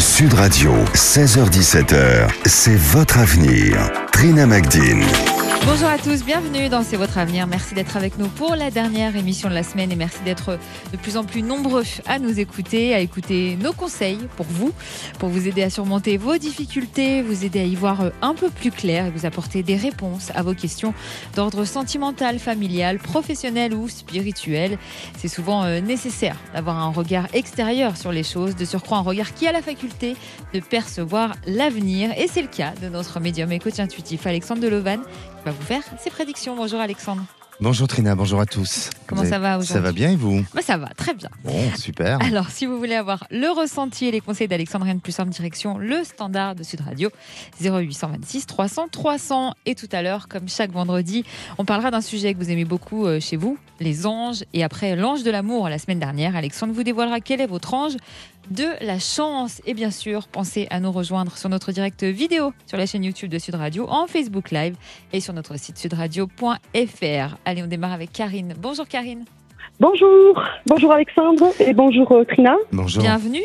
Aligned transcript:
Sud 0.00 0.34
Radio, 0.34 0.72
16h17h, 0.94 2.28
c'est 2.46 2.76
votre 2.76 3.18
avenir. 3.18 3.90
Trina 4.12 4.46
Magdine. 4.46 5.04
Bonjour 5.66 5.88
à 5.88 5.98
tous, 5.98 6.24
bienvenue 6.24 6.68
dans 6.68 6.82
C'est 6.82 6.96
votre 6.96 7.18
avenir. 7.18 7.46
Merci 7.46 7.74
d'être 7.74 7.96
avec 7.96 8.18
nous 8.18 8.28
pour 8.28 8.54
la 8.54 8.70
dernière 8.70 9.16
émission 9.16 9.48
de 9.48 9.54
la 9.54 9.62
semaine 9.62 9.92
et 9.92 9.96
merci 9.96 10.18
d'être 10.24 10.58
de 10.92 10.96
plus 10.96 11.16
en 11.16 11.24
plus 11.24 11.42
nombreux 11.42 11.84
à 12.06 12.18
nous 12.18 12.40
écouter, 12.40 12.94
à 12.94 13.00
écouter 13.00 13.56
nos 13.60 13.72
conseils 13.72 14.18
pour 14.36 14.46
vous, 14.48 14.72
pour 15.18 15.28
vous 15.28 15.46
aider 15.46 15.62
à 15.62 15.70
surmonter 15.70 16.16
vos 16.16 16.38
difficultés, 16.38 17.22
vous 17.22 17.44
aider 17.44 17.60
à 17.60 17.64
y 17.64 17.74
voir 17.74 18.10
un 18.22 18.34
peu 18.34 18.50
plus 18.50 18.70
clair 18.70 19.06
et 19.06 19.10
vous 19.10 19.26
apporter 19.26 19.62
des 19.62 19.76
réponses 19.76 20.30
à 20.34 20.42
vos 20.42 20.54
questions 20.54 20.94
d'ordre 21.34 21.64
sentimental, 21.64 22.38
familial, 22.38 22.98
professionnel 22.98 23.74
ou 23.74 23.88
spirituel. 23.88 24.78
C'est 25.18 25.28
souvent 25.28 25.64
euh, 25.64 25.80
nécessaire 25.80 26.36
d'avoir 26.54 26.78
un 26.78 26.90
regard 26.90 27.26
extérieur 27.34 27.96
sur 27.96 28.12
les 28.12 28.24
choses, 28.24 28.56
de 28.56 28.64
surcroît 28.64 28.98
un 28.98 29.02
regard 29.02 29.34
qui 29.34 29.46
a 29.46 29.52
la 29.52 29.62
faculté 29.62 30.16
de 30.54 30.60
percevoir 30.60 31.34
l'avenir 31.46 32.10
et 32.16 32.26
c'est 32.26 32.42
le 32.42 32.48
cas 32.48 32.72
de 32.80 32.88
notre 32.88 33.20
médium 33.20 33.52
et 33.52 33.58
coach 33.58 33.78
intuitif 33.78 34.26
Alexandre 34.26 34.62
Delovan 34.62 35.00
va 35.48 35.56
vous 35.56 35.62
faire 35.62 35.82
ses 35.98 36.10
prédictions. 36.10 36.54
Bonjour 36.56 36.80
Alexandre. 36.80 37.22
Bonjour 37.60 37.88
Trina, 37.88 38.14
bonjour 38.14 38.38
à 38.40 38.46
tous. 38.46 38.90
Comment 39.08 39.24
ça 39.24 39.40
va 39.40 39.58
aujourd'hui 39.58 39.72
Ça 39.72 39.80
va 39.80 39.90
bien 39.90 40.12
et 40.12 40.16
vous? 40.16 40.44
Bah, 40.54 40.60
Ça 40.62 40.76
va, 40.76 40.88
très 40.96 41.12
bien. 41.12 41.28
Bon, 41.42 41.58
super. 41.76 42.22
Alors, 42.22 42.50
si 42.50 42.66
vous 42.66 42.78
voulez 42.78 42.94
avoir 42.94 43.26
le 43.30 43.48
ressenti 43.48 44.06
et 44.06 44.10
les 44.12 44.20
conseils 44.20 44.46
d'Alexandre, 44.46 44.84
rien 44.84 44.94
de 44.94 45.00
plus 45.00 45.10
simple, 45.10 45.30
direction 45.30 45.76
le 45.76 46.04
standard 46.04 46.54
de 46.54 46.62
Sud 46.62 46.82
Radio 46.82 47.10
0826 47.60 48.46
300 48.46 48.88
300. 48.92 49.54
Et 49.66 49.74
tout 49.74 49.88
à 49.90 50.02
l'heure, 50.02 50.28
comme 50.28 50.48
chaque 50.48 50.70
vendredi, 50.70 51.24
on 51.56 51.64
parlera 51.64 51.90
d'un 51.90 52.00
sujet 52.00 52.32
que 52.32 52.38
vous 52.38 52.50
aimez 52.50 52.64
beaucoup 52.64 53.06
euh, 53.06 53.18
chez 53.18 53.36
vous, 53.36 53.58
les 53.80 54.06
anges. 54.06 54.44
Et 54.52 54.62
après 54.62 54.94
l'ange 54.94 55.24
de 55.24 55.30
l'amour 55.30 55.68
la 55.68 55.78
semaine 55.78 55.98
dernière, 55.98 56.36
Alexandre 56.36 56.72
vous 56.74 56.84
dévoilera 56.84 57.20
quel 57.20 57.40
est 57.40 57.46
votre 57.46 57.74
ange 57.74 57.96
de 58.50 58.84
la 58.84 58.98
chance. 58.98 59.60
Et 59.66 59.74
bien 59.74 59.90
sûr, 59.90 60.28
pensez 60.28 60.66
à 60.70 60.80
nous 60.80 60.92
rejoindre 60.92 61.36
sur 61.36 61.48
notre 61.48 61.72
direct 61.72 62.04
vidéo 62.04 62.52
sur 62.66 62.76
la 62.78 62.86
chaîne 62.86 63.04
YouTube 63.04 63.30
de 63.30 63.38
Sud 63.38 63.54
Radio, 63.54 63.86
en 63.88 64.06
Facebook 64.06 64.50
Live 64.50 64.76
et 65.12 65.20
sur 65.20 65.32
notre 65.34 65.58
site 65.58 65.78
sudradio.fr. 65.78 67.36
Allez, 67.44 67.62
on 67.62 67.66
démarre 67.66 67.92
avec 67.92 68.12
Karine. 68.12 68.54
Bonjour 68.58 68.86
Karine. 68.86 69.24
Bonjour, 69.80 70.42
bonjour 70.66 70.92
Alexandre 70.92 71.52
et 71.60 71.72
bonjour 71.72 72.10
euh, 72.12 72.24
Trina. 72.24 72.56
Bonjour. 72.72 73.02
Bienvenue. 73.02 73.42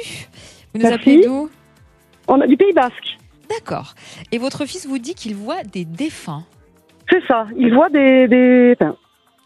Vous 0.73 0.81
nous 0.81 0.87
Merci. 0.87 0.93
appelez 0.95 1.21
d'où? 1.25 1.49
On 2.27 2.41
a 2.41 2.47
du 2.47 2.57
Pays 2.57 2.73
Basque. 2.73 3.17
D'accord. 3.49 3.93
Et 4.31 4.37
votre 4.37 4.65
fils 4.65 4.87
vous 4.87 4.97
dit 4.97 5.13
qu'il 5.13 5.35
voit 5.35 5.63
des 5.63 5.85
défunts. 5.85 6.43
C'est 7.09 7.23
ça, 7.27 7.47
il 7.57 7.73
voit 7.73 7.89
des, 7.89 8.27
des, 8.27 8.75
enfin, 8.79 8.95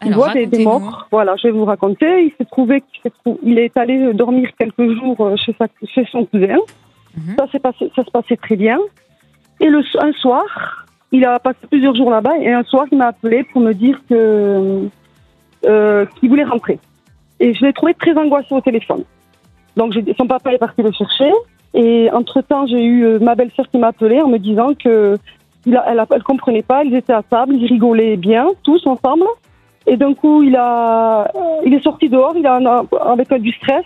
il 0.04 0.14
Alors, 0.14 0.26
voit 0.26 0.34
des, 0.34 0.64
morts. 0.64 1.08
Voilà, 1.12 1.36
je 1.38 1.48
vais 1.48 1.52
vous 1.52 1.66
raconter. 1.66 2.26
Il 2.26 2.32
s'est 2.38 2.46
trouvé 2.46 2.84
qu'il 3.24 3.58
est 3.58 3.76
allé 3.78 4.14
dormir 4.14 4.50
quelques 4.60 4.94
jours 4.94 5.20
euh, 5.22 5.36
chez, 5.38 5.56
sa, 5.58 5.68
chez 5.88 6.06
son 6.12 6.26
cousin. 6.26 6.58
Mhm. 7.16 7.36
Ça, 7.38 7.48
s'est 7.52 7.60
passé, 7.60 7.92
ça 7.96 8.04
se 8.04 8.12
passait 8.12 8.38
très 8.38 8.56
bien. 8.56 8.78
Et 9.60 9.68
le, 9.68 9.82
un 10.00 10.12
soir, 10.14 10.86
il 11.12 11.26
a 11.26 11.40
passé 11.40 11.58
plusieurs 11.70 11.96
jours 11.96 12.12
là-bas 12.12 12.38
et 12.40 12.52
un 12.52 12.64
soir, 12.64 12.86
il 12.92 12.98
m'a 12.98 13.08
appelé 13.08 13.44
pour 13.52 13.62
me 13.62 13.74
dire 13.74 14.00
que 14.08 14.88
euh, 15.66 16.06
qu'il 16.20 16.30
voulait 16.30 16.44
rentrer. 16.44 16.80
Et 17.40 17.54
je 17.54 17.66
l'ai 17.66 17.74
trouvé 17.74 17.94
très 17.96 18.16
angoissé 18.16 18.54
au 18.54 18.62
téléphone. 18.62 19.04
Donc, 19.76 19.94
son 20.18 20.28
papa 20.28 20.54
est 20.54 20.58
parti 20.58 20.82
le 20.84 20.92
chercher. 20.92 21.32
Et 21.74 22.10
entre-temps, 22.12 22.66
j'ai 22.68 22.84
eu 22.84 23.04
euh, 23.04 23.20
ma 23.20 23.36
belle-sœur 23.36 23.68
qui 23.70 23.78
m'a 23.78 23.88
appelé 23.88 24.22
en 24.22 24.28
me 24.28 24.38
disant 24.38 24.70
que 24.74 25.18
il 25.66 25.76
a- 25.76 25.86
elle, 25.88 26.04
elle 26.12 26.24
comprenait 26.24 26.62
pas, 26.64 26.84
ils 26.84 26.96
étaient 26.96 27.14
à 27.14 27.24
table, 27.24 27.56
ils 27.56 27.66
rigolaient 27.68 28.16
bien, 28.18 28.48
tous 28.64 28.86
ensemble. 28.88 29.26
Et 29.90 29.96
d'un 29.98 30.14
coup, 30.14 30.44
il 30.44 30.56
a, 30.56 31.24
euh, 31.34 31.62
il 31.66 31.74
est 31.74 31.82
sorti 31.82 32.10
dehors, 32.10 32.34
il 32.36 32.46
a 32.46 32.58
un- 32.58 32.86
avec 33.06 33.34
du 33.42 33.52
stress. 33.54 33.86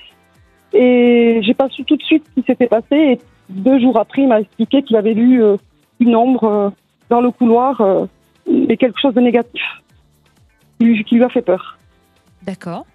Et 0.73 1.39
j'ai 1.44 1.53
pas 1.53 1.69
su 1.69 1.83
tout 1.85 1.95
de 1.95 2.02
suite 2.03 2.25
ce 2.30 2.41
qui 2.41 2.45
s'était 2.47 2.67
passé. 2.67 2.95
Et 2.95 3.19
deux 3.49 3.80
jours 3.80 3.97
après, 3.99 4.23
il 4.23 4.27
m'a 4.27 4.41
expliqué 4.41 4.81
qu'il 4.81 4.95
avait 4.95 5.13
lu 5.13 5.44
euh, 5.44 5.57
une 5.99 6.16
ombre 6.16 6.44
euh, 6.45 6.69
dans 7.09 7.22
le 7.22 7.29
couloir, 7.31 7.79
euh, 7.81 8.05
mais 8.49 8.77
quelque 8.77 8.99
chose 8.99 9.13
de 9.13 9.22
négatif, 9.22 9.61
qui 10.79 10.85
lui, 10.88 11.03
qui 11.03 11.16
lui 11.16 11.23
a 11.23 11.29
fait 11.29 11.41
peur. 11.41 11.78
D'accord. 12.44 12.85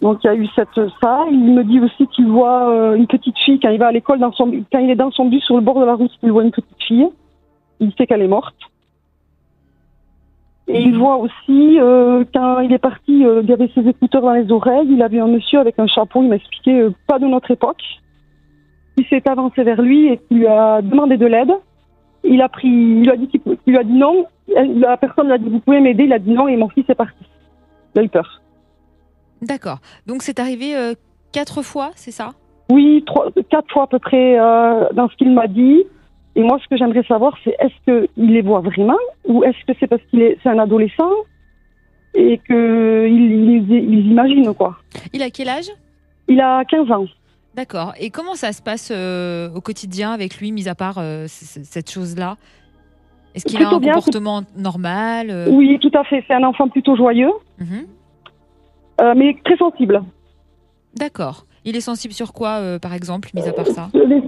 Donc 0.00 0.22
il 0.22 0.28
y 0.28 0.30
a 0.30 0.34
eu 0.34 0.46
cette 0.54 0.68
ça. 1.02 1.24
Il 1.30 1.52
me 1.54 1.64
dit 1.64 1.80
aussi 1.80 2.06
qu'il 2.08 2.26
voit 2.28 2.70
euh, 2.70 2.94
une 2.94 3.06
petite 3.06 3.36
fille 3.38 3.58
quand 3.60 3.70
il 3.70 3.78
va 3.78 3.88
à 3.88 3.92
l'école, 3.92 4.18
dans 4.20 4.32
son, 4.32 4.50
quand 4.72 4.78
il 4.78 4.90
est 4.90 4.94
dans 4.94 5.10
son 5.10 5.26
bus 5.26 5.42
sur 5.44 5.56
le 5.56 5.62
bord 5.62 5.80
de 5.80 5.84
la 5.84 5.94
route, 5.94 6.12
il 6.22 6.30
voit 6.30 6.44
une 6.44 6.52
petite 6.52 6.82
fille. 6.86 7.08
Il 7.80 7.92
sait 7.96 8.06
qu'elle 8.06 8.22
est 8.22 8.28
morte. 8.28 8.54
Et 10.72 10.82
il 10.82 10.96
voit 10.96 11.16
aussi, 11.16 11.78
euh, 11.80 12.24
quand 12.32 12.60
il 12.60 12.72
est 12.72 12.78
parti, 12.78 13.24
euh, 13.24 13.42
il 13.42 13.52
avait 13.52 13.70
ses 13.74 13.86
écouteurs 13.88 14.22
dans 14.22 14.32
les 14.32 14.50
oreilles, 14.52 14.86
il 14.90 15.02
a 15.02 15.08
vu 15.08 15.20
un 15.20 15.26
monsieur 15.26 15.58
avec 15.58 15.78
un 15.78 15.86
chapeau, 15.86 16.22
il 16.22 16.28
m'a 16.28 16.36
expliqué, 16.36 16.80
euh, 16.80 16.90
pas 17.06 17.18
de 17.18 17.26
notre 17.26 17.50
époque. 17.50 17.82
Il 18.96 19.04
s'est 19.06 19.28
avancé 19.28 19.62
vers 19.62 19.80
lui 19.82 20.06
et 20.08 20.20
il 20.30 20.38
lui 20.38 20.46
a 20.46 20.80
demandé 20.82 21.16
de 21.16 21.26
l'aide. 21.26 21.52
Il 22.22 22.40
a 22.42 22.48
pris, 22.48 22.68
il 22.68 23.02
lui 23.02 23.10
a 23.10 23.16
dit, 23.16 23.28
qu'il 23.28 23.40
pou- 23.40 23.56
il 23.66 23.72
lui 23.72 23.78
a 23.78 23.84
dit 23.84 23.92
non. 23.92 24.26
La 24.54 24.96
personne 24.96 25.26
lui 25.26 25.32
a 25.32 25.38
dit, 25.38 25.48
vous 25.48 25.60
pouvez 25.60 25.80
m'aider. 25.80 26.04
Il 26.04 26.12
a 26.12 26.18
dit 26.18 26.32
non 26.32 26.48
et 26.48 26.56
mon 26.56 26.68
fils 26.68 26.84
est 26.88 26.94
parti. 26.94 27.24
Il 27.94 28.00
a 28.00 28.04
eu 28.04 28.08
peur. 28.08 28.40
D'accord. 29.42 29.78
Donc 30.06 30.22
c'est 30.22 30.38
arrivé 30.38 30.76
euh, 30.76 30.92
quatre 31.32 31.62
fois, 31.62 31.90
c'est 31.94 32.10
ça? 32.10 32.30
Oui, 32.70 33.02
trois, 33.06 33.28
quatre 33.48 33.70
fois 33.72 33.84
à 33.84 33.86
peu 33.86 33.98
près 33.98 34.36
dans 34.36 35.08
ce 35.08 35.16
qu'il 35.16 35.32
m'a 35.32 35.46
dit. 35.48 35.82
Et 36.40 36.42
moi, 36.42 36.58
ce 36.62 36.66
que 36.68 36.78
j'aimerais 36.78 37.02
savoir, 37.02 37.36
c'est 37.44 37.54
est-ce 37.60 38.06
qu'il 38.16 38.32
les 38.32 38.40
voit 38.40 38.60
vraiment 38.60 38.96
ou 39.26 39.44
est-ce 39.44 39.62
que 39.66 39.78
c'est 39.78 39.86
parce 39.86 40.00
qu'il 40.08 40.22
est, 40.22 40.38
c'est 40.42 40.48
un 40.48 40.58
adolescent 40.58 41.10
et 42.14 42.38
que 42.38 43.06
il, 43.06 43.50
il, 43.50 43.70
il 43.70 44.06
imagine 44.10 44.54
quoi? 44.54 44.78
Il 45.12 45.22
a 45.22 45.28
quel 45.28 45.50
âge? 45.50 45.70
Il 46.28 46.40
a 46.40 46.64
15 46.64 46.90
ans. 46.92 47.04
D'accord. 47.54 47.92
Et 48.00 48.08
comment 48.08 48.36
ça 48.36 48.52
se 48.52 48.62
passe 48.62 48.90
euh, 48.90 49.50
au 49.54 49.60
quotidien 49.60 50.12
avec 50.12 50.38
lui, 50.38 50.50
mis 50.50 50.66
à 50.66 50.74
part 50.74 50.96
euh, 50.96 51.26
cette 51.28 51.90
chose-là? 51.90 52.38
Est-ce 53.34 53.44
qu'il 53.44 53.62
a 53.62 53.68
un 53.68 53.78
bien, 53.78 53.92
comportement 53.92 54.40
normal 54.56 55.28
euh, 55.28 55.50
Oui, 55.50 55.78
tout 55.78 55.92
à 55.92 56.04
fait. 56.04 56.24
C'est 56.26 56.32
un 56.32 56.44
enfant 56.44 56.68
plutôt 56.68 56.96
joyeux, 56.96 57.32
mhm. 57.58 57.84
mais 59.14 59.36
très 59.44 59.58
sensible. 59.58 60.02
D'accord. 60.96 61.44
Il 61.66 61.76
est 61.76 61.82
sensible 61.82 62.14
sur 62.14 62.32
quoi, 62.32 62.78
par 62.80 62.94
exemple, 62.94 63.28
mis 63.34 63.46
à 63.46 63.52
part 63.52 63.66
ça? 63.66 63.90
Les. 63.92 64.22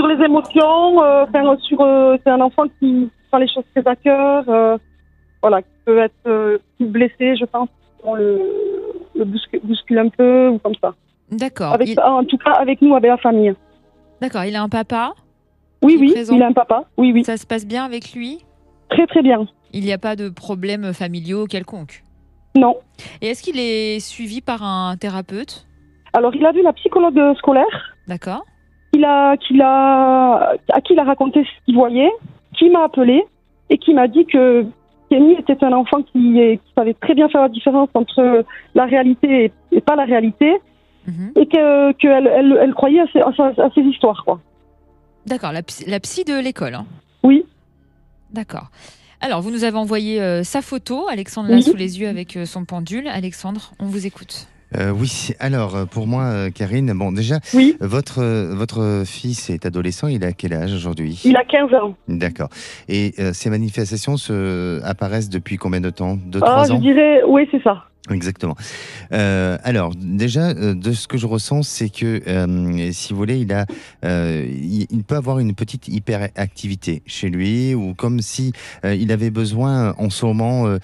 Sur 0.00 0.08
les 0.08 0.24
émotions, 0.24 1.02
euh, 1.02 1.24
enfin, 1.28 1.56
sur, 1.58 1.78
euh, 1.82 2.16
c'est 2.24 2.30
un 2.30 2.40
enfant 2.40 2.62
qui 2.78 3.10
prend 3.30 3.36
les 3.36 3.48
choses 3.48 3.64
très 3.74 3.86
à 3.86 3.94
cœur, 3.96 4.44
euh, 4.48 4.78
voilà, 5.42 5.60
qui 5.60 5.68
peut 5.84 5.98
être 5.98 6.14
euh, 6.26 6.56
blessé, 6.80 7.36
je 7.36 7.44
pense, 7.44 7.68
si 7.68 8.00
on 8.02 8.14
le, 8.14 8.40
le 9.14 9.24
bouscule, 9.26 9.60
bouscule 9.62 9.98
un 9.98 10.08
peu 10.08 10.48
ou 10.48 10.58
comme 10.58 10.72
ça. 10.80 10.94
D'accord. 11.30 11.76
Il... 11.84 12.00
En 12.00 12.24
tout 12.24 12.38
cas, 12.38 12.52
avec 12.52 12.80
nous, 12.80 12.94
avec 12.94 13.10
la 13.10 13.18
famille. 13.18 13.52
D'accord. 14.22 14.44
Il 14.44 14.56
a 14.56 14.62
un 14.62 14.70
papa. 14.70 15.12
Oui, 15.82 15.98
oui, 16.00 16.12
présent. 16.12 16.34
il 16.34 16.42
a 16.42 16.46
un 16.46 16.52
papa. 16.52 16.84
Oui, 16.96 17.12
oui, 17.12 17.22
Ça 17.22 17.36
se 17.36 17.46
passe 17.46 17.66
bien 17.66 17.84
avec 17.84 18.14
lui 18.14 18.38
très 18.88 19.06
très 19.06 19.20
bien. 19.20 19.46
Il 19.74 19.84
n'y 19.84 19.92
a 19.92 19.98
pas 19.98 20.16
de 20.16 20.30
problème 20.30 20.94
familiaux 20.94 21.44
quelconque 21.44 22.04
Non. 22.56 22.76
Et 23.20 23.26
est-ce 23.28 23.42
qu'il 23.42 23.60
est 23.60 24.00
suivi 24.00 24.40
par 24.40 24.62
un 24.62 24.96
thérapeute? 24.96 25.66
Alors, 26.14 26.34
il 26.34 26.46
a 26.46 26.52
vu 26.52 26.62
la 26.62 26.72
psychologue 26.72 27.20
scolaire, 27.36 27.96
D'accord. 28.08 28.44
Il 29.00 29.04
a, 29.04 29.36
qu'il 29.36 29.60
a, 29.62 30.54
à 30.72 30.80
qui 30.80 30.92
il 30.92 30.98
a 30.98 31.04
raconté 31.04 31.42
ce 31.44 31.64
qu'il 31.64 31.74
voyait, 31.74 32.10
qui 32.56 32.68
m'a 32.70 32.84
appelé 32.84 33.24
et 33.70 33.78
qui 33.78 33.94
m'a 33.94 34.06
dit 34.08 34.26
que 34.26 34.64
Kenny 35.10 35.34
était 35.34 35.62
un 35.64 35.72
enfant 35.72 36.02
qui, 36.02 36.38
est- 36.38 36.58
qui 36.58 36.72
savait 36.76 36.94
très 36.94 37.14
bien 37.14 37.28
faire 37.28 37.42
la 37.42 37.48
différence 37.48 37.88
entre 37.94 38.44
la 38.74 38.84
réalité 38.84 39.46
et, 39.46 39.52
et 39.76 39.80
pas 39.80 39.96
la 39.96 40.04
réalité, 40.04 40.50
Mhm. 41.06 41.32
et 41.36 41.46
que 41.46 41.92
qu'elle 41.92 42.26
elle, 42.26 42.58
elle 42.60 42.74
croyait 42.74 43.00
à 43.00 43.06
ses, 43.12 43.20
à 43.20 43.70
ses 43.74 43.80
histoires, 43.80 44.22
quoi. 44.24 44.38
D'accord. 45.26 45.52
La, 45.52 45.62
psy- 45.62 45.88
la 45.88 45.98
psy 45.98 46.24
de 46.24 46.38
l'école. 46.38 46.74
hein. 46.74 46.86
Oui. 47.22 47.44
D'accord. 48.32 48.68
Alors, 49.22 49.40
vous 49.40 49.50
nous 49.50 49.64
avez 49.64 49.76
envoyé 49.78 50.20
euh, 50.20 50.42
sa 50.44 50.60
photo. 50.62 51.06
Alexandre 51.08 51.48
l'a 51.48 51.56
Oui. 51.56 51.62
sous 51.62 51.76
les 51.76 52.00
yeux 52.00 52.08
avec 52.08 52.36
euh, 52.36 52.44
son 52.44 52.64
pendule. 52.64 53.08
Alexandre, 53.08 53.72
on 53.80 53.86
vous 53.86 54.06
écoute. 54.06 54.46
Euh, 54.76 54.90
oui, 54.92 55.30
alors 55.40 55.74
euh, 55.76 55.84
pour 55.84 56.06
moi, 56.06 56.24
euh, 56.24 56.50
Karine, 56.50 56.92
bon 56.94 57.10
déjà, 57.12 57.38
Oui. 57.54 57.76
votre, 57.80 58.22
votre 58.54 59.02
fils 59.04 59.50
est 59.50 59.66
adolescent, 59.66 60.06
il 60.06 60.24
a 60.24 60.32
quel 60.32 60.52
âge 60.52 60.72
aujourd'hui? 60.72 61.20
Il 61.24 61.36
a 61.36 61.44
15 61.44 61.74
ans. 61.74 61.94
D'accord. 62.08 62.48
Et 62.88 63.14
euh, 63.18 63.32
ces 63.32 63.50
manifestations 63.50 64.16
se... 64.16 64.80
apparaissent 64.84 65.28
depuis 65.28 65.56
combien 65.56 65.80
de 65.80 65.90
temps? 65.90 66.16
Deux, 66.24 66.40
Ah, 66.42 66.46
trois 66.46 66.66
je 66.68 66.72
ans? 66.72 66.78
dirais, 66.78 67.22
oui, 67.26 67.48
c'est 67.50 67.62
ça. 67.62 67.84
Exactement. 68.10 68.56
Euh, 69.12 69.58
alors, 69.62 69.92
déjà, 69.94 70.48
euh, 70.50 70.74
de 70.74 70.92
ce 70.92 71.06
que 71.06 71.18
je 71.18 71.26
ressens, 71.26 71.62
c'est 71.64 71.90
que, 71.90 72.22
euh, 72.26 72.88
si 72.92 73.12
vous 73.12 73.18
voulez, 73.18 73.38
il 73.40 73.52
a, 73.52 73.66
euh, 74.04 74.46
il, 74.48 74.86
il 74.90 75.04
peut 75.04 75.16
avoir 75.16 75.38
une 75.38 75.54
petite 75.54 75.86
hyperactivité 75.86 77.02
chez 77.06 77.28
lui, 77.28 77.74
ou 77.74 77.94
comme 77.94 78.20
si 78.20 78.52
euh, 78.84 78.94
il 78.94 79.12
avait 79.12 79.30
besoin, 79.30 79.94
en 79.98 80.08
ce 80.10 80.24
moment, 80.24 80.66
euh, 80.66 80.78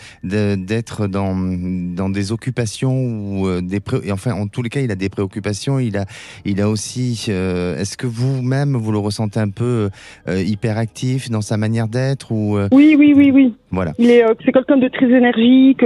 d'être 0.56 1.06
dans, 1.06 1.34
dans 1.34 2.10
des 2.10 2.32
occupations 2.32 2.94
ou 3.06 3.48
euh, 3.48 3.60
des, 3.62 3.80
pré- 3.80 4.00
et 4.04 4.12
enfin, 4.12 4.32
en 4.32 4.46
tous 4.46 4.62
les 4.62 4.68
cas, 4.68 4.80
il 4.80 4.90
a 4.90 4.94
des 4.96 5.08
préoccupations. 5.08 5.78
Il 5.78 5.96
a, 5.96 6.04
il 6.44 6.60
a 6.60 6.68
aussi. 6.68 7.26
euh, 7.30 7.78
Est-ce 7.78 7.96
que 7.96 8.06
vous-même 8.06 8.76
vous 8.76 8.92
le 8.92 8.98
ressentez 8.98 9.40
un 9.40 9.50
peu 9.50 9.88
euh, 10.28 10.42
hyperactif 10.42 11.30
dans 11.30 11.40
sa 11.42 11.56
manière 11.56 11.88
d'être 11.88 12.30
ou 12.30 12.56
euh, 12.58 12.68
Oui, 12.72 12.94
oui, 12.98 13.14
oui, 13.16 13.30
oui. 13.32 13.54
voilà. 13.70 13.92
Il 13.98 14.10
est, 14.10 14.22
euh, 14.22 14.34
c'est 14.44 14.52
quelqu'un 14.52 14.76
de 14.76 14.88
très 14.88 15.06
énergique, 15.06 15.82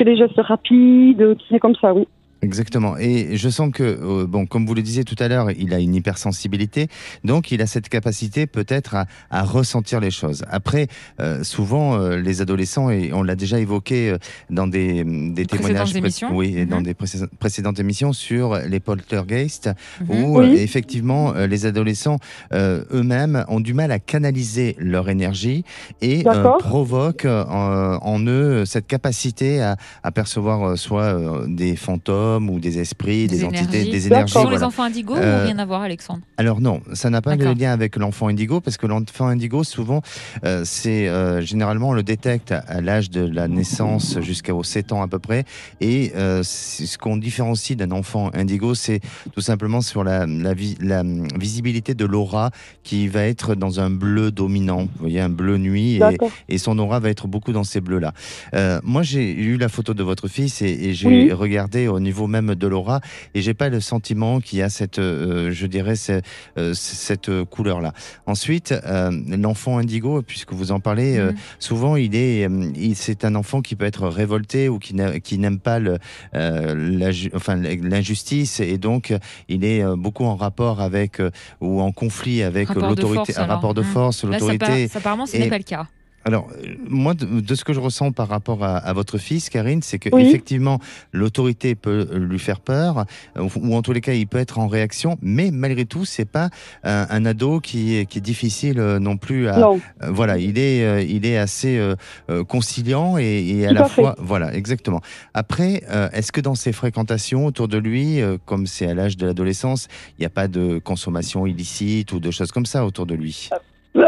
fait 0.00 0.04
des 0.04 0.16
gestes 0.16 0.40
rapides, 0.40 1.36
qui 1.36 1.54
est 1.54 1.58
comme 1.58 1.74
ça, 1.76 1.92
oui. 1.92 2.08
Exactement. 2.42 2.96
Et 2.96 3.36
je 3.36 3.48
sens 3.50 3.70
que, 3.72 3.82
euh, 3.82 4.26
bon, 4.26 4.46
comme 4.46 4.64
vous 4.66 4.74
le 4.74 4.80
disiez 4.82 5.04
tout 5.04 5.16
à 5.18 5.28
l'heure, 5.28 5.50
il 5.50 5.74
a 5.74 5.78
une 5.78 5.94
hypersensibilité, 5.94 6.88
donc 7.22 7.52
il 7.52 7.60
a 7.60 7.66
cette 7.66 7.88
capacité 7.90 8.46
peut-être 8.46 8.94
à, 8.94 9.04
à 9.30 9.42
ressentir 9.42 10.00
les 10.00 10.10
choses. 10.10 10.44
Après, 10.48 10.86
euh, 11.20 11.44
souvent, 11.44 11.98
euh, 12.00 12.16
les 12.16 12.40
adolescents, 12.40 12.88
et 12.88 13.12
on 13.12 13.22
l'a 13.22 13.36
déjà 13.36 13.58
évoqué 13.60 14.10
euh, 14.10 14.18
dans 14.48 14.66
des, 14.66 15.04
des 15.04 15.44
témoignages, 15.44 15.94
émissions. 15.94 16.30
oui, 16.34 16.54
et 16.56 16.64
dans 16.64 16.78
Mhm. 16.78 16.82
des 16.84 16.94
précé- 16.94 17.26
précédentes 17.38 17.78
émissions 17.78 18.12
sur 18.14 18.56
les 18.56 18.80
poltergeists, 18.80 19.68
Mhm. 20.00 20.10
où 20.10 20.38
Oui. 20.38 20.46
euh, 20.46 20.54
effectivement 20.62 21.34
euh, 21.34 21.46
les 21.46 21.66
adolescents 21.66 22.18
euh, 22.54 22.84
eux-mêmes 22.92 23.44
ont 23.48 23.60
du 23.60 23.74
mal 23.74 23.92
à 23.92 23.98
canaliser 23.98 24.76
leur 24.78 25.10
énergie 25.10 25.64
et 26.00 26.24
euh, 26.26 26.56
provoquent 26.58 27.26
euh, 27.26 27.44
en, 27.44 27.98
en 28.02 28.26
eux 28.26 28.64
cette 28.64 28.86
capacité 28.86 29.60
à, 29.60 29.76
à 30.02 30.10
percevoir 30.10 30.62
euh, 30.70 30.76
soit 30.76 31.02
euh, 31.02 31.46
des 31.46 31.76
fantômes 31.76 32.29
ou 32.38 32.60
des 32.60 32.78
esprits, 32.78 33.26
des, 33.26 33.38
Des 33.38 33.44
entités, 33.44 33.84
des 33.90 34.06
énergies. 34.06 34.32
Ce 34.32 34.38
sont 34.38 34.44
les 34.44 34.50
voilà. 34.50 34.66
enfants 34.66 34.82
indigos 34.84 35.16
Euh, 35.16 35.42
ou 35.42 35.46
rien 35.46 35.58
à 35.58 35.64
voir, 35.66 35.82
Alexandre 35.82 36.20
Alors 36.36 36.60
non, 36.60 36.80
ça 36.92 37.10
n'a 37.10 37.20
pas 37.22 37.36
de 37.36 37.44
lien 37.44 37.72
avec 37.72 37.96
l'enfant 37.96 38.28
indigo 38.28 38.60
parce 38.60 38.76
que 38.76 38.86
l'enfant 38.86 39.26
indigo, 39.26 39.64
souvent, 39.64 40.02
euh, 40.44 40.62
c'est 40.64 41.08
euh, 41.08 41.40
généralement 41.40 41.90
on 41.90 41.92
le 41.92 42.02
détecte 42.02 42.52
à, 42.52 42.58
à 42.60 42.80
l'âge 42.80 43.10
de 43.10 43.20
la 43.26 43.48
naissance 43.48 44.18
jusqu'aux 44.20 44.62
7 44.62 44.92
ans 44.92 45.02
à 45.02 45.08
peu 45.08 45.18
près. 45.18 45.44
Et 45.80 46.12
euh, 46.16 46.42
ce 46.44 46.96
qu'on 46.98 47.16
différencie 47.16 47.76
d'un 47.76 47.90
enfant 47.90 48.30
indigo, 48.34 48.74
c'est 48.74 49.00
tout 49.32 49.40
simplement 49.40 49.80
sur 49.80 50.04
la, 50.04 50.26
la, 50.26 50.54
vi- 50.54 50.76
la, 50.80 51.00
hum, 51.00 51.26
visibilité 51.38 51.94
de 51.94 52.04
l'aura 52.04 52.50
qui 52.82 53.08
va 53.08 53.22
être 53.24 53.54
dans 53.54 53.80
un 53.80 53.90
bleu 53.90 54.30
dominant. 54.30 54.82
Vous 54.82 54.88
voyez, 55.00 55.20
un 55.20 55.28
bleu 55.28 55.58
nuit. 55.58 56.00
Et, 56.48 56.58
son 56.58 56.78
aura 56.78 57.00
va 57.00 57.08
être 57.08 57.26
beaucoup 57.26 57.52
dans 57.52 57.64
ces 57.64 57.80
bleus-là. 57.80 58.12
Euh, 58.54 58.80
moi, 58.84 59.02
j'ai 59.02 59.32
eu 59.32 59.56
la 59.56 59.68
photo 59.68 59.94
de 59.94 60.02
votre 60.02 60.28
fils 60.28 60.60
et, 60.62 60.66
et 60.68 60.94
j'ai 60.94 61.08
Oui. 61.08 61.32
regardé 61.32 61.88
au 61.88 61.98
niveau 62.00 62.19
même 62.26 62.54
de 62.54 62.66
l'aura 62.66 63.00
et 63.34 63.42
j'ai 63.42 63.54
pas 63.54 63.68
le 63.68 63.80
sentiment 63.80 64.40
qu'il 64.40 64.58
y 64.58 64.62
a 64.62 64.68
cette, 64.70 64.98
euh, 64.98 65.50
je 65.52 65.66
dirais, 65.66 65.96
ce- 65.96 66.20
euh, 66.58 66.72
cette 66.74 67.30
couleur-là. 67.44 67.92
Ensuite, 68.26 68.72
euh, 68.72 69.10
l'enfant 69.36 69.78
indigo, 69.78 70.22
puisque 70.22 70.52
vous 70.52 70.72
en 70.72 70.80
parlez, 70.80 71.18
Mhm. 71.18 71.34
souvent 71.58 71.96
il 71.96 72.14
est, 72.14 72.48
c'est 72.94 73.24
un 73.24 73.34
enfant 73.34 73.60
qui 73.62 73.76
peut 73.76 73.84
être 73.86 74.08
révolté 74.08 74.68
ou 74.68 74.78
qui 74.78 74.94
n'a- 74.94 75.20
qui 75.20 75.38
n'aime 75.38 75.58
pas 75.58 75.78
le, 75.78 75.98
la 76.32 77.10
enfin, 77.34 77.56
l'injustice 77.56 78.60
et 78.60 78.78
donc 78.78 79.14
il 79.48 79.64
est 79.64 79.82
beaucoup 79.96 80.24
en 80.24 80.36
rapport 80.36 80.80
avec 80.80 81.20
ou 81.60 81.80
en 81.80 81.92
conflit 81.92 82.42
avec 82.42 82.68
l'autorité, 82.74 83.32
force, 83.32 83.38
un 83.38 83.46
rapport 83.46 83.74
de 83.74 83.80
Mhm. 83.82 83.86
force, 83.86 84.24
l'autorité. 84.24 84.88
par- 84.88 84.96
apparemment, 85.00 85.26
ce 85.26 85.36
n'est 85.36 85.48
pas 85.48 85.58
le 85.58 85.64
cas. 85.64 85.86
Alors, 86.24 86.48
euh, 86.52 86.74
moi, 86.88 87.14
de, 87.14 87.40
de 87.40 87.54
ce 87.54 87.64
que 87.64 87.72
je 87.72 87.80
ressens 87.80 88.12
par 88.12 88.28
rapport 88.28 88.62
à, 88.62 88.76
à 88.76 88.92
votre 88.92 89.16
fils, 89.18 89.48
Karine, 89.48 89.80
c'est 89.82 89.98
que 89.98 90.10
Oui. 90.12 90.22
effectivement, 90.22 90.78
l'autorité 91.12 91.74
peut 91.74 92.06
lui 92.14 92.38
faire 92.38 92.60
peur, 92.60 93.06
euh, 93.38 93.42
ou, 93.42 93.50
ou 93.70 93.74
en 93.74 93.82
tous 93.82 93.92
les 93.92 94.00
cas, 94.02 94.12
il 94.12 94.26
peut 94.26 94.38
être 94.38 94.58
en 94.58 94.68
réaction, 94.68 95.16
mais 95.22 95.50
malgré 95.50 95.86
tout, 95.86 96.04
c'est 96.04 96.26
pas 96.30 96.50
un, 96.84 97.06
un 97.08 97.24
ado 97.24 97.60
qui 97.60 97.96
est, 97.96 98.06
qui 98.06 98.18
est 98.18 98.20
difficile 98.22 98.78
euh, 98.80 98.98
non 98.98 99.16
plus 99.16 99.48
à. 99.48 99.58
Non. 99.58 99.80
euh, 100.02 100.10
voilà, 100.10 100.36
il 100.38 100.58
est, 100.58 100.84
euh, 100.84 101.02
il 101.02 101.24
est 101.24 101.38
assez 101.38 101.78
euh, 101.78 102.44
conciliant 102.44 103.16
et, 103.18 103.24
et 103.48 103.66
à 103.66 103.70
Tout 103.70 103.74
la 103.74 103.84
fois, 103.84 104.14
voilà, 104.18 104.54
exactement. 104.54 105.00
Après, 105.34 105.82
est-ce 106.12 106.32
que 106.32 106.40
dans 106.40 106.54
ses 106.54 106.72
fréquentations 106.72 107.46
autour 107.46 107.68
de 107.68 107.78
lui, 107.78 108.20
comme 108.44 108.66
c'est 108.66 108.86
à 108.86 108.94
l'âge 108.94 109.16
de 109.16 109.26
l'adolescence, 109.26 109.88
il 110.18 110.20
n'y 110.20 110.26
a 110.26 110.30
pas 110.30 110.48
de 110.48 110.78
consommation 110.78 111.46
illicite 111.46 112.12
ou 112.12 112.20
de 112.20 112.30
choses 112.30 112.52
comme 112.52 112.66
ça 112.66 112.84
autour 112.84 113.06
de 113.06 113.14
lui? 113.14 113.48
Euh, 113.96 114.02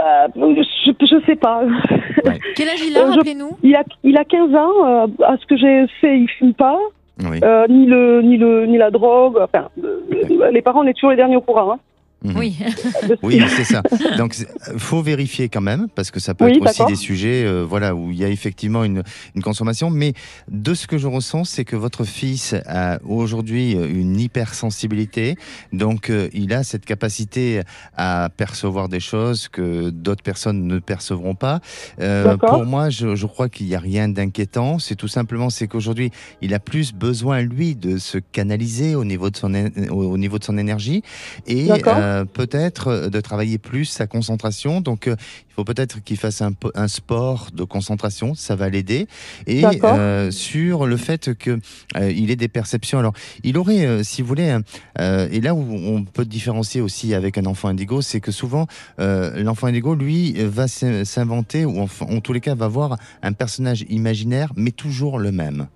je, 0.84 0.90
je 1.00 1.24
sais 1.26 1.36
pas. 1.36 1.62
Quel 2.56 2.68
âge 2.68 2.82
il 2.86 2.96
a, 2.96 3.00
Euh, 3.02 3.10
rappelez-nous 3.10 3.50
Il 3.62 3.74
a, 3.76 3.82
il 4.04 4.16
a 4.16 4.24
15 4.24 4.54
ans. 4.54 4.86
euh, 4.86 5.06
à 5.24 5.36
ce 5.36 5.46
que 5.46 5.56
j'ai 5.56 5.86
fait, 6.00 6.18
il 6.18 6.28
fume 6.28 6.54
pas. 6.54 6.78
Oui. 7.24 7.38
euh, 7.44 7.66
ni, 7.68 7.86
le, 7.86 8.22
ni, 8.22 8.36
le, 8.38 8.66
ni 8.66 8.78
la 8.78 8.90
drogue. 8.90 9.38
Enfin, 9.40 9.68
euh, 9.84 10.50
les 10.50 10.62
parents, 10.62 10.80
on 10.82 10.86
est 10.86 10.94
toujours 10.94 11.10
les 11.10 11.16
derniers 11.16 11.36
au 11.36 11.40
courant. 11.42 11.72
Hein, 11.72 11.78
Mhm. 12.24 12.36
Oui. 12.36 12.56
Oui, 13.22 13.40
c'est 13.56 13.64
ça. 13.64 13.82
Donc, 14.16 14.34
faut 14.76 15.02
vérifier 15.02 15.48
quand 15.48 15.60
même, 15.60 15.88
parce 15.94 16.10
que 16.10 16.20
ça 16.20 16.34
peut 16.34 16.44
Oui, 16.46 16.52
être 16.56 16.68
aussi 16.68 16.84
des 16.86 16.96
sujets, 16.96 17.44
euh, 17.44 17.64
voilà, 17.68 17.94
où 17.94 18.10
il 18.10 18.18
y 18.18 18.24
a 18.24 18.28
effectivement 18.28 18.84
une, 18.84 19.02
une 19.34 19.42
consommation. 19.42 19.90
Mais 19.90 20.14
de 20.48 20.74
ce 20.74 20.86
que 20.86 20.98
je 20.98 21.06
ressens, 21.06 21.44
c'est 21.44 21.64
que 21.64 21.76
votre 21.76 22.04
fils 22.04 22.54
a 22.66 22.98
aujourd'hui 23.04 23.76
euh, 23.76 23.88
une 23.88 24.18
hypersensibilité. 24.18 25.36
Donc, 25.72 26.10
euh, 26.10 26.28
il 26.32 26.52
a 26.52 26.62
cette 26.64 26.84
capacité 26.84 27.62
à 27.96 28.28
percevoir 28.36 28.88
des 28.88 29.00
choses 29.00 29.48
que 29.48 29.90
d'autres 29.90 30.22
personnes 30.22 30.66
ne 30.66 30.78
percevront 30.78 31.34
pas. 31.34 31.60
Euh, 32.00 32.36
pour 32.36 32.64
moi, 32.64 32.90
je, 32.90 33.14
je 33.14 33.26
crois 33.26 33.48
qu'il 33.48 33.66
n'y 33.66 33.74
a 33.74 33.80
rien 33.80 34.08
d'inquiétant. 34.08 34.78
C'est 34.78 34.96
tout 34.96 35.08
simplement, 35.08 35.50
c'est 35.50 35.66
qu'aujourd'hui, 35.66 36.10
il 36.40 36.54
a 36.54 36.58
plus 36.60 36.92
besoin, 36.92 37.40
lui, 37.42 37.74
de 37.74 37.98
se 37.98 38.18
canaliser 38.18 38.94
au 38.94 39.04
niveau 39.04 39.30
de 39.30 39.36
son, 39.36 39.52
au 39.90 40.12
au 40.12 40.18
niveau 40.18 40.38
de 40.38 40.44
son 40.44 40.58
énergie 40.58 41.02
et 41.46 41.66
D'accord. 41.66 41.96
Euh, 42.12 42.24
peut-être 42.24 42.88
euh, 42.88 43.08
de 43.08 43.20
travailler 43.20 43.58
plus 43.58 43.86
sa 43.86 44.06
concentration. 44.06 44.80
Donc, 44.80 45.06
euh, 45.06 45.16
il 45.48 45.54
faut 45.54 45.64
peut-être 45.64 46.02
qu'il 46.04 46.16
fasse 46.16 46.40
un, 46.42 46.52
po- 46.52 46.72
un 46.74 46.88
sport 46.88 47.48
de 47.52 47.64
concentration, 47.64 48.34
ça 48.34 48.56
va 48.56 48.68
l'aider. 48.68 49.06
Et 49.46 49.62
euh, 49.96 50.30
sur 50.30 50.86
le 50.86 50.96
fait 50.96 51.34
que 51.34 51.58
euh, 51.96 52.10
il 52.10 52.30
ait 52.30 52.36
des 52.36 52.48
perceptions. 52.48 52.98
Alors, 52.98 53.12
il 53.42 53.58
aurait, 53.58 54.02
si 54.04 54.22
vous 54.22 54.28
voulez, 54.28 54.56
et 54.98 55.40
là 55.40 55.54
où 55.54 55.62
on 55.74 56.04
peut 56.04 56.24
différencier 56.24 56.80
aussi 56.80 57.12
avec 57.14 57.36
un 57.38 57.46
enfant 57.46 57.68
indigo, 57.68 58.00
c'est 58.02 58.20
que 58.20 58.32
souvent 58.32 58.66
l'enfant 58.98 59.66
indigo, 59.66 59.94
lui, 59.94 60.32
va 60.44 60.68
s'in- 60.68 61.04
s'inventer 61.04 61.64
ou 61.64 61.86
en 62.00 62.20
tous 62.20 62.32
les 62.32 62.40
cas 62.40 62.54
va 62.54 62.68
voir 62.68 62.96
un 63.22 63.32
personnage 63.32 63.84
imaginaire, 63.90 64.52
mais 64.56 64.70
toujours 64.70 65.18
le 65.18 65.32
même. 65.32 65.66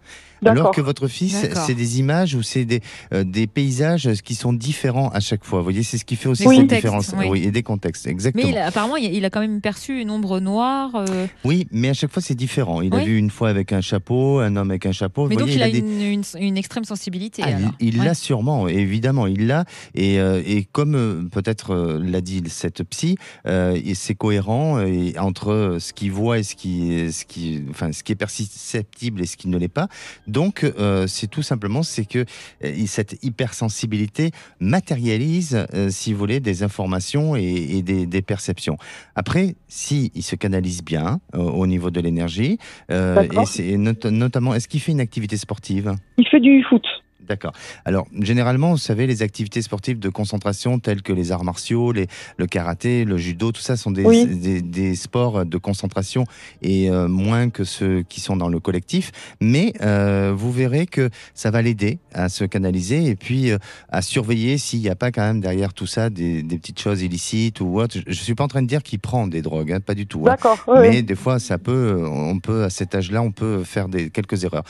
Alors 0.44 0.70
que 0.70 0.80
votre 0.80 1.08
fils, 1.08 1.36
c'est 1.66 1.74
des 1.74 1.98
images 1.98 2.34
ou 2.34 2.42
c'est 2.42 2.64
des, 2.64 2.80
euh, 3.12 3.24
des 3.24 3.46
paysages 3.46 4.08
qui 4.22 4.34
sont 4.34 4.52
différents 4.52 5.08
à 5.10 5.20
chaque 5.20 5.44
fois. 5.44 5.58
Vous 5.60 5.64
voyez, 5.64 5.82
c'est 5.82 5.98
ce 5.98 6.04
qui 6.04 6.16
fait 6.16 6.28
aussi 6.28 6.42
Des 6.44 6.48
cette 6.50 6.58
contextes, 6.60 6.82
différence. 6.84 7.14
oui. 7.30 7.44
et 7.44 7.50
des 7.50 7.62
contextes, 7.62 8.06
exactement. 8.06 8.44
Mais 8.44 8.50
il 8.50 8.58
a- 8.58 8.66
apparemment, 8.66 8.96
il 8.96 9.24
a, 9.24 9.30
quand 9.30 9.40
même 9.40 9.60
perçu 9.60 10.00
une 10.00 10.10
ombre 10.10 10.40
noire. 10.40 10.90
euh, 10.94 11.26
Oui, 11.44 11.66
mais 11.72 11.88
à 11.88 11.94
chaque 11.94 12.10
fois, 12.12 12.22
c'est 12.22 12.34
différent. 12.34 12.80
Il 12.82 12.94
a 12.94 12.98
vu 13.04 13.16
une 13.16 13.30
fois 13.30 13.48
avec 13.48 13.72
un 13.72 13.80
chapeau, 13.80 14.38
un 14.40 14.54
homme 14.56 14.70
avec 14.70 14.86
un 14.86 14.92
chapeau. 14.92 15.26
mais 15.28 15.34
Vous 15.34 15.40
donc, 15.40 15.48
voyez, 15.48 15.56
il 15.58 15.62
a, 15.62 15.70
des- 15.70 15.78
une, 15.78 16.00
une- 16.02 16.22
une 16.40 16.56
extrême 16.56 16.84
sensibilité. 16.84 17.42
Ah, 17.44 17.50
il- 17.50 17.54
alors. 17.56 17.70
il 17.80 17.96
l'a 17.98 18.04
Ouais. 18.04 18.14
sûrement, 18.14 18.68
évidemment, 18.68 19.26
il 19.26 19.46
l'a. 19.46 19.64
Et, 19.94 20.18
euh, 20.20 20.42
et 20.46 20.64
comme 20.64 20.94
euh, 20.94 21.22
peut-être 21.30 21.70
euh, 21.74 22.00
l'a 22.02 22.20
dit 22.20 22.42
cette 22.48 22.82
psy, 22.84 23.16
euh, 23.46 23.78
c'est 23.94 24.14
cohérent 24.14 24.80
et 24.80 25.18
entre 25.18 25.78
ce 25.80 25.92
qu'il 25.92 26.12
voit 26.12 26.38
et 26.38 26.42
ce 26.42 26.54
qui, 26.54 27.10
ce, 27.12 27.24
qui, 27.24 27.62
enfin, 27.70 27.92
ce 27.92 28.02
qui 28.02 28.12
est 28.12 28.16
perceptible 28.16 29.22
et 29.22 29.26
ce 29.26 29.36
qui 29.36 29.48
ne 29.48 29.56
l'est 29.58 29.68
pas. 29.68 29.88
Donc, 30.26 30.64
euh, 30.64 31.06
c'est 31.06 31.26
tout 31.28 31.42
simplement 31.42 31.82
c'est 31.82 32.04
que 32.04 32.24
euh, 32.64 32.86
cette 32.86 33.22
hypersensibilité 33.24 34.30
matérialise, 34.60 35.66
euh, 35.74 35.88
si 35.90 36.12
vous 36.12 36.18
voulez, 36.18 36.40
des 36.40 36.62
informations 36.62 37.36
et, 37.36 37.42
et 37.44 37.82
des, 37.82 38.06
des 38.06 38.22
perceptions. 38.22 38.76
Après, 39.14 39.56
si 39.68 40.10
il 40.14 40.22
se 40.22 40.36
canalise 40.36 40.82
bien 40.84 41.20
euh, 41.34 41.38
au 41.38 41.66
niveau 41.66 41.90
de 41.90 42.00
l'énergie, 42.00 42.58
euh, 42.90 43.22
et 43.22 43.46
c'est 43.46 43.76
not- 43.76 44.10
notamment, 44.10 44.54
est-ce 44.54 44.68
qu'il 44.68 44.80
fait 44.80 44.92
une 44.92 45.00
activité 45.00 45.36
sportive? 45.36 45.94
Il 46.18 46.26
fait 46.28 46.40
du 46.40 46.62
foot. 46.68 46.84
D'accord. 47.28 47.52
Alors, 47.84 48.06
généralement, 48.20 48.70
vous 48.72 48.78
savez, 48.78 49.06
les 49.06 49.22
activités 49.22 49.62
sportives 49.62 49.98
de 49.98 50.08
concentration 50.08 50.78
telles 50.78 51.02
que 51.02 51.12
les 51.12 51.32
arts 51.32 51.44
martiaux, 51.44 51.92
les, 51.92 52.06
le 52.36 52.46
karaté, 52.46 53.04
le 53.04 53.16
judo, 53.16 53.52
tout 53.52 53.60
ça 53.60 53.76
sont 53.76 53.90
des, 53.90 54.04
Oui. 54.04 54.26
des, 54.26 54.62
des 54.62 54.94
sports 54.94 55.44
de 55.44 55.58
concentration 55.58 56.24
et 56.62 56.90
euh, 56.90 57.08
moins 57.08 57.50
que 57.50 57.64
ceux 57.64 58.02
qui 58.02 58.20
sont 58.20 58.36
dans 58.36 58.48
le 58.48 58.60
collectif. 58.60 59.10
Mais 59.40 59.72
euh, 59.82 60.32
vous 60.36 60.52
verrez 60.52 60.86
que 60.86 61.10
ça 61.34 61.50
va 61.50 61.62
l'aider 61.62 61.98
à 62.12 62.28
se 62.28 62.44
canaliser 62.44 63.06
et 63.06 63.16
puis 63.16 63.50
euh, 63.50 63.58
à 63.88 64.02
surveiller 64.02 64.58
s'il 64.58 64.80
n'y 64.80 64.88
a 64.88 64.94
pas 64.96 65.10
quand 65.10 65.22
même 65.22 65.40
derrière 65.40 65.72
tout 65.74 65.86
ça 65.86 66.10
des, 66.10 66.42
des 66.42 66.58
petites 66.58 66.80
choses 66.80 67.02
illicites 67.02 67.60
ou 67.60 67.78
autre. 67.80 67.96
Je 68.04 68.08
ne 68.08 68.14
suis 68.14 68.34
pas 68.34 68.44
en 68.44 68.48
train 68.48 68.62
de 68.62 68.68
dire 68.68 68.82
qu'il 68.82 68.98
prend 69.00 69.26
des 69.26 69.42
drogues, 69.42 69.72
hein, 69.72 69.80
pas 69.80 69.94
du 69.94 70.06
tout. 70.06 70.20
hein. 70.26 70.30
D'accord. 70.30 70.58
Mais 70.80 71.02
des 71.02 71.14
fois, 71.16 71.38
ça 71.38 71.58
peut, 71.58 72.04
on 72.06 72.38
peut 72.38 72.64
à 72.64 72.70
cet 72.70 72.94
âge-là, 72.94 73.22
on 73.22 73.32
peut 73.32 73.64
faire 73.64 73.88
des 73.88 74.10
quelques 74.10 74.44
erreurs. 74.44 74.64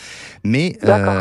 Mais, 0.45 0.79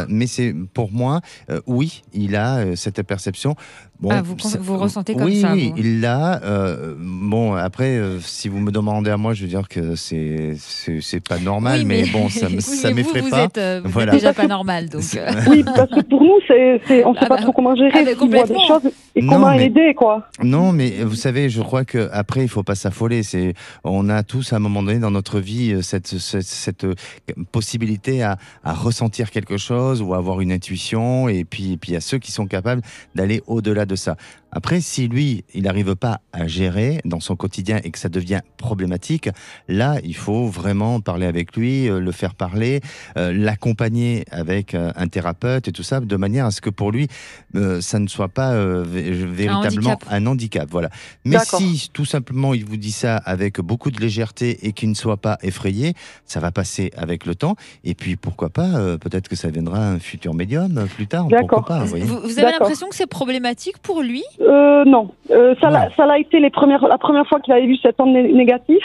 mais 0.09 0.27
c'est 0.27 0.53
pour 0.73 0.91
moi, 0.91 1.21
oui, 1.67 2.03
il 2.13 2.35
a 2.35 2.57
euh, 2.57 2.75
cette 2.75 3.01
perception. 3.03 3.55
Bon, 4.01 4.09
Ah, 4.11 4.21
vous- 4.21 4.37
ça- 4.39 4.57
vous 4.59 4.77
ressentez 4.77 5.13
comme 5.13 5.23
oui, 5.23 5.39
ça, 5.39 5.53
Oui, 5.53 5.73
il 5.77 6.01
l'a. 6.01 6.41
euh, 6.43 6.95
bon, 6.99 7.53
après, 7.53 7.95
euh, 7.97 8.19
si 8.19 8.49
vous 8.49 8.59
me 8.59 8.69
demandez 8.71 9.09
à 9.09 9.15
moi, 9.15 9.33
je 9.33 9.43
veux 9.43 9.47
dire 9.47 9.69
que 9.69 9.95
c'est 9.95 10.55
c'est 11.01 11.19
pas 11.21 11.39
normal, 11.39 11.79
Oui, 11.79 11.85
mais, 11.85 12.05
bon, 12.07 12.27
ça 12.29 12.47
oui, 12.49 12.61
ça 12.61 12.91
m'effraie 12.93 13.21
pas. 13.21 13.27
Vous 13.29 13.35
êtes, 13.45 13.57
euh, 13.57 13.79
vous 13.81 13.87
êtes 13.87 13.93
Voilà. 13.93 14.11
déjà 14.11 14.33
pas 14.33 14.47
normal, 14.47 14.89
donc. 14.89 15.01
Oui, 15.49 15.63
parce 15.63 15.89
que 15.89 16.01
pour 16.01 16.21
nous, 16.21 16.39
c'est, 16.47 17.03
on 17.05 17.11
ne 17.11 17.15
sait 17.15 17.21
Ah 17.23 17.27
pas 17.27 17.35
bah, 17.37 17.41
trop 17.41 17.53
comment 17.53 17.73
gérer. 17.75 17.91
ah 17.93 18.03
bah, 18.03 18.43
des 18.45 18.53
choses, 18.67 18.91
et 19.15 19.21
Non, 19.21 19.33
comment 19.33 19.51
mais- 19.51 19.59
l'aider, 19.59 19.93
quoi. 19.95 20.27
Non, 20.43 20.73
mais 20.73 20.89
vous 21.03 21.15
savez, 21.15 21.49
je 21.49 21.61
crois 21.61 21.85
que 21.85 22.09
après, 22.11 22.41
il 22.41 22.49
faut 22.49 22.63
pas 22.63 22.75
s'affoler. 22.75 23.23
C'est, 23.23 23.53
on 23.85 24.09
a 24.09 24.23
tous 24.23 24.51
à 24.51 24.57
un 24.57 24.59
moment 24.59 24.83
donné 24.83 24.99
dans 24.99 25.11
notre 25.11 25.39
vie 25.39 25.81
cette, 25.81 26.07
cette, 26.07 26.43
cette, 26.43 26.85
possibilité 27.51 28.23
à, 28.23 28.37
à 28.63 28.73
ressentir 28.73 29.31
quelque 29.31 29.57
chose 29.57 30.01
ou 30.01 30.13
à 30.13 30.17
avoir 30.17 30.41
une 30.41 30.51
intuition. 30.51 31.29
Et 31.29 31.45
puis, 31.45 31.73
et 31.73 31.77
puis 31.77 31.91
il 31.91 31.93
y 31.93 31.97
a 31.97 32.01
ceux 32.01 32.17
qui 32.19 32.31
sont 32.31 32.45
capables 32.47 32.81
d'aller 33.15 33.41
au-delà 33.47 33.84
de 33.85 33.95
ça. 33.95 34.15
Après, 34.51 34.79
si 34.79 35.09
lui, 35.09 35.43
il 35.53 35.63
n'arrive 35.63 35.95
pas 35.95 36.21
à 36.31 36.47
gérer 36.47 37.01
dans 37.03 37.19
son 37.19 37.35
quotidien 37.35 37.81
et 37.83 37.91
que 37.91 37.99
ça 37.99 38.07
devient 38.07 38.39
problématique, 38.57 39.29
là, 39.67 39.97
il 40.03 40.15
faut 40.15 40.47
vraiment 40.47 41.01
parler 41.01 41.25
avec 41.25 41.57
lui, 41.57 41.89
euh, 41.89 41.99
le 41.99 42.11
faire 42.13 42.35
parler, 42.35 42.79
euh, 43.17 43.33
l'accompagner 43.33 44.23
avec 44.31 44.73
euh, 44.73 44.91
un 44.95 45.07
thérapeute 45.07 45.67
et 45.67 45.71
tout 45.73 45.83
ça, 45.83 45.99
de 45.99 46.15
manière 46.15 46.45
à 46.45 46.51
ce 46.51 46.61
que 46.61 46.69
pour 46.69 46.91
lui, 46.91 47.09
euh, 47.55 47.81
ça 47.81 47.99
ne 47.99 48.07
soit 48.07 48.29
pas 48.29 48.53
euh, 48.53 48.85
vé- 48.85 49.11
véritablement 49.25 49.91
handicap. 49.91 50.07
un 50.09 50.25
handicap. 50.25 50.67
Voilà. 50.71 50.89
Mais 51.25 51.37
si 51.39 51.89
tout 51.91 52.05
simplement 52.05 52.53
il 52.53 52.63
vous 52.63 52.77
dit 52.77 52.91
ça 52.93 53.17
avec 53.17 53.59
beaucoup 53.59 53.91
de 53.91 53.99
légèreté 53.99 54.65
et 54.65 54.71
qu'il 54.71 54.89
ne 54.89 54.95
soit 54.95 55.17
pas 55.17 55.37
effrayé, 55.41 55.93
ça 56.25 56.39
va 56.39 56.51
passer 56.51 56.91
avec 56.95 57.25
le 57.25 57.35
temps. 57.35 57.55
Et 57.83 57.93
puis 57.93 58.15
pourquoi 58.15 58.49
pas, 58.49 58.69
euh, 58.75 58.97
peut-être 58.97 59.27
que 59.27 59.35
ça 59.35 59.49
viendra 59.49 59.85
un 59.85 59.99
futur 59.99 60.33
médium 60.33 60.87
plus 60.95 61.07
tard. 61.07 61.25
D'accord. 61.27 61.65
Pourquoi 61.65 61.79
pas, 61.79 61.83
vous 61.83 62.39
avez 62.39 62.51
l'impression 62.51 62.87
que 62.87 62.95
c'est 62.95 63.05
problématique 63.07 63.74
pour 63.79 64.01
lui 64.01 64.23
Euh, 64.41 64.83
non, 64.85 65.09
Euh, 65.31 65.55
ça 65.61 65.69
l'a 65.69 65.79
Ouais. 65.85 65.89
ça 65.97 66.05
l'a 66.05 66.19
été 66.19 66.39
les 66.39 66.49
premières, 66.49 66.87
la 66.87 66.97
première 66.97 67.27
fois 67.27 67.39
qu'il 67.39 67.53
avait 67.53 67.65
vu 67.65 67.77
cet 67.77 67.99
homme 67.99 68.11
né- 68.11 68.31
négatif, 68.31 68.83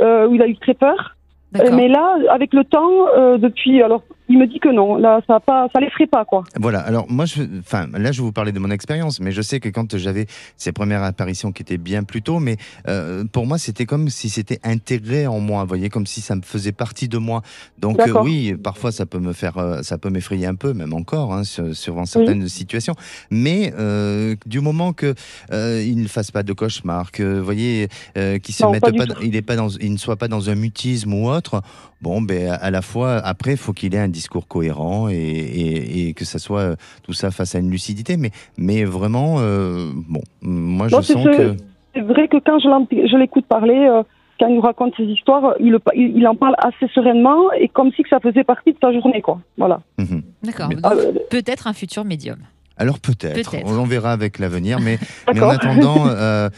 euh, 0.00 0.26
où 0.28 0.34
il 0.34 0.42
a 0.42 0.46
eu 0.46 0.56
très 0.56 0.74
peur. 0.74 1.16
D'accord. 1.52 1.74
mais 1.76 1.88
là, 1.88 2.16
avec 2.30 2.54
le 2.54 2.64
temps, 2.64 2.90
euh, 3.16 3.36
depuis, 3.36 3.82
alors, 3.82 4.02
il 4.32 4.38
me 4.38 4.46
dit 4.46 4.58
que 4.58 4.68
non, 4.72 4.96
là, 4.96 5.20
ça 5.26 5.40
pas, 5.40 5.68
ça 5.72 5.78
l'effraie 5.80 6.06
pas, 6.06 6.24
quoi. 6.24 6.42
Voilà, 6.58 6.80
alors 6.80 7.06
moi, 7.10 7.26
je, 7.26 7.42
enfin, 7.60 7.86
là, 7.92 8.12
je 8.12 8.20
vais 8.22 8.24
vous 8.24 8.32
parler 8.32 8.52
de 8.52 8.58
mon 8.58 8.70
expérience, 8.70 9.20
mais 9.20 9.30
je 9.30 9.42
sais 9.42 9.60
que 9.60 9.68
quand 9.68 9.96
j'avais 9.98 10.26
ces 10.56 10.72
premières 10.72 11.02
apparitions 11.02 11.52
qui 11.52 11.62
étaient 11.62 11.76
bien 11.76 12.02
plus 12.02 12.22
tôt, 12.22 12.38
mais 12.40 12.56
euh, 12.88 13.24
pour 13.30 13.46
moi, 13.46 13.58
c'était 13.58 13.84
comme 13.84 14.08
si 14.08 14.30
c'était 14.30 14.58
intégré 14.64 15.26
en 15.26 15.38
moi, 15.38 15.62
vous 15.62 15.68
voyez, 15.68 15.90
comme 15.90 16.06
si 16.06 16.20
ça 16.22 16.34
me 16.34 16.42
faisait 16.42 16.72
partie 16.72 17.08
de 17.08 17.18
moi. 17.18 17.42
Donc 17.78 18.00
euh, 18.00 18.20
oui, 18.22 18.54
parfois, 18.54 18.90
ça 18.90 19.04
peut 19.04 19.18
me 19.18 19.32
faire, 19.34 19.58
euh, 19.58 19.82
ça 19.82 19.98
peut 19.98 20.08
m'effrayer 20.10 20.46
un 20.46 20.54
peu, 20.54 20.72
même 20.72 20.94
encore, 20.94 21.34
hein, 21.34 21.44
sur, 21.44 21.76
sur 21.76 21.94
certaines 22.06 22.48
situations. 22.48 22.94
Mais 23.30 23.72
du 24.46 24.60
moment 24.60 24.92
que 24.94 25.14
il 25.52 26.00
ne 26.02 26.08
fasse 26.08 26.30
pas 26.30 26.42
de 26.42 26.52
cauchemar, 26.54 27.12
que 27.12 27.38
vous 27.38 27.44
voyez, 27.44 27.88
qu'il 28.42 28.54
se 28.54 28.62
Non, 28.62 28.70
mette 28.72 28.80
pas 28.82 28.92
pas, 28.92 29.04
du 29.06 29.12
dans- 29.14 29.20
il 29.20 29.36
est 29.36 29.42
pas 29.42 29.56
dans, 29.56 29.68
il 29.68 29.92
ne 29.92 29.98
soit 29.98 30.16
pas 30.16 30.28
dans 30.28 30.48
un 30.48 30.54
mutisme 30.54 31.12
ou 31.12 31.28
autre. 31.28 31.60
Bon, 32.00 32.20
ben 32.20 32.48
à 32.60 32.70
la 32.72 32.82
fois, 32.82 33.18
après, 33.18 33.52
il 33.52 33.56
faut 33.56 33.72
qu'il 33.72 33.94
ait 33.94 33.98
un 33.98 34.08
discours 34.22 34.46
cohérent 34.46 35.08
et, 35.08 35.14
et, 35.16 36.08
et 36.08 36.12
que 36.14 36.24
ça 36.24 36.38
soit 36.38 36.60
euh, 36.60 36.76
tout 37.02 37.12
ça 37.12 37.30
face 37.30 37.54
à 37.54 37.58
une 37.58 37.70
lucidité. 37.70 38.16
Mais, 38.16 38.30
mais 38.56 38.84
vraiment, 38.84 39.36
euh, 39.40 39.90
bon, 40.08 40.22
moi 40.42 40.88
je 40.88 40.94
Non, 40.96 41.02
sens 41.02 41.24
que. 41.36 41.56
C'est 41.94 42.00
vrai 42.00 42.28
que 42.28 42.38
quand 42.38 42.58
je 42.58 43.16
l'écoute 43.18 43.46
parler, 43.46 43.74
euh, 43.76 44.02
quand 44.40 44.46
il 44.48 44.54
nous 44.54 44.60
raconte 44.62 44.94
ses 44.96 45.04
histoires, 45.04 45.54
il, 45.60 45.70
le- 45.72 45.80
il, 45.94 46.16
il 46.16 46.26
en 46.26 46.34
parle 46.34 46.54
assez 46.58 46.86
sereinement 46.94 47.52
et 47.52 47.68
comme 47.68 47.90
si 47.92 48.02
que 48.02 48.08
ça 48.08 48.20
faisait 48.20 48.44
partie 48.44 48.72
de 48.72 48.78
sa 48.80 48.92
journée, 48.92 49.20
quoi. 49.20 49.40
Voilà. 49.58 49.80
Mhm. 49.98 50.22
D'accord. 50.42 50.70
Euh, 50.86 51.12
Peut-être 51.30 51.66
un 51.66 51.72
futur 51.74 52.04
médium. 52.04 52.38
Alors 52.78 52.98
peut-être, 52.98 53.54
on 53.66 53.84
verra 53.84 54.12
avec 54.12 54.38
l'avenir, 54.38 54.80
mais, 54.80 54.98
mais 55.34 55.40
en 55.42 55.50
attendant, 55.50 56.06
euh, 56.08 56.48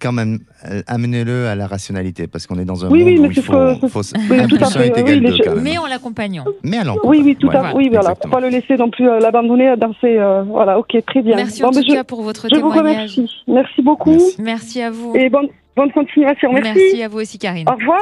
quand 0.00 0.12
même, 0.12 0.38
euh, 0.70 0.82
amenez-le 0.86 1.46
à 1.46 1.54
la 1.54 1.66
rationalité, 1.66 2.26
parce 2.26 2.46
qu'on 2.46 2.58
est 2.58 2.64
dans 2.64 2.84
un 2.84 2.90
Oui, 2.90 3.00
monde 3.00 3.08
oui, 3.08 3.18
où 3.18 3.22
mais 3.22 3.28
il 3.28 3.42
faut, 3.42 3.52
que- 3.52 3.88
faut- 3.88 4.00
Oui, 4.30 4.40
un 4.40 4.46
tout 4.48 4.56
à 4.56 4.58
plus 4.58 4.66
un 4.66 4.70
fait, 4.70 4.86
est 4.88 5.00
égal 5.00 5.20
deux, 5.20 5.36
je- 5.36 5.42
quand 5.42 5.54
même. 5.54 5.64
Mais 5.64 5.78
en 5.78 5.86
l'accompagnant. 5.86 6.44
Mais 6.64 6.78
à 6.78 6.84
l'encontre. 6.84 7.06
Oui, 7.08 7.22
oui, 7.24 7.36
tout 7.36 7.48
à 7.50 7.70
fait. 7.70 7.76
Oui, 7.76 7.88
voilà. 7.88 8.02
Faut 8.02 8.10
Exactement. 8.10 8.34
pas 8.34 8.40
le 8.40 8.48
laisser 8.48 8.76
non 8.76 8.90
plus 8.90 9.08
euh, 9.08 9.20
l'abandonner 9.20 9.76
dans 9.76 9.92
ses. 10.00 10.18
euh, 10.18 10.42
voilà, 10.42 10.78
ok, 10.78 10.96
très 11.06 11.22
bien. 11.22 11.36
Merci 11.36 11.62
Bon, 11.62 11.68
en 11.68 11.70
tout 11.72 11.82
je, 11.86 11.92
cas 11.94 12.04
pour 12.04 12.22
votre 12.22 12.48
je 12.50 12.56
vous 12.60 12.70
témoignage. 12.72 13.16
remercie. 13.16 13.30
Merci 13.46 13.82
beaucoup 13.82 14.10
Merci. 14.10 14.36
Merci 14.42 14.82
à 14.82 14.90
vous. 14.90 15.12
et 15.14 15.28
bonne, 15.28 15.48
bonne 15.76 15.92
continuation. 15.92 16.52
Merci. 16.52 16.72
Merci 16.74 17.02
à 17.02 17.08
vous 17.08 17.18
aussi, 17.20 17.38
Karine. 17.38 17.68
Au 17.68 17.74
revoir. 17.74 18.00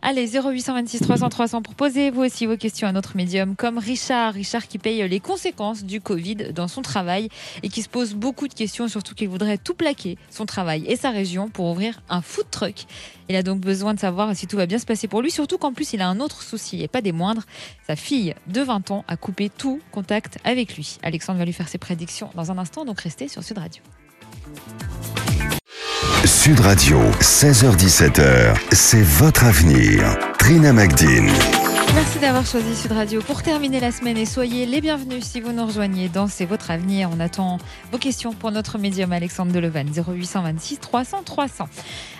Allez, 0.00 0.28
0826 0.28 1.00
300 1.00 1.28
300 1.28 1.62
pour 1.62 1.74
poser 1.74 2.10
vous 2.10 2.22
aussi 2.22 2.46
vos 2.46 2.56
questions 2.56 2.86
à 2.86 2.92
notre 2.92 3.16
médium, 3.16 3.56
comme 3.56 3.78
Richard. 3.78 4.34
Richard 4.34 4.68
qui 4.68 4.78
paye 4.78 5.06
les 5.08 5.20
conséquences 5.20 5.84
du 5.84 6.00
Covid 6.00 6.52
dans 6.54 6.68
son 6.68 6.82
travail 6.82 7.28
et 7.62 7.68
qui 7.68 7.82
se 7.82 7.88
pose 7.88 8.14
beaucoup 8.14 8.48
de 8.48 8.54
questions, 8.54 8.88
surtout 8.88 9.14
qu'il 9.14 9.28
voudrait 9.28 9.58
tout 9.58 9.74
plaquer, 9.74 10.16
son 10.30 10.46
travail 10.46 10.84
et 10.86 10.96
sa 10.96 11.10
région, 11.10 11.48
pour 11.48 11.66
ouvrir 11.66 12.00
un 12.08 12.22
food 12.22 12.46
truck. 12.50 12.84
Il 13.28 13.34
a 13.34 13.42
donc 13.42 13.60
besoin 13.60 13.92
de 13.92 13.98
savoir 13.98 14.34
si 14.36 14.46
tout 14.46 14.56
va 14.56 14.66
bien 14.66 14.78
se 14.78 14.86
passer 14.86 15.08
pour 15.08 15.20
lui, 15.20 15.30
surtout 15.32 15.58
qu'en 15.58 15.72
plus 15.72 15.92
il 15.92 16.00
a 16.00 16.08
un 16.08 16.20
autre 16.20 16.42
souci, 16.42 16.82
et 16.82 16.88
pas 16.88 17.00
des 17.00 17.12
moindres. 17.12 17.42
Sa 17.86 17.96
fille 17.96 18.34
de 18.46 18.60
20 18.60 18.92
ans 18.92 19.04
a 19.08 19.16
coupé 19.16 19.50
tout 19.50 19.80
contact 19.90 20.38
avec 20.44 20.76
lui. 20.76 20.98
Alexandre 21.02 21.40
va 21.40 21.44
lui 21.44 21.52
faire 21.52 21.68
ses 21.68 21.78
prédictions 21.78 22.30
dans 22.36 22.52
un 22.52 22.58
instant, 22.58 22.84
donc 22.84 23.00
restez 23.00 23.26
sur 23.26 23.42
Sud 23.42 23.58
Radio. 23.58 23.82
Sud 26.26 26.58
Radio, 26.58 26.98
16h17h, 27.20 28.56
c'est 28.72 29.02
votre 29.02 29.44
avenir. 29.44 30.18
Trina 30.40 30.72
Magdine. 30.72 31.30
Merci 31.94 32.18
d'avoir 32.18 32.44
choisi 32.44 32.74
Sud 32.74 32.90
Radio 32.90 33.22
pour 33.22 33.42
terminer 33.44 33.78
la 33.78 33.92
semaine 33.92 34.16
et 34.16 34.26
soyez 34.26 34.66
les 34.66 34.80
bienvenus 34.80 35.24
si 35.24 35.40
vous 35.40 35.52
nous 35.52 35.64
rejoignez 35.64 36.08
dans 36.08 36.26
C'est 36.26 36.44
votre 36.44 36.72
avenir. 36.72 37.10
On 37.16 37.20
attend 37.20 37.58
vos 37.92 37.98
questions 37.98 38.32
pour 38.32 38.50
notre 38.50 38.76
médium 38.76 39.12
Alexandre 39.12 39.52
Delevan 39.52 39.86
0826 39.88 40.80
300 40.80 41.22
300. 41.24 41.68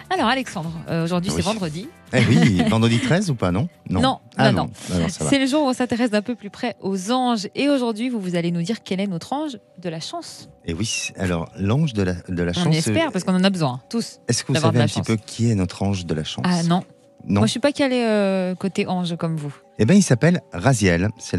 Alors 0.08 0.26
Alexandre, 0.28 0.72
euh, 0.88 1.04
aujourd'hui 1.04 1.30
Oui. 1.30 1.36
c'est 1.38 1.42
vendredi. 1.44 1.88
Eh 2.12 2.20
oui, 2.28 2.62
vendredi 2.70 3.00
13 3.00 3.30
ou 3.30 3.34
pas, 3.34 3.50
non? 3.50 3.68
Non, 3.90 4.20
Ah 4.36 4.52
non, 4.52 4.64
non, 4.64 4.70
Alors, 4.94 5.10
ça 5.10 5.24
va. 5.24 5.30
C'est 5.30 5.38
le 5.40 5.46
jour 5.46 5.64
où 5.64 5.66
on 5.66 5.72
s'intéresse 5.72 6.10
d'un 6.10 6.22
peu 6.22 6.36
plus 6.36 6.48
près 6.50 6.76
aux 6.80 7.10
anges 7.10 7.48
et 7.56 7.68
aujourd'hui 7.68 8.08
vous, 8.08 8.20
vous 8.20 8.36
allez 8.36 8.52
nous 8.52 8.62
dire 8.62 8.84
quel 8.84 9.00
est 9.00 9.08
notre 9.08 9.32
ange 9.32 9.58
de 9.82 9.88
la 9.88 9.98
chance. 9.98 10.48
Et 10.64 10.74
oui, 10.74 11.10
alors 11.18 11.50
l'ange 11.58 11.92
de 11.92 12.02
la, 12.04 12.14
de 12.28 12.42
la 12.42 12.52
On 12.52 12.64
chance. 12.64 12.76
espère 12.76 13.10
parce 13.10 13.24
qu'on 13.24 13.34
en 13.34 13.42
a 13.42 13.50
besoin 13.50 13.80
tous. 13.90 14.20
Est-ce 14.28 14.44
que 14.44 14.52
vous 14.52 14.60
savez 14.60 14.80
un 14.80 14.86
petit 14.86 15.02
peu 15.02 15.16
qui 15.16 15.50
est 15.50 15.54
notre 15.56 15.82
ange 15.82 16.06
de 16.06 16.14
la 16.14 16.22
chance? 16.24 16.44
Ah 16.48 16.62
non, 16.62 16.84
Non. 17.26 17.40
moi 17.40 17.46
je 17.46 17.50
suis 17.50 17.60
pas 17.60 17.72
calée 17.72 18.04
euh, 18.06 18.54
côté 18.54 18.86
ange 18.86 19.16
comme 19.16 19.36
vous. 19.36 19.54
Eh 19.78 19.84
bien, 19.84 19.94
il 19.96 20.02
s'appelle 20.02 20.40
Raziel. 20.52 21.10
C'est 21.18 21.36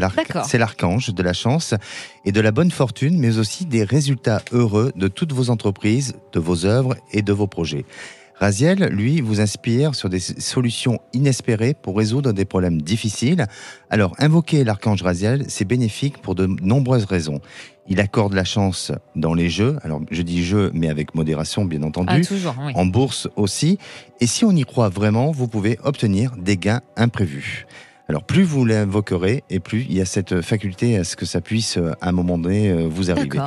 l'archange 0.58 1.08
de 1.12 1.22
la 1.24 1.32
chance 1.32 1.74
et 2.24 2.30
de 2.32 2.40
la 2.40 2.52
bonne 2.52 2.70
fortune, 2.70 3.18
mais 3.18 3.38
aussi 3.38 3.64
des 3.66 3.82
résultats 3.82 4.42
heureux 4.52 4.92
de 4.94 5.08
toutes 5.08 5.32
vos 5.32 5.50
entreprises, 5.50 6.14
de 6.32 6.38
vos 6.38 6.64
œuvres 6.66 6.94
et 7.10 7.22
de 7.22 7.32
vos 7.32 7.48
projets. 7.48 7.84
Raziel, 8.38 8.88
lui, 8.92 9.20
vous 9.20 9.40
inspire 9.40 9.96
sur 9.96 10.08
des 10.08 10.20
solutions 10.20 11.00
inespérées 11.12 11.74
pour 11.74 11.96
résoudre 11.96 12.32
des 12.32 12.44
problèmes 12.44 12.80
difficiles. 12.80 13.46
Alors, 13.90 14.14
invoquer 14.18 14.62
l'archange 14.62 15.02
Raziel, 15.02 15.44
c'est 15.48 15.64
bénéfique 15.64 16.18
pour 16.22 16.36
de 16.36 16.46
nombreuses 16.46 17.04
raisons. 17.04 17.40
Il 17.88 18.00
accorde 18.00 18.34
la 18.34 18.44
chance 18.44 18.92
dans 19.16 19.34
les 19.34 19.48
jeux. 19.48 19.76
Alors, 19.82 20.00
je 20.12 20.22
dis 20.22 20.44
jeux, 20.44 20.70
mais 20.72 20.88
avec 20.88 21.16
modération, 21.16 21.64
bien 21.64 21.82
entendu 21.82 22.12
Ah 22.14 22.20
toujours, 22.20 22.54
oui. 22.64 22.72
en 22.76 22.86
bourse 22.86 23.28
aussi. 23.34 23.78
Et 24.20 24.26
si 24.28 24.44
on 24.44 24.52
y 24.52 24.62
croit 24.62 24.88
vraiment, 24.88 25.32
vous 25.32 25.48
pouvez 25.48 25.76
obtenir 25.82 26.36
des 26.36 26.56
gains 26.56 26.82
imprévus. 26.96 27.66
Alors 28.10 28.24
plus 28.24 28.42
vous 28.42 28.64
l'invoquerez, 28.64 29.44
et 29.50 29.60
plus 29.60 29.82
il 29.82 29.94
y 29.94 30.00
a 30.00 30.06
cette 30.06 30.40
faculté 30.40 30.96
à 30.96 31.04
ce 31.04 31.14
que 31.14 31.26
ça 31.26 31.42
puisse 31.42 31.76
euh, 31.76 31.92
à 32.00 32.08
un 32.08 32.12
moment 32.12 32.38
donné 32.38 32.70
euh, 32.70 32.88
vous 32.88 33.10
arriver. 33.10 33.38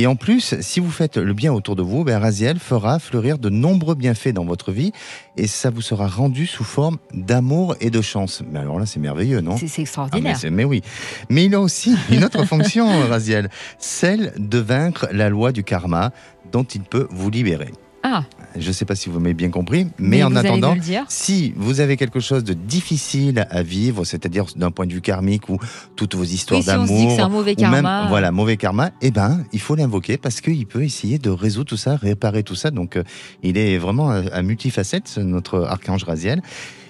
Et 0.00 0.06
en 0.06 0.14
plus, 0.14 0.54
si 0.60 0.78
vous 0.78 0.90
faites 0.92 1.16
le 1.16 1.34
bien 1.34 1.52
autour 1.52 1.74
de 1.74 1.82
vous, 1.82 2.04
ben 2.04 2.18
Raziel 2.18 2.60
fera 2.60 3.00
fleurir 3.00 3.36
de 3.38 3.48
nombreux 3.50 3.96
bienfaits 3.96 4.28
dans 4.32 4.44
votre 4.44 4.70
vie, 4.70 4.92
et 5.36 5.48
ça 5.48 5.70
vous 5.70 5.82
sera 5.82 6.06
rendu 6.06 6.46
sous 6.46 6.62
forme 6.62 6.98
d'amour 7.12 7.74
et 7.80 7.90
de 7.90 8.00
chance. 8.00 8.42
Mais 8.48 8.60
alors 8.60 8.78
là, 8.78 8.86
c'est 8.86 9.00
merveilleux, 9.00 9.40
non? 9.40 9.56
C'est- 9.56 9.66
ah, 9.66 9.72
mais, 9.76 9.82
extraordinaire. 9.82 10.36
c'est- 10.36 10.50
mais 10.50 10.62
oui. 10.64 10.82
Mais 11.30 11.46
il 11.46 11.54
a 11.56 11.60
aussi 11.60 11.96
une 12.10 12.22
autre 12.24 12.44
fonction, 12.44 12.86
Raziel, 13.08 13.50
celle 13.78 14.32
de 14.38 14.58
vaincre 14.58 15.08
la 15.10 15.28
loi 15.30 15.50
du 15.50 15.64
karma 15.64 16.12
dont 16.52 16.62
il 16.64 16.82
peut 16.82 17.08
vous 17.10 17.28
libérer. 17.28 17.72
Ah, 18.04 18.22
Je 18.56 18.68
ne 18.68 18.72
sais 18.72 18.84
pas 18.84 18.94
si 18.94 19.08
vous 19.08 19.20
m'avez 19.20 19.34
bien 19.34 19.50
compris, 19.50 19.86
mais, 19.98 20.22
en 20.22 20.34
attendant, 20.34 20.74
si 21.08 21.52
vous 21.56 21.80
avez 21.80 21.96
quelque 21.96 22.20
chose 22.20 22.44
de 22.44 22.54
difficile 22.54 23.46
à 23.50 23.62
vivre, 23.62 24.04
c'est-à-dire 24.04 24.46
d'un 24.56 24.70
point 24.70 24.86
de 24.86 24.92
vue 24.92 25.00
karmique 25.00 25.48
ou 25.48 25.58
toutes 25.96 26.14
vos 26.14 26.24
histoires 26.24 26.58
Oui, 26.60 26.64
si 26.64 26.70
d'amour, 26.70 27.12
c'est 27.16 27.22
un 27.22 27.28
mauvais 27.28 27.54
ou 27.58 27.60
même 27.62 27.70
karma. 27.84 28.06
voilà 28.08 28.32
mauvais 28.32 28.56
karma, 28.56 28.90
eh 29.02 29.10
ben 29.10 29.44
il 29.52 29.60
faut 29.60 29.74
l'invoquer 29.74 30.16
parce 30.16 30.40
qu'il 30.40 30.66
peut 30.66 30.82
essayer 30.82 31.18
de 31.18 31.30
résoudre 31.30 31.66
tout 31.68 31.76
ça, 31.76 31.96
réparer 31.96 32.42
tout 32.42 32.54
ça. 32.54 32.70
Donc 32.70 32.96
euh, 32.96 33.02
il 33.42 33.58
est 33.58 33.78
vraiment 33.78 34.10
à, 34.10 34.16
à 34.32 34.42
multifacette 34.42 35.08
ce- 35.08 35.20
notre 35.20 35.64
archange 35.64 36.04
Raziel. 36.04 36.42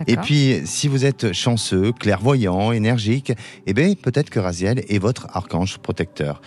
Et 0.07 0.17
puis 0.17 0.61
si 0.65 0.87
vous 0.89 1.05
êtes 1.05 1.33
chanceux, 1.33 1.93
clairvoyant, 1.93 2.73
énergique, 2.73 3.33
eh 3.67 3.75
ben 3.75 3.95
peut-être 3.97 4.31
que 4.31 4.39
Raziel 4.39 4.85
est 4.89 4.99
votre 4.99 5.27
archange 5.35 5.79
protecteur. 5.79 6.41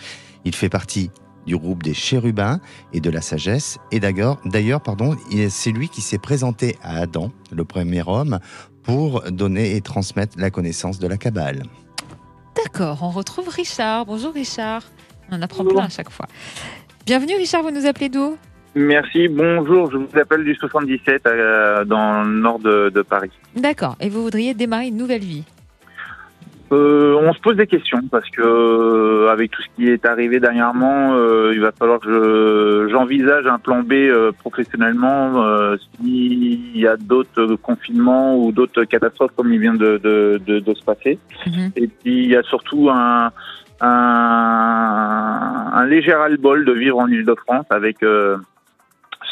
Il 0.44 0.54
fait 0.54 0.68
partie 0.68 1.10
du 1.46 1.56
groupe 1.56 1.82
des 1.82 1.94
chérubins 1.94 2.60
et 2.92 3.00
de 3.00 3.10
la 3.10 3.20
sagesse. 3.20 3.78
Et 3.90 4.00
d'ailleurs, 4.00 4.38
d'ailleurs, 4.44 4.80
pardon, 4.80 5.16
il- 5.30 5.50
c'est 5.50 5.70
lui 5.72 5.88
qui 5.88 6.00
s'est 6.00 6.18
présenté 6.18 6.76
à 6.82 6.98
Adam, 7.00 7.30
le 7.50 7.64
premier 7.64 8.02
homme, 8.06 8.38
pour 8.82 9.22
donner 9.30 9.76
et 9.76 9.80
transmettre 9.80 10.36
la 10.38 10.50
connaissance 10.50 10.98
de 10.98 11.06
la 11.06 11.16
Kabbale. 11.16 11.62
D'accord, 12.56 12.98
on 13.02 13.10
retrouve 13.10 13.48
Richard. 13.48 14.06
Bonjour 14.06 14.32
Richard. 14.34 14.82
On 15.30 15.36
en 15.36 15.42
apprend 15.42 15.64
Bonjour. 15.64 15.78
plein 15.78 15.86
à 15.86 15.90
chaque 15.90 16.10
fois. 16.10 16.26
Bienvenue 17.06 17.34
Richard, 17.36 17.62
vous 17.62 17.70
nous 17.70 17.86
appelez 17.86 18.08
d'où? 18.08 18.36
Merci, 18.74 19.28
bonjour, 19.28 19.90
je 19.90 19.98
vous 19.98 20.18
appelle 20.18 20.44
du 20.44 20.54
77 20.54 21.26
euh, 21.26 21.84
dans 21.84 22.22
le 22.22 22.40
nord 22.40 22.58
de, 22.58 22.90
de 22.94 23.02
Paris. 23.02 23.30
D'accord, 23.54 23.96
et 24.00 24.08
vous 24.08 24.22
voudriez 24.22 24.54
démarrer 24.54 24.86
une 24.88 24.96
nouvelle 24.96 25.20
vie? 25.22 25.44
Euh, 26.72 27.14
on 27.20 27.32
se 27.34 27.40
pose 27.40 27.56
des 27.56 27.66
questions 27.66 28.00
parce 28.10 28.28
que 28.30 28.40
euh, 28.42 29.30
avec 29.30 29.50
tout 29.50 29.60
ce 29.62 29.68
qui 29.76 29.88
est 29.90 30.06
arrivé 30.06 30.40
dernièrement, 30.40 31.14
euh, 31.14 31.52
il 31.54 31.60
va 31.60 31.70
falloir 31.72 32.00
que 32.00 32.08
je- 32.08 32.88
j'envisage 32.90 33.46
un 33.46 33.58
plan 33.58 33.82
B 33.82 33.92
euh, 33.92 34.32
professionnellement 34.32 35.44
euh, 35.44 35.76
s'il 36.00 36.76
y 36.78 36.86
a 36.86 36.96
d'autres 36.96 37.56
confinements 37.56 38.36
ou 38.38 38.52
d'autres 38.52 38.84
catastrophes 38.84 39.32
comme 39.36 39.52
il 39.52 39.60
vient 39.60 39.74
de, 39.74 39.98
de, 40.02 40.40
de, 40.46 40.60
de 40.60 40.74
se 40.74 40.82
passer. 40.82 41.18
Mhm. 41.46 41.72
Et 41.76 41.88
puis 41.88 42.24
il 42.24 42.30
y 42.30 42.36
a 42.36 42.42
surtout 42.42 42.88
un, 42.90 43.30
un, 43.82 45.70
un 45.74 45.86
léger 45.86 46.14
ras-le-bol 46.14 46.64
de 46.64 46.72
vivre 46.72 46.98
en 46.98 47.08
Ile-de-France 47.08 47.66
avec 47.70 48.02
euh, 48.02 48.36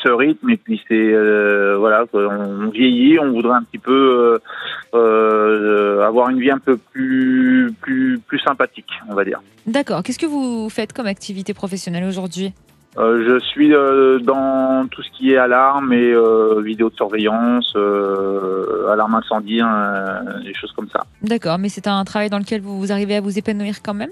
ce 0.02 0.08
rythme. 0.08 0.50
Et 0.50 0.56
puis 0.56 0.80
c'est 0.88 0.94
euh, 0.94 1.76
voilà, 1.78 2.04
on 2.12 2.68
vieillit, 2.68 3.18
on 3.18 3.32
voudrait 3.32 3.56
un 3.56 3.62
petit 3.62 3.78
peu 3.78 3.92
euh, 3.92 4.38
euh, 4.94 6.06
avoir 6.06 6.30
une 6.30 6.40
vie 6.40 6.50
un 6.50 6.58
peu 6.58 6.76
plus 6.76 7.72
plus 7.80 8.18
plus 8.26 8.38
sympathique, 8.40 8.90
on 9.08 9.14
va 9.14 9.24
dire. 9.24 9.40
D'accord. 9.66 10.02
Qu'est-ce 10.02 10.18
que 10.18 10.26
vous 10.26 10.68
faites 10.70 10.92
comme 10.92 11.06
activité 11.06 11.54
professionnelle 11.54 12.04
aujourd'hui? 12.04 12.52
Euh, 12.98 13.24
je 13.24 13.38
suis 13.38 13.72
euh, 13.72 14.18
dans 14.18 14.88
tout 14.90 15.00
ce 15.02 15.10
qui 15.16 15.32
est 15.32 15.36
alarme 15.36 15.92
et 15.92 16.12
euh, 16.12 16.60
vidéo 16.60 16.90
de 16.90 16.96
surveillance, 16.96 17.76
alarme 17.76 19.14
incendie, 19.14 19.60
euh, 19.62 20.42
des 20.42 20.54
choses 20.54 20.72
comme 20.72 20.88
ça. 20.88 21.04
D'accord, 21.22 21.58
mais 21.58 21.68
c'est 21.68 21.86
un 21.86 22.02
travail 22.04 22.30
dans 22.30 22.38
lequel 22.38 22.60
vous 22.60 22.90
arrivez 22.90 23.14
à 23.14 23.20
vous 23.20 23.38
épanouir 23.38 23.76
quand 23.82 23.94
même? 23.94 24.10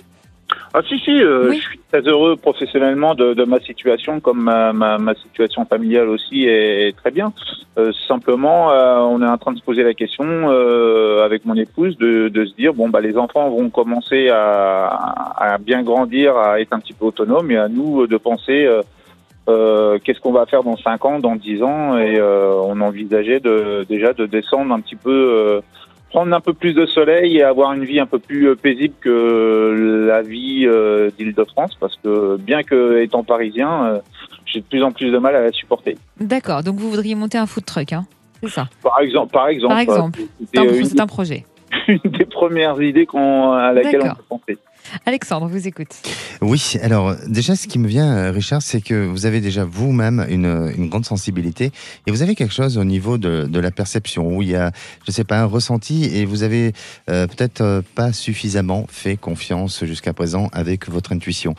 Ah 0.74 0.80
si 0.86 0.98
si, 0.98 1.22
euh, 1.22 1.48
Oui. 1.48 1.56
je 1.56 1.62
suis 1.62 1.80
très 1.90 2.02
heureux 2.02 2.36
professionnellement 2.36 3.14
de, 3.14 3.32
de 3.32 3.44
ma 3.44 3.58
situation, 3.60 4.20
comme 4.20 4.42
ma, 4.42 4.72
ma, 4.72 4.98
ma 4.98 5.14
situation 5.14 5.64
familiale 5.64 6.08
aussi 6.08 6.44
est, 6.44 6.94
très 6.96 7.10
bien. 7.10 7.32
Euh, 7.78 7.92
simplement, 8.06 8.70
euh, 8.70 8.98
on 8.98 9.22
est 9.22 9.26
en 9.26 9.38
train 9.38 9.52
de 9.52 9.58
se 9.58 9.62
poser 9.64 9.82
la 9.82 9.94
question 9.94 10.26
euh, 10.26 11.24
avec 11.24 11.46
mon 11.46 11.54
épouse 11.54 11.96
de, 11.96 12.28
de 12.28 12.44
se 12.44 12.54
dire 12.54 12.74
bon 12.74 12.88
bah 12.88 13.00
les 13.00 13.16
enfants 13.16 13.48
vont 13.48 13.70
commencer 13.70 14.28
à, 14.28 14.86
à 15.36 15.58
bien 15.58 15.82
grandir, 15.82 16.36
à 16.36 16.60
être 16.60 16.72
un 16.72 16.80
petit 16.80 16.92
peu 16.92 17.06
autonomes, 17.06 17.50
et 17.50 17.56
à 17.56 17.68
nous 17.68 18.06
de 18.06 18.16
penser 18.18 18.66
euh, 18.66 18.82
euh, 19.48 19.98
qu'est-ce 20.04 20.20
qu'on 20.20 20.32
va 20.32 20.44
faire 20.44 20.62
dans 20.64 20.76
5 20.76 21.04
ans, 21.06 21.18
dans 21.18 21.36
10 21.36 21.62
ans, 21.62 21.96
et 21.96 22.18
euh, 22.18 22.52
on 22.64 22.80
envisageait 22.82 23.40
de, 23.40 23.86
déjà 23.88 24.12
de 24.12 24.26
descendre 24.26 24.74
un 24.74 24.80
petit 24.80 24.96
peu. 24.96 25.60
Prendre 26.08 26.34
un 26.34 26.40
peu 26.40 26.54
plus 26.54 26.72
de 26.72 26.86
soleil 26.86 27.36
et 27.36 27.42
avoir 27.42 27.72
une 27.72 27.84
vie 27.84 28.00
un 28.00 28.06
peu 28.06 28.18
plus 28.18 28.48
euh, 28.48 28.56
paisible 28.56 28.94
que 29.00 30.06
la 30.08 30.22
vie 30.22 30.66
euh, 30.66 31.10
d'Île-de-France 31.16 31.76
parce 31.78 31.96
que 32.02 32.36
bien 32.36 32.62
que 32.62 33.02
étant 33.02 33.24
parisien, 33.24 33.84
euh, 33.86 33.98
j'ai 34.46 34.60
de 34.60 34.64
plus 34.64 34.82
en 34.82 34.92
plus 34.92 35.10
de 35.10 35.18
mal 35.18 35.36
à 35.36 35.42
la 35.42 35.52
supporter. 35.52 35.96
D'accord, 36.20 36.62
donc 36.62 36.76
vous 36.76 36.90
voudriez 36.90 37.14
monter 37.14 37.38
un 37.38 37.46
food 37.46 37.64
truck, 37.64 37.92
hein 37.92 38.06
C'est 38.42 38.50
ça? 38.50 38.68
Par 38.82 39.00
exemple, 39.00 39.32
par 39.32 39.48
exemple, 39.48 39.74
Par 39.74 39.80
exemple. 39.80 40.20
C'est 40.52 41.00
un, 41.00 41.06
projet. 41.06 41.44
une 41.88 42.10
des 42.10 42.24
premières 42.24 42.80
idées 42.80 43.06
qu'on, 43.06 43.52
à 43.52 43.72
laquelle 43.72 44.02
on 44.02 44.14
peut 44.14 44.22
penser. 44.28 44.58
Alexandre, 45.06 45.48
vous 45.48 45.66
écoute. 45.66 45.88
Oui, 46.40 46.74
alors 46.82 47.16
déjà, 47.26 47.56
ce 47.56 47.66
qui 47.66 47.78
me 47.78 47.88
vient, 47.88 48.16
euh, 48.16 48.30
Richard, 48.30 48.62
c'est 48.62 48.80
que 48.80 49.06
vous 49.06 49.26
avez 49.26 49.40
déjà 49.40 49.64
vous-même 49.64 50.24
une, 50.28 50.88
grande 50.88 51.04
sensibilité 51.04 51.72
et 52.06 52.10
vous 52.10 52.22
avez 52.22 52.34
quelque 52.34 52.54
chose 52.54 52.78
au 52.78 52.84
niveau 52.84 53.18
de, 53.18 53.58
la 53.58 53.70
perception 53.70 54.36
où 54.36 54.42
il 54.42 54.50
y 54.50 54.56
a, 54.56 54.70
je 55.06 55.10
sais 55.10 55.24
pas, 55.24 55.40
un 55.40 55.44
ressenti 55.44 56.04
et 56.04 56.24
vous 56.24 56.42
avez 56.42 56.72
euh, 57.10 57.26
peut-être 57.26 57.60
euh, 57.60 57.82
pas 57.94 58.12
suffisamment 58.12 58.86
fait 58.88 59.16
confiance 59.16 59.84
jusqu'à 59.84 60.12
présent 60.12 60.48
avec 60.52 60.88
votre 60.88 61.12
intuition. 61.12 61.54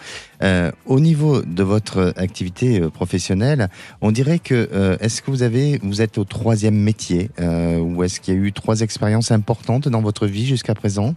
Au 0.86 1.00
niveau 1.02 1.42
de 1.42 1.64
votre 1.64 2.14
activité 2.16 2.80
professionnelle, 2.80 3.68
on 4.00 4.12
dirait 4.12 4.40
que 4.40 4.98
est-ce 5.02 5.22
que 5.22 5.32
vous 5.32 5.44
avez, 5.44 5.80
vous 5.84 6.02
êtes 6.02 6.18
au 6.18 6.24
troisième 6.24 6.76
métier 6.76 7.30
ou 7.40 8.04
est-ce 8.04 8.22
qu'il 8.22 8.34
y 8.34 8.38
a 8.38 8.40
eu 8.40 8.54
trois 8.54 8.80
expériences 8.80 9.32
importantes 9.32 9.90
dans 9.90 10.02
votre 10.02 10.28
vie 10.28 10.46
jusqu'à 10.46 10.76
présent? 10.76 11.14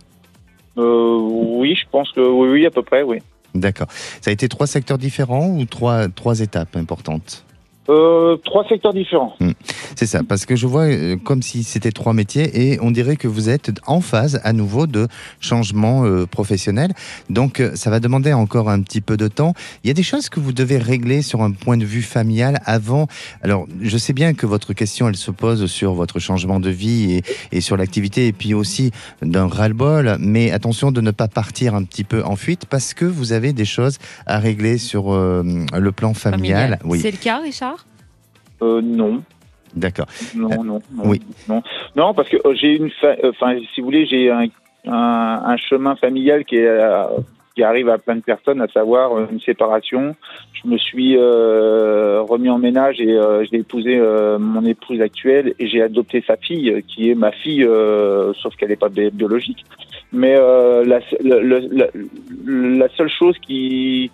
Euh, 0.79 1.19
oui, 1.21 1.75
je 1.75 1.89
pense 1.91 2.13
que 2.13 2.21
oui, 2.21 2.49
oui, 2.49 2.67
à 2.67 2.71
peu 2.71 2.83
près, 2.83 3.03
oui. 3.03 3.19
D'accord. 3.55 3.89
Ça 3.91 4.31
a 4.31 4.33
été 4.33 4.49
trois 4.49 4.67
secteurs 4.67 4.99
différents 4.99 5.49
ou 5.49 5.65
trois, 5.65 6.09
trois 6.09 6.41
étapes 6.41 6.77
importantes? 6.77 7.45
Euh, 7.89 8.37
trois 8.45 8.65
secteurs 8.69 8.93
différents. 8.95 9.37
C'est 9.97 10.07
ça, 10.07 10.21
parce 10.27 10.47
que 10.47 10.55
je 10.55 10.67
vois 10.67 10.85
euh, 10.85 11.17
comme 11.17 11.43
si 11.43 11.65
c'était 11.65 11.91
trois 11.91 12.13
métiers 12.13 12.73
et 12.73 12.79
on 12.81 12.93
dirait 12.93 13.17
que 13.17 13.27
vous 13.27 13.49
êtes 13.49 13.73
en 13.87 14.01
phase 14.01 14.41
à 14.45 14.53
nouveau 14.53 14.87
de 14.87 15.09
changement 15.41 16.05
euh, 16.05 16.25
professionnel. 16.27 16.93
Donc 17.29 17.59
euh, 17.61 17.75
ça 17.75 17.91
va 17.91 17.99
demander 17.99 18.33
encore 18.33 18.71
un 18.71 18.81
petit 18.83 19.01
peu 19.01 19.17
de 19.17 19.27
temps. 19.27 19.55
Il 19.83 19.89
y 19.89 19.91
a 19.91 19.95
des 19.95 20.03
choses 20.05 20.29
que 20.29 20.39
vous 20.39 20.53
devez 20.53 20.79
régler 20.79 21.23
sur 21.23 21.43
un 21.43 21.51
point 21.51 21.77
de 21.77 21.85
vue 21.85 22.03
familial 22.03 22.61
avant. 22.67 23.09
Alors 23.43 23.67
je 23.81 23.99
sais 23.99 24.13
bien 24.13 24.33
que 24.35 24.47
votre 24.47 24.73
question 24.75 25.09
elle 25.09 25.17
se 25.17 25.33
pose 25.33 25.67
sur 25.67 25.95
votre 25.95 26.21
changement 26.21 26.61
de 26.61 26.71
vie 26.71 27.15
et, 27.15 27.23
et 27.51 27.61
sur 27.61 27.77
l'activité 27.77 28.29
et 28.29 28.33
puis 28.33 28.55
aussi 28.55 28.93
d'un 29.23 29.49
ras-le-bol, 29.49 30.17
mais 30.21 30.53
attention 30.53 30.93
de 30.93 31.01
ne 31.01 31.11
pas 31.11 31.29
partir 31.29 31.75
un 31.75 31.83
petit 31.83 32.05
peu 32.05 32.23
en 32.25 32.37
fuite 32.37 32.67
parce 32.67 32.95
que 32.95 33.05
vous 33.05 33.33
avez 33.33 33.53
des 33.53 33.65
choses 33.65 33.99
à 34.27 34.39
régler 34.39 34.79
sur 34.79 35.13
euh, 35.13 35.43
le 35.77 35.93
plan 35.93 36.15
familial. 36.15 36.79
Oui, 36.85 37.01
C'est 37.01 37.11
le 37.11 37.17
cas, 37.17 37.41
Richard? 37.41 37.72
Euh, 38.63 38.81
non. 38.83 39.23
d'accord. 39.75 40.07
Non, 40.35 40.49
non, 40.63 40.83
non, 40.95 41.03
oui. 41.05 41.21
non, 41.49 41.63
non, 41.97 42.15
parce 42.15 42.29
que 42.29 42.37
euh, 42.47 42.55
j'ai 42.55 42.77
une, 42.77 42.91
euh, 43.05 43.31
enfin, 43.31 43.57
si 43.75 43.81
vous 43.81 43.87
voulez, 43.87 44.07
j'ai 44.07 44.31
un, 44.31 44.47
un, 44.87 45.43
un 45.45 45.57
chemin 45.57 45.97
familial 45.97 46.45
qui 46.45 46.57
est, 46.57 46.67
euh, 46.69 47.07
qui 47.55 47.63
arrive 47.63 47.89
à 47.89 47.99
plein 47.99 48.17
de 48.17 48.21
personnes, 48.23 48.61
à 48.63 48.69
savoir 48.69 49.13
euh, 49.13 49.27
une 49.31 49.41
séparation. 49.41 50.15
Je 50.63 50.69
me 50.69 50.79
suis 50.79 51.17
euh, 51.19 52.23
remis 52.23 52.49
en 52.51 52.59
ménage 52.59 53.01
et 53.01 53.11
euh, 53.13 53.45
j'ai 53.51 53.59
épousé 53.59 53.99
euh, 53.99 54.39
mon 54.39 54.65
épouse 54.65 55.01
actuelle 55.01 55.55
et 55.59 55.67
j'ai 55.67 55.83
adopté 55.83 56.23
sa 56.27 56.37
fille, 56.37 56.71
euh, 56.71 56.81
qui 56.87 57.11
est 57.11 57.15
ma 57.15 57.33
fille, 57.33 57.65
euh, 57.65 58.33
sauf 58.35 58.55
qu'elle 58.57 58.69
n'est 58.71 58.77
pas 58.77 58.89
bi- 58.89 59.11
biologique. 59.11 59.65
Mais 60.13 60.37
euh, 60.39 60.85
la, 60.85 61.01
le- 61.21 61.41
le- 61.41 61.69
la, 61.73 61.87
la 62.79 62.89
seule 62.97 63.11
chose 63.11 63.37
qui 63.47 64.11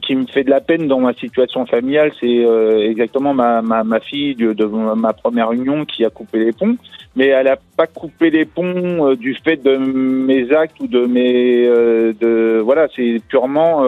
qui, 0.00 0.14
me 0.14 0.26
fait 0.26 0.44
de 0.44 0.50
la 0.50 0.60
peine 0.60 0.86
dans 0.86 1.00
ma 1.00 1.12
situation 1.14 1.66
familiale, 1.66 2.12
c'est 2.20 2.44
euh, 2.44 2.88
exactement 2.88 3.34
ma, 3.34 4.00
fille 4.00 4.34
de, 4.34 4.64
ma 4.64 5.12
première 5.12 5.52
union 5.52 5.84
qui 5.84 6.04
a 6.04 6.10
coupé 6.10 6.38
les 6.38 6.52
ponts. 6.52 6.76
Mais 7.16 7.26
elle 7.26 7.46
n'a 7.46 7.56
pas 7.76 7.86
coupé 7.86 8.30
les 8.30 8.44
ponts 8.44 9.10
euh, 9.10 9.16
du 9.16 9.34
fait 9.34 9.56
de 9.56 9.76
mes 9.76 10.52
actes 10.52 10.80
ou 10.80 10.86
de 10.86 11.04
mes... 11.06 11.66
euh, 11.66 12.12
de 12.20 12.60
Voilà, 12.64 12.88
c'est 12.94 13.20
purement... 13.28 13.82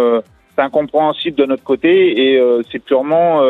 c'est 0.55 0.63
incompréhensible 0.63 1.37
de 1.37 1.47
notre 1.47 1.65
côté 1.65 1.91
et 2.35 2.41
c'est 2.71 2.79
purement, 2.79 3.43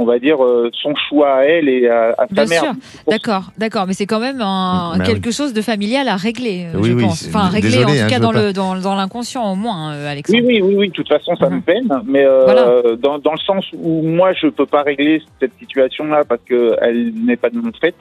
on 0.00 0.04
va 0.04 0.18
dire, 0.20 0.42
euh, 0.42 0.70
son 0.80 0.94
choix 0.94 1.38
à 1.38 1.42
elle 1.42 1.68
et 1.68 1.88
à, 1.88 2.10
à 2.16 2.26
sa 2.28 2.34
Bien 2.34 2.46
mère. 2.46 2.62
sûr, 2.62 2.72
d'accord, 3.08 3.50
d'accord, 3.58 3.86
mais 3.86 3.92
c'est 3.92 4.06
quand 4.06 4.20
même 4.20 4.40
un, 4.40 4.96
Bah 4.96 5.04
quelque 5.04 5.30
chose 5.32 5.52
de 5.52 5.60
familial 5.60 6.06
à 6.08 6.16
régler, 6.16 6.66
euh, 6.72 6.78
Oui, 6.78 6.90
je 6.90 6.94
oui, 6.94 7.02
pense. 7.02 7.26
Enfin, 7.28 7.40
à 7.46 7.48
régler 7.48 7.70
désolé, 7.70 7.84
en 7.84 7.88
hein, 7.88 8.04
tout 8.04 8.10
cas 8.10 8.16
je 8.16 8.22
dans 8.22 8.32
le 8.32 8.52
dans, 8.52 8.76
dans 8.76 8.94
l'inconscient 8.94 9.52
au 9.52 9.56
moins, 9.56 9.92
euh, 9.92 10.10
Alexandre. 10.10 10.38
Oui, 10.46 10.60
oui, 10.60 10.62
oui, 10.62 10.74
oui, 10.78 10.88
de 10.88 10.92
toute 10.94 11.08
façon, 11.08 11.34
ça 11.36 11.50
me 11.50 11.60
peine, 11.60 11.88
mais 12.06 12.24
euh, 12.24 12.44
Voilà. 12.44 12.96
dans, 12.96 13.18
dans 13.18 13.32
le 13.32 13.38
sens 13.44 13.64
où 13.74 14.02
moi, 14.02 14.32
je 14.32 14.46
peux 14.46 14.66
pas 14.66 14.82
régler 14.82 15.20
cette 15.40 15.52
situation-là 15.58 16.22
parce 16.28 16.40
qu'elle 16.48 17.12
n'est 17.26 17.36
pas 17.36 17.50
de 17.50 17.58
mon 17.58 17.72
fait. 17.80 17.94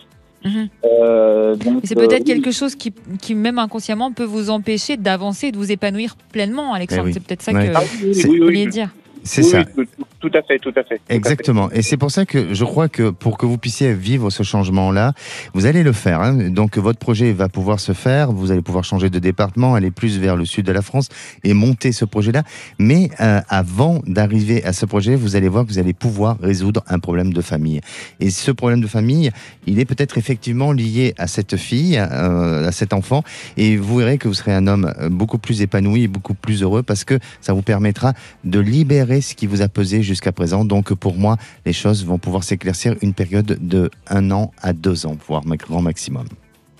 Mhm. 0.46 0.70
Euh, 0.86 1.56
c'est 1.84 1.96
peut-être 1.96 2.14
euh, 2.14 2.18
oui. 2.20 2.24
quelque 2.24 2.52
chose 2.52 2.76
qui, 2.76 2.94
qui, 3.20 3.34
même 3.34 3.58
inconsciemment, 3.58 4.12
peut 4.12 4.24
vous 4.24 4.52
empêcher 4.52 4.96
d'avancer, 4.96 5.48
et 5.48 5.52
de 5.52 5.58
vous 5.58 5.72
épanouir 5.72 6.16
pleinement, 6.32 6.74
Alexandre. 6.76 7.04
Eh 7.06 7.08
oui. 7.08 7.14
C'est 7.14 7.24
peut-être 7.26 7.42
ça 7.42 7.54
que 7.54 7.58
Ah 7.76 7.82
vous 8.04 8.46
vouliez 8.46 8.68
dire. 8.68 8.90
C'est 9.28 9.44
oui, 9.44 9.50
ça. 9.50 9.64
oui, 9.78 9.86
tout, 9.98 10.30
tout 10.30 10.38
à 10.38 10.42
fait, 10.42 10.58
tout 10.60 10.70
à 10.70 10.84
fait. 10.84 10.96
tout 10.98 11.04
à 11.06 11.08
fait. 11.08 11.16
Exactement. 11.16 11.70
Et 11.72 11.82
c'est 11.82 11.98
pour 11.98 12.12
ça 12.12 12.26
que 12.26 12.54
je 12.54 12.64
crois 12.64 12.90
que 12.90 13.10
pour 13.10 13.38
que 13.38 13.46
vous 13.46 13.58
puissiez 13.58 13.94
vivre 13.94 14.30
ce 14.30 14.44
changement-là, 14.44 15.14
vous 15.54 15.66
allez 15.66 15.84
le 15.84 15.92
faire. 15.92 16.22
hein. 16.22 16.50
Donc 16.50 16.78
votre 16.78 17.00
projet 17.00 17.32
va 17.34 17.50
pouvoir 17.50 17.80
se 17.80 17.92
faire. 17.94 18.32
Vous 18.32 18.52
allez 18.52 18.62
pouvoir 18.62 18.84
changer 18.84 19.10
de 19.10 19.20
département, 19.20 19.76
aller 19.76 19.92
plus 19.92 20.18
vers 20.20 20.36
le 20.36 20.46
sud 20.46 20.66
de 20.66 20.72
la 20.72 20.82
France 20.82 21.10
et 21.44 21.54
monter 21.54 21.92
ce 21.92 22.06
projet-là. 22.06 22.44
Mais 22.80 23.10
euh, 23.20 23.42
avant 23.50 24.02
d'arriver 24.08 24.64
à 24.64 24.74
ce 24.74 24.86
projet, 24.86 25.16
vous 25.16 25.36
allez 25.36 25.50
voir 25.50 25.66
que 25.66 25.70
vous 25.72 25.80
allez 25.80 25.94
pouvoir 25.94 26.38
résoudre 26.42 26.84
un 26.88 27.00
problème 27.00 27.34
de 27.34 27.42
famille. 27.42 27.82
Et 28.20 28.30
ce 28.30 28.52
problème 28.52 28.82
de 28.82 28.88
famille, 28.88 29.32
il 29.66 29.80
est 29.80 29.86
peut-être 29.86 30.18
effectivement 30.18 30.72
lié 30.72 31.14
à 31.18 31.28
cette 31.28 31.58
fille, 31.58 31.98
euh, 31.98 32.68
à 32.68 32.72
cet 32.72 32.94
enfant. 32.94 33.24
Et 33.58 33.78
vous 33.78 33.98
verrez 33.98 34.18
que 34.18 34.28
vous 34.28 34.34
serez 34.34 34.54
un 34.54 34.68
homme 34.68 34.92
euh, 35.00 35.10
beaucoup 35.10 35.38
plus 35.38 35.62
épanoui 35.62 36.04
et 36.04 36.08
beaucoup 36.08 36.34
plus 36.34 36.64
heureux 36.64 36.84
parce 36.84 37.04
que 37.04 37.20
ça 37.42 37.54
vous 37.54 37.62
permettra 37.62 38.14
de 38.44 38.60
libérer 38.60 39.17
ce 39.22 39.36
qui 39.36 39.48
vous 39.48 39.62
a 39.62 39.68
pesé 39.68 40.02
jusqu'à 40.02 40.32
présent. 40.32 40.66
Donc 40.66 40.94
pour 40.94 41.16
moi, 41.16 41.38
les 41.66 41.74
choses 41.74 42.06
vont 42.06 42.18
pouvoir 42.18 42.44
s'éclaircir 42.44 42.96
une 43.02 43.14
période 43.14 43.58
de 43.62 43.90
un 44.08 44.32
an 44.32 44.52
à 44.62 44.74
deux 44.74 45.06
ans, 45.06 45.16
voire 45.28 45.46
ma- 45.46 45.58
grand 45.58 45.82
maximum. 45.82 46.28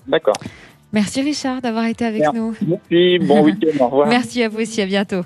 D'accord. 0.06 0.36
Merci 0.90 1.20
Richard 1.20 1.60
d'avoir 1.60 1.84
été 1.84 2.06
avec 2.06 2.20
Merci. 2.22 2.36
nous. 2.38 2.54
Merci, 2.66 3.18
bon 3.18 3.42
week-end, 3.44 3.84
au 3.84 3.88
revoir. 3.88 4.08
Merci 4.08 4.42
à 4.42 4.48
vous 4.48 4.60
aussi, 4.60 4.80
à 4.80 4.86
bientôt. 4.86 5.20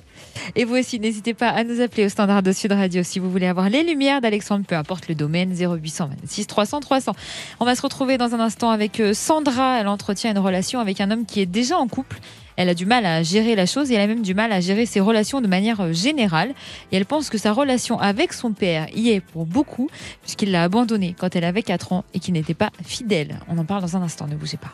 Et 0.56 0.64
vous 0.64 0.74
aussi, 0.74 0.98
n'hésitez 0.98 1.34
pas 1.34 1.50
à 1.50 1.62
nous 1.62 1.80
appeler 1.80 2.06
au 2.06 2.08
standard 2.08 2.42
de 2.42 2.50
Sud 2.50 2.72
Radio 2.72 3.04
si 3.04 3.20
vous 3.20 3.30
voulez 3.30 3.46
avoir 3.46 3.70
les 3.70 3.84
lumières 3.84 4.20
d'Alexandre, 4.20 4.64
peu 4.66 4.74
importe 4.74 5.06
le 5.06 5.14
domaine, 5.14 5.54
0826 5.54 6.48
300 6.48 6.80
300. 6.80 7.12
On 7.60 7.64
va 7.64 7.76
se 7.76 7.82
retrouver 7.82 8.18
dans 8.18 8.34
un 8.34 8.40
instant 8.40 8.70
avec 8.70 8.98
euh, 8.98 9.14
Sandra. 9.14 9.78
Elle 9.78 9.86
entretient 9.86 10.32
une 10.32 10.38
relation 10.38 10.80
avec 10.80 11.00
un 11.00 11.12
homme 11.12 11.26
qui 11.26 11.40
est 11.40 11.46
déjà 11.46 11.78
en 11.78 11.86
couple. 11.86 12.18
Elle 12.56 12.68
a 12.68 12.74
du 12.74 12.86
mal 12.86 13.06
à 13.06 13.22
gérer 13.22 13.54
la 13.54 13.66
chose 13.66 13.90
et 13.90 13.94
elle 13.94 14.00
a 14.00 14.06
même 14.06 14.22
du 14.22 14.34
mal 14.34 14.52
à 14.52 14.60
gérer 14.60 14.86
ses 14.86 15.00
relations 15.00 15.40
de 15.40 15.46
manière 15.46 15.80
euh, 15.80 15.92
générale. 15.92 16.54
Et 16.90 16.96
elle 16.96 17.06
pense 17.06 17.30
que 17.30 17.38
sa 17.38 17.52
relation 17.52 17.98
avec 17.98 18.32
son 18.32 18.52
père 18.52 18.86
y 18.94 19.10
est 19.10 19.20
pour 19.20 19.46
beaucoup, 19.46 19.88
puisqu'il 20.22 20.50
l'a 20.50 20.64
abandonnée 20.64 21.14
quand 21.18 21.34
elle 21.36 21.44
avait 21.44 21.62
4 21.62 21.92
ans 21.92 22.04
et 22.14 22.20
qu'il 22.20 22.34
n'était 22.34 22.54
pas 22.54 22.70
fidèle. 22.84 23.40
On 23.48 23.58
en 23.58 23.64
parle 23.64 23.82
dans 23.82 23.96
un 23.96 24.02
instant, 24.02 24.26
ne 24.26 24.36
bougez 24.36 24.58
pas. 24.58 24.72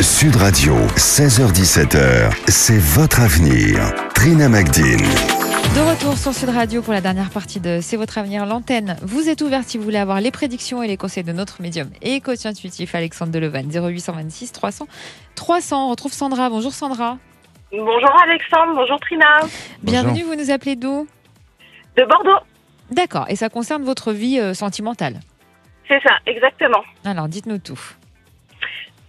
Sud 0.00 0.36
Radio, 0.36 0.74
16h17h, 0.96 2.32
c'est 2.48 2.78
votre 2.78 3.20
avenir. 3.20 3.92
Trina 4.14 4.48
Magdine. 4.48 5.06
De 5.74 5.80
retour 5.88 6.16
sur 6.16 6.32
Sud 6.34 6.48
Radio 6.48 6.82
pour 6.82 6.92
la 6.92 7.00
dernière 7.00 7.30
partie 7.30 7.60
de 7.60 7.78
C'est 7.80 7.96
votre 7.96 8.18
avenir. 8.18 8.46
L'antenne 8.46 8.96
vous 9.02 9.28
est 9.28 9.40
ouverte 9.42 9.64
si 9.68 9.78
vous 9.78 9.84
voulez 9.84 9.98
avoir 9.98 10.20
les 10.20 10.30
prédictions 10.30 10.82
et 10.82 10.88
les 10.88 10.96
conseils 10.96 11.22
de 11.22 11.32
notre 11.32 11.62
médium 11.62 11.88
et 12.02 12.20
coach 12.20 12.46
intuitif 12.46 12.94
Alexandre 12.94 13.30
Delevan 13.32 13.68
0826 13.70 14.52
300 14.52 14.86
300. 15.34 15.86
On 15.86 15.90
retrouve 15.90 16.12
Sandra. 16.12 16.48
Bonjour 16.50 16.72
Sandra. 16.72 17.18
Bonjour 17.70 18.12
Alexandre, 18.22 18.74
bonjour 18.74 18.98
Trina. 19.00 19.26
Bienvenue, 19.82 20.22
vous 20.22 20.34
nous 20.34 20.50
appelez 20.50 20.74
d'où? 20.74 21.06
De 21.96 22.04
Bordeaux. 22.04 22.42
D'accord, 22.90 23.26
et 23.28 23.36
ça 23.36 23.48
concerne 23.50 23.82
votre 23.84 24.12
vie 24.12 24.40
euh, 24.40 24.54
sentimentale? 24.54 25.20
C'est 25.86 26.00
ça, 26.02 26.14
exactement. 26.26 26.82
Alors, 27.04 27.28
dites-nous 27.28 27.58
tout. 27.58 27.78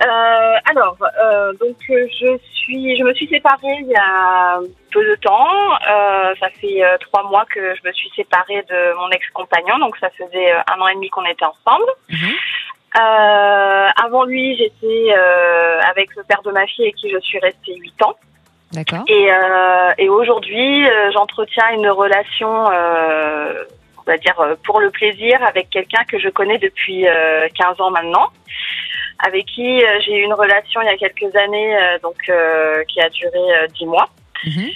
Euh, 0.02 0.56
alors, 0.70 0.96
euh, 1.22 1.52
donc 1.54 1.76
euh, 1.90 2.08
je 2.22 2.38
suis, 2.54 2.96
je 2.96 3.04
me 3.04 3.14
suis 3.14 3.28
séparée 3.28 3.76
il 3.82 3.88
y 3.88 3.96
a 3.96 4.60
peu 4.92 5.04
de 5.04 5.16
temps. 5.16 5.74
Euh, 5.74 6.34
ça 6.40 6.50
fait 6.62 6.84
euh, 6.84 6.98
trois 7.00 7.24
mois 7.24 7.46
que 7.54 7.76
je 7.76 7.86
me 7.86 7.92
suis 7.92 8.10
séparée 8.16 8.64
de 8.70 8.98
mon 8.98 9.10
ex-compagnon, 9.10 9.78
donc 9.80 9.98
ça 9.98 10.10
faisait 10.12 10.52
un 10.54 10.80
an 10.80 10.88
et 10.88 10.96
demi 10.96 11.10
qu'on 11.10 11.26
était 11.26 11.46
ensemble. 11.46 11.90
Mhm. 12.10 12.30
Euh, 12.98 13.90
avant 14.04 14.24
lui, 14.24 14.58
j'étais 14.58 15.14
euh, 15.14 15.82
avec 15.82 16.16
le 16.16 16.24
père 16.24 16.42
de 16.44 16.52
ma 16.52 16.66
fille 16.66 16.86
avec 16.86 16.96
qui 16.96 17.10
je 17.12 17.20
suis 17.20 17.40
restée 17.40 17.76
huit 17.76 18.02
ans. 18.02 18.16
D'accord. 18.72 19.04
Et, 19.08 19.32
euh, 19.32 19.92
et 19.98 20.10
aujourd'hui, 20.10 20.86
j'entretiens 21.12 21.72
une 21.74 21.90
relation, 21.90 22.70
euh, 22.72 23.66
on 23.98 24.10
va 24.10 24.18
dire, 24.18 24.36
pour 24.64 24.80
le 24.80 24.92
plaisir 24.92 25.44
avec 25.44 25.70
quelqu'un 25.70 26.04
que 26.06 26.20
je 26.20 26.30
connais 26.30 26.58
depuis 26.58 27.08
euh, 27.08 27.48
15 27.56 27.82
ans 27.82 27.92
maintenant, 27.92 28.30
avec 29.20 29.46
qui 29.46 29.84
euh, 29.84 30.00
j'ai 30.06 30.18
eu 30.18 30.24
une 30.24 30.34
relation 30.34 30.82
il 30.82 30.86
y 30.86 30.90
a 30.90 30.98
quelques 30.98 31.36
années, 31.36 31.76
euh, 31.76 32.00
donc 32.02 32.18
euh, 32.30 32.84
qui 32.86 33.02
a 33.02 33.10
duré 33.10 33.38
euh, 33.38 33.68
10 33.68 33.86
mois. 33.86 34.10
Mhm. 34.46 34.70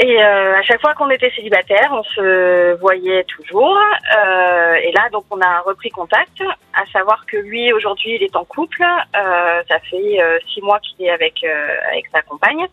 Et 0.00 0.22
euh, 0.22 0.56
à 0.56 0.62
chaque 0.62 0.80
fois 0.80 0.94
qu'on 0.94 1.10
était 1.10 1.30
célibataire, 1.30 1.90
on 1.90 2.04
se 2.04 2.78
voyait 2.78 3.24
toujours. 3.24 3.76
Euh, 3.76 4.74
et 4.74 4.92
là, 4.92 5.08
donc, 5.10 5.24
on 5.30 5.40
a 5.40 5.60
repris 5.60 5.90
contact. 5.90 6.40
À 6.72 6.86
savoir 6.92 7.26
que 7.26 7.36
lui, 7.36 7.72
aujourd'hui, 7.72 8.14
il 8.14 8.22
est 8.22 8.36
en 8.36 8.44
couple. 8.44 8.84
Euh, 8.84 9.62
ça 9.68 9.80
fait 9.80 10.22
euh, 10.22 10.38
six 10.54 10.62
mois 10.62 10.78
qu'il 10.78 11.04
est 11.04 11.10
avec 11.10 11.42
euh, 11.42 11.76
avec 11.90 12.06
sa 12.14 12.22
compagne. 12.22 12.64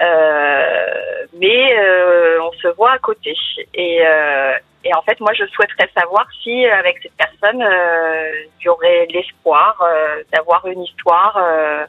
Euh, 0.00 1.26
mais 1.34 1.78
euh, 1.78 2.40
on 2.42 2.52
se 2.52 2.68
voit 2.68 2.92
à 2.92 2.98
côté. 2.98 3.34
Et, 3.74 4.00
euh, 4.06 4.52
et 4.84 4.94
en 4.94 5.02
fait, 5.02 5.18
moi, 5.20 5.32
je 5.34 5.44
souhaiterais 5.46 5.90
savoir 5.96 6.26
si, 6.42 6.66
avec 6.66 6.98
cette 7.02 7.16
personne, 7.16 7.62
euh, 7.62 8.30
il 8.60 8.64
y 8.64 8.68
aurait 8.68 9.06
l'espoir 9.10 9.80
euh, 9.82 10.22
d'avoir 10.32 10.66
une 10.66 10.82
histoire 10.82 11.36
euh, 11.36 11.84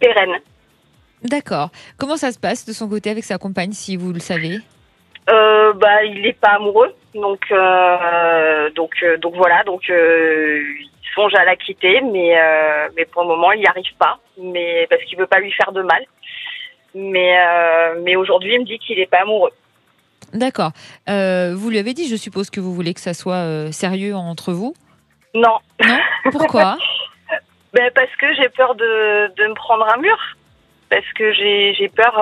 pérenne. 0.00 0.36
D'accord. 1.22 1.70
Comment 1.98 2.16
ça 2.16 2.32
se 2.32 2.38
passe 2.38 2.66
de 2.66 2.72
son 2.72 2.88
côté 2.88 3.10
avec 3.10 3.24
sa 3.24 3.38
compagne, 3.38 3.72
si 3.72 3.96
vous 3.96 4.12
le 4.12 4.20
savez? 4.20 4.58
Euh, 5.30 5.72
bah, 5.74 6.04
il 6.04 6.20
n'est 6.20 6.34
pas 6.34 6.50
amoureux, 6.50 6.94
donc 7.14 7.40
euh, 7.50 8.68
donc 8.70 8.90
euh, 9.02 9.16
donc 9.16 9.34
voilà, 9.36 9.64
donc 9.64 9.88
euh, 9.88 10.60
il 10.60 10.90
songe 11.14 11.34
à 11.34 11.46
la 11.46 11.56
quitter, 11.56 12.02
mais 12.02 12.38
euh, 12.38 12.88
mais 12.94 13.06
pour 13.06 13.22
le 13.22 13.28
moment 13.28 13.52
il 13.52 13.60
n'y 13.60 13.66
arrive 13.66 13.94
pas, 13.98 14.18
mais 14.36 14.86
parce 14.90 15.02
qu'il 15.04 15.16
veut 15.16 15.26
pas 15.26 15.40
lui 15.40 15.50
faire 15.52 15.72
de 15.72 15.80
mal. 15.80 16.04
Mais 16.94 17.38
euh, 17.38 18.00
mais 18.02 18.16
aujourd'hui 18.16 18.54
il 18.54 18.60
me 18.60 18.64
dit 18.64 18.78
qu'il 18.78 18.98
n'est 18.98 19.06
pas 19.06 19.22
amoureux. 19.22 19.52
D'accord. 20.32 20.72
Euh, 21.08 21.52
vous 21.54 21.70
lui 21.70 21.78
avez 21.78 21.94
dit, 21.94 22.08
je 22.08 22.16
suppose 22.16 22.50
que 22.50 22.60
vous 22.60 22.74
voulez 22.74 22.94
que 22.94 23.00
ça 23.00 23.14
soit 23.14 23.34
euh, 23.34 23.72
sérieux 23.72 24.14
entre 24.14 24.52
vous 24.52 24.74
Non, 25.34 25.58
Non 25.84 25.98
Pourquoi 26.32 26.76
ben 27.72 27.90
parce 27.94 28.14
que 28.16 28.32
j'ai 28.34 28.48
peur 28.48 28.74
de 28.74 29.34
de 29.36 29.46
me 29.48 29.54
prendre 29.54 29.86
un 29.92 29.96
mur, 29.96 30.16
parce 30.90 31.10
que 31.16 31.32
j'ai 31.32 31.90
peur 31.94 32.14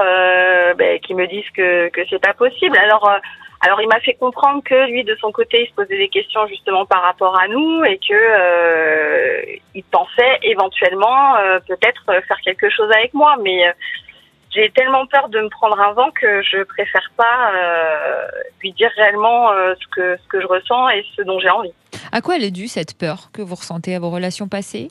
ben, 0.78 0.98
qu'ils 1.00 1.16
me 1.16 1.26
disent 1.26 1.50
que 1.54 1.88
que 1.90 2.00
c'est 2.08 2.20
pas 2.20 2.35
possible. 2.35 2.76
Alors 2.78 3.20
alors 3.64 3.80
il 3.80 3.87
m'a 3.87 4.00
fait 4.00 4.14
comprendre 4.14 4.61
que 4.64 4.90
lui 4.90 5.04
de 5.04 5.16
son 5.20 5.30
côté 5.30 5.62
il 5.62 5.68
se 5.68 5.74
posait 5.74 5.96
des 5.96 6.08
questions 6.08 6.46
justement 6.48 6.85
par 6.85 7.00
rapport 7.02 7.38
à 7.40 7.46
nous 7.46 7.85
et 7.85 7.96
que 7.96 8.12
euh, 8.12 9.40
il 9.74 9.85
pensait 9.85 10.38
éventuellement 10.42 11.37
euh, 11.37 11.61
peut-être 11.61 12.04
faire 12.26 12.40
quelque 12.44 12.68
chose 12.70 12.90
avec 12.90 13.14
moi, 13.14 13.37
mais 13.40 13.68
euh, 13.68 13.72
j'ai 14.54 14.70
tellement 14.70 15.06
peur 15.06 15.28
de 15.28 15.40
me 15.40 15.48
prendre 15.48 15.80
un 15.80 15.92
vent 15.92 16.10
que 16.10 16.42
je 16.42 16.62
préfère 16.64 17.10
pas 17.16 17.52
euh, 17.54 18.26
lui 18.60 18.72
dire 18.72 18.90
réellement 18.96 19.50
euh, 19.50 19.74
ce 19.80 19.86
que 19.88 20.16
ce 20.16 20.28
que 20.28 20.40
je 20.40 20.46
ressens 20.46 20.88
et 20.90 21.04
ce 21.16 21.22
dont 21.22 21.38
j'ai 21.40 21.50
envie. 21.50 21.72
À 22.12 22.20
quoi 22.20 22.36
elle 22.36 22.44
est 22.44 22.50
due 22.50 22.68
cette 22.68 22.98
peur 22.98 23.30
que 23.32 23.42
vous 23.42 23.54
ressentez 23.54 23.94
à 23.94 24.00
vos 24.00 24.10
relations 24.10 24.48
passées? 24.48 24.88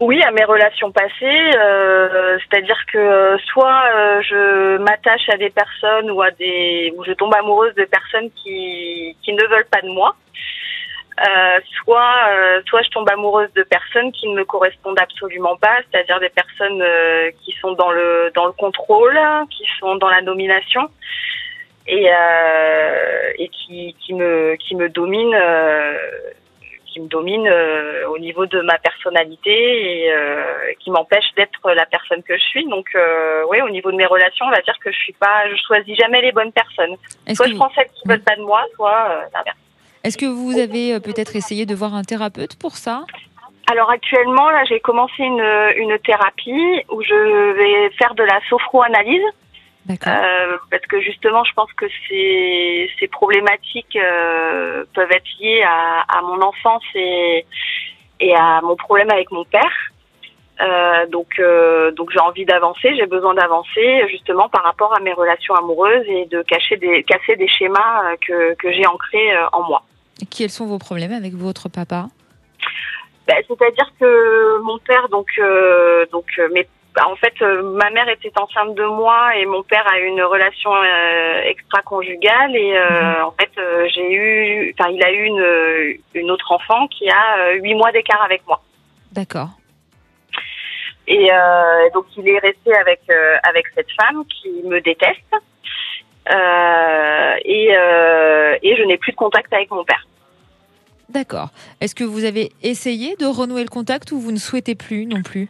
Oui, 0.00 0.20
à 0.22 0.32
mes 0.32 0.44
relations 0.44 0.90
passées, 0.90 1.50
euh, 1.56 2.38
c'est-à-dire 2.40 2.78
que 2.92 3.36
soit 3.52 3.84
je 4.22 4.78
m'attache 4.78 5.28
à 5.28 5.36
des 5.36 5.50
personnes 5.50 6.10
ou 6.10 6.22
à 6.22 6.30
des 6.32 6.92
ou 6.96 7.04
je 7.04 7.12
tombe 7.12 7.34
amoureuse 7.34 7.74
de 7.74 7.84
personnes 7.84 8.30
qui 8.42 9.16
qui 9.22 9.32
ne 9.32 9.42
veulent 9.48 9.68
pas 9.70 9.80
de 9.80 9.88
moi. 9.88 10.16
Euh, 11.20 11.60
soit 11.82 12.14
euh, 12.30 12.62
soit 12.66 12.82
je 12.82 12.88
tombe 12.88 13.08
amoureuse 13.10 13.52
de 13.52 13.62
personnes 13.64 14.12
qui 14.12 14.28
ne 14.28 14.34
me 14.34 14.44
correspondent 14.44 14.98
absolument 14.98 15.56
pas, 15.56 15.76
c'est-à-dire 15.90 16.18
des 16.20 16.30
personnes 16.30 16.80
euh, 16.80 17.30
qui 17.42 17.52
sont 17.60 17.72
dans 17.72 17.90
le 17.90 18.30
dans 18.34 18.46
le 18.46 18.52
contrôle, 18.52 19.18
qui 19.50 19.64
sont 19.78 19.96
dans 19.96 20.08
la 20.08 20.22
domination 20.22 20.88
et 21.86 22.08
euh, 22.10 23.32
et 23.38 23.48
qui 23.48 23.94
qui 24.00 24.14
me 24.14 24.56
qui 24.56 24.74
me 24.74 24.88
dominent 24.88 25.34
euh, 25.34 25.98
qui 26.86 27.00
me 27.00 27.08
domine 27.08 27.46
euh, 27.46 28.06
au 28.08 28.18
niveau 28.18 28.46
de 28.46 28.60
ma 28.60 28.78
personnalité 28.78 30.04
et 30.04 30.12
euh, 30.12 30.72
qui 30.80 30.90
m'empêche 30.90 31.32
d'être 31.36 31.72
la 31.72 31.86
personne 31.86 32.22
que 32.22 32.36
je 32.36 32.42
suis. 32.42 32.66
Donc 32.68 32.88
euh, 32.94 33.44
oui, 33.48 33.60
au 33.60 33.70
niveau 33.70 33.90
de 33.90 33.96
mes 33.96 34.06
relations, 34.06 34.46
on 34.46 34.50
va 34.50 34.60
dire 34.60 34.78
que 34.82 34.90
je 34.90 34.96
suis 34.96 35.14
pas, 35.14 35.48
je 35.50 35.56
choisis 35.66 35.96
jamais 35.96 36.20
les 36.22 36.32
bonnes 36.32 36.52
personnes. 36.52 36.96
Soit 37.34 37.48
je 37.48 37.54
prends 37.54 37.70
celles 37.74 37.88
qui 37.88 38.08
veulent 38.08 38.22
pas 38.22 38.36
de 38.36 38.42
moi, 38.42 38.64
soit 38.76 39.08
euh, 39.10 39.24
l'inverse. 39.34 39.58
Est-ce 40.04 40.18
que 40.18 40.26
vous 40.26 40.58
avez 40.58 40.94
euh, 40.94 41.00
peut-être 41.00 41.36
essayé 41.36 41.66
de 41.66 41.74
voir 41.74 41.94
un 41.94 42.02
thérapeute 42.02 42.56
pour 42.56 42.76
ça? 42.76 43.04
Alors 43.70 43.90
actuellement, 43.90 44.50
là, 44.50 44.64
j'ai 44.64 44.80
commencé 44.80 45.22
une, 45.22 45.40
une 45.76 45.98
thérapie 46.00 46.82
où 46.90 47.02
je 47.02 47.52
vais 47.52 47.90
faire 47.90 48.14
de 48.14 48.24
la 48.24 48.40
sophroanalyse 48.48 49.22
euh, 49.90 50.56
parce 50.70 50.86
que 50.86 51.00
justement, 51.00 51.44
je 51.44 51.52
pense 51.54 51.72
que 51.72 51.86
ces, 52.08 52.90
ces 52.98 53.08
problématiques 53.08 53.96
euh, 53.96 54.84
peuvent 54.94 55.10
être 55.10 55.28
liées 55.40 55.62
à, 55.62 56.04
à 56.08 56.22
mon 56.22 56.40
enfance 56.40 56.84
et, 56.94 57.44
et 58.20 58.34
à 58.34 58.60
mon 58.62 58.76
problème 58.76 59.10
avec 59.10 59.30
mon 59.30 59.44
père. 59.44 59.90
Euh, 60.60 61.06
donc, 61.06 61.40
donc 61.96 62.10
j'ai 62.12 62.20
envie 62.20 62.44
d'avancer, 62.44 62.94
j'ai 62.94 63.06
besoin 63.06 63.34
d'avancer 63.34 64.06
justement 64.08 64.48
par 64.48 64.62
rapport 64.62 64.94
à 64.94 65.00
mes 65.00 65.12
relations 65.12 65.54
amoureuses 65.54 66.06
et 66.06 66.26
de 66.26 66.42
cacher 66.42 66.76
des, 66.76 67.02
casser 67.02 67.34
des 67.36 67.48
schémas 67.48 68.16
que, 68.20 68.54
que 68.54 68.70
j'ai 68.70 68.86
ancrés 68.86 69.30
en 69.52 69.62
moi. 69.64 69.82
Quels 70.30 70.50
sont 70.50 70.66
vos 70.66 70.78
problèmes 70.78 71.12
avec 71.12 71.34
votre 71.34 71.68
papa 71.68 72.06
Ben, 73.26 73.36
C'est-à-dire 73.48 73.92
que 73.98 74.60
mon 74.62 74.78
père, 74.78 75.08
donc, 75.08 75.28
euh, 75.38 76.06
donc, 76.12 76.26
euh, 76.38 76.48
bah, 76.94 77.08
en 77.08 77.16
fait, 77.16 77.32
euh, 77.40 77.62
ma 77.62 77.90
mère 77.90 78.08
était 78.08 78.32
enceinte 78.38 78.74
de 78.74 78.84
moi 78.84 79.34
et 79.36 79.46
mon 79.46 79.62
père 79.62 79.84
a 79.90 79.98
une 79.98 80.22
relation 80.22 80.74
euh, 80.74 81.42
extra-conjugale 81.44 82.54
et 82.54 82.76
euh, 82.76 83.24
en 83.24 83.32
fait, 83.32 83.50
j'ai 83.94 84.12
eu, 84.12 84.74
enfin, 84.78 84.90
il 84.90 85.02
a 85.02 85.10
eu 85.10 85.24
une, 85.24 85.98
une 86.14 86.30
autre 86.30 86.52
enfant 86.52 86.86
qui 86.88 87.08
a 87.08 87.52
huit 87.54 87.74
mois 87.74 87.92
d'écart 87.92 88.22
avec 88.22 88.46
moi. 88.46 88.60
D'accord. 89.12 89.48
Et 91.08 91.28
donc, 91.92 92.06
il 92.16 92.28
est 92.28 92.38
resté 92.38 92.74
avec 92.74 93.00
avec 93.42 93.66
cette 93.74 93.90
femme 94.00 94.24
qui 94.26 94.62
me 94.64 94.80
déteste 94.80 95.34
et 96.30 97.76
euh, 97.76 98.56
et 98.62 98.76
je 98.76 98.82
n'ai 98.84 98.96
plus 98.96 99.12
de 99.12 99.16
contact 99.16 99.52
avec 99.52 99.70
mon 99.70 99.84
père. 99.84 100.06
D'accord. 101.08 101.50
Est-ce 101.80 101.94
que 101.94 102.04
vous 102.04 102.24
avez 102.24 102.52
essayé 102.62 103.16
de 103.16 103.26
renouer 103.26 103.62
le 103.62 103.68
contact 103.68 104.12
ou 104.12 104.18
vous 104.18 104.32
ne 104.32 104.38
souhaitez 104.38 104.74
plus 104.74 105.06
non 105.06 105.22
plus? 105.22 105.48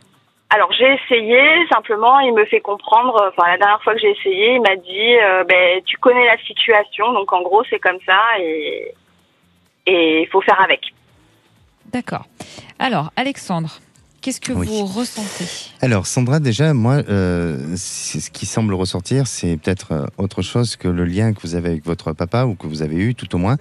Alors 0.50 0.72
j'ai 0.72 0.92
essayé, 0.94 1.40
simplement 1.72 2.20
il 2.20 2.34
me 2.34 2.44
fait 2.44 2.60
comprendre, 2.60 3.32
enfin 3.32 3.48
la 3.50 3.58
dernière 3.58 3.82
fois 3.82 3.94
que 3.94 4.00
j'ai 4.00 4.10
essayé, 4.10 4.54
il 4.54 4.60
m'a 4.60 4.76
dit 4.76 5.16
euh, 5.16 5.44
ben 5.44 5.82
tu 5.84 5.96
connais 5.98 6.26
la 6.26 6.36
situation, 6.38 7.12
donc 7.12 7.32
en 7.32 7.42
gros 7.42 7.62
c'est 7.70 7.78
comme 7.78 7.98
ça 8.04 8.20
et 8.38 8.94
il 9.86 10.28
faut 10.28 10.40
faire 10.42 10.60
avec. 10.60 10.92
D'accord. 11.92 12.24
Alors, 12.78 13.10
Alexandre, 13.16 13.78
qu'est-ce 14.22 14.40
que 14.40 14.52
Oui. 14.52 14.66
vous 14.66 14.86
ressentez? 14.86 15.44
Alors, 15.82 16.06
Sandra, 16.06 16.40
déjà, 16.40 16.72
moi, 16.72 17.02
euh, 17.08 17.76
ce 17.76 18.30
qui 18.30 18.46
semble 18.46 18.72
ressortir, 18.72 19.26
c'est 19.26 19.58
peut-être 19.58 19.92
euh, 19.92 20.06
autre 20.16 20.40
chose 20.40 20.76
que 20.76 20.88
le 20.88 21.04
lien 21.04 21.34
que 21.34 21.40
vous 21.42 21.54
avez 21.54 21.70
avec 21.70 21.84
votre 21.84 22.12
papa 22.12 22.44
ou 22.44 22.54
que 22.54 22.66
vous 22.66 22.80
avez 22.82 22.96
eu, 22.96 23.14
tout 23.14 23.34
au 23.34 23.38
moins. 23.38 23.56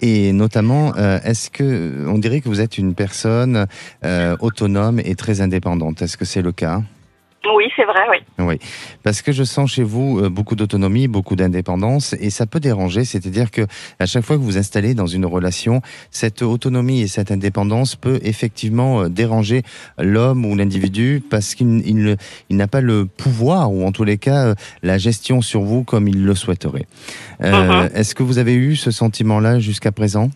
Et 0.00 0.32
notamment, 0.32 0.94
euh, 0.96 1.20
est-ce 1.22 1.50
que, 1.50 2.06
on 2.08 2.18
dirait 2.18 2.40
que 2.40 2.48
vous 2.48 2.60
êtes 2.60 2.78
une 2.78 2.94
personne 2.94 3.66
euh, 4.04 4.36
autonome 4.40 4.98
et 5.04 5.14
très 5.14 5.40
indépendante. 5.40 6.02
Est-ce 6.02 6.16
que 6.16 6.24
c'est 6.24 6.42
le 6.42 6.52
cas? 6.52 6.82
Oui, 7.56 7.64
c'est 7.76 7.84
vrai, 7.84 8.00
oui. 8.10 8.16
Oui, 8.44 8.58
parce 9.02 9.22
que 9.22 9.32
je 9.32 9.42
sens 9.44 9.72
chez 9.72 9.82
vous 9.82 10.20
euh, 10.20 10.28
beaucoup 10.28 10.54
d'autonomie, 10.56 11.08
beaucoup 11.08 11.36
d'indépendance, 11.36 12.14
et 12.20 12.30
ça 12.30 12.46
peut 12.46 12.60
déranger. 12.60 13.04
C'est-à-dire 13.04 13.50
que 13.50 13.62
à 13.98 14.06
chaque 14.06 14.24
fois 14.24 14.36
que 14.36 14.42
vous 14.42 14.58
installez 14.58 14.94
dans 14.94 15.06
une 15.06 15.24
relation, 15.26 15.80
cette 16.10 16.42
autonomie 16.42 17.00
et 17.00 17.08
cette 17.08 17.30
indépendance 17.30 17.96
peut 17.96 18.20
effectivement 18.22 19.02
euh, 19.02 19.08
déranger 19.08 19.62
l'homme 19.98 20.44
ou 20.44 20.54
l'individu 20.56 21.22
parce 21.28 21.54
qu'il 21.54 21.82
il, 21.86 22.16
il 22.50 22.56
n'a 22.56 22.68
pas 22.68 22.80
le 22.80 23.06
pouvoir 23.06 23.72
ou 23.72 23.84
en 23.86 23.92
tous 23.92 24.04
les 24.04 24.18
cas 24.18 24.46
euh, 24.48 24.54
la 24.82 24.98
gestion 24.98 25.40
sur 25.40 25.62
vous 25.62 25.84
comme 25.84 26.08
il 26.08 26.24
le 26.24 26.34
souhaiterait. 26.34 26.86
Euh, 27.42 27.84
Mhm. 27.84 27.90
Est-ce 27.94 28.14
que 28.14 28.22
vous 28.22 28.38
avez 28.38 28.54
eu 28.54 28.76
ce 28.76 28.90
sentiment-là 28.90 29.58
jusqu'à 29.58 29.92
présent? 29.92 30.30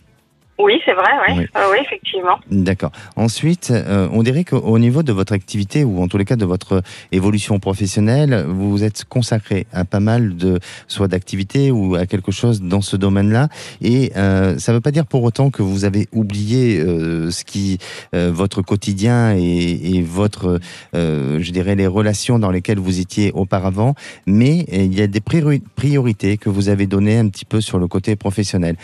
Oui, 0.59 0.75
c'est 0.85 0.93
vrai. 0.93 1.11
Oui. 1.29 1.47
Euh, 1.57 1.69
oui, 1.73 1.79
effectivement. 1.85 2.39
D'accord. 2.51 2.93
Ensuite, 3.17 3.71
euh, 3.71 4.09
on 4.13 4.23
dirait 4.23 4.45
qu'au 4.45 4.79
niveau 4.79 5.03
de 5.03 5.13
votre 5.13 5.33
activité 5.33 5.83
ou 5.83 6.01
en 6.03 6.09
tous 6.09 6.19
les 6.19 6.25
cas 6.25 6.37
de 6.37 6.45
votre 6.45 6.83
évolution 7.11 7.59
professionnelle, 7.59 8.45
vous 8.49 8.71
vous 8.71 8.85
êtes 8.85 9.05
consacré 9.05 9.67
à 9.73 9.85
pas 9.85 9.99
mal 9.99 10.37
de 10.37 10.61
soit 10.87 11.09
d'activités 11.09 11.71
ou 11.71 11.97
à 11.97 12.07
quelque 12.07 12.31
chose 12.31 12.63
dans 12.63 12.81
ce 12.83 12.97
domaine-là. 12.97 13.49
Et 13.81 14.13
euh, 14.17 14.59
ça 14.59 14.73
ne 14.73 14.77
veut 14.77 14.81
pas 14.81 14.91
dire 14.93 15.07
pour 15.07 15.23
autant 15.25 15.51
que 15.51 15.63
vous 15.63 15.85
avez 15.85 16.07
oublié 16.13 16.79
ce 16.81 17.45
qui 17.45 17.79
votre 18.13 18.63
quotidien 18.63 19.35
et, 19.37 19.97
et 19.97 20.03
votre, 20.03 20.61
je 20.93 21.51
dirais, 21.51 21.75
les 21.75 21.87
relations 21.87 22.39
dans 22.39 22.51
lesquelles 22.51 22.79
vous 22.79 23.01
étiez 23.01 23.33
auparavant. 23.33 23.95
Mais 24.27 24.67
il 24.71 24.97
y 24.97 25.03
a 25.03 25.07
des 25.07 25.21
priori- 25.21 25.63
priorités 25.75 26.37
que 26.37 26.51
vous 26.51 26.69
avez 26.69 26.87
données 26.87 27.19
un 27.19 27.29
petit 27.29 27.47
peu 27.47 27.61
sur 27.61 27.79
le 27.79 27.89
côté 27.89 28.17
professionnel, 28.17 28.77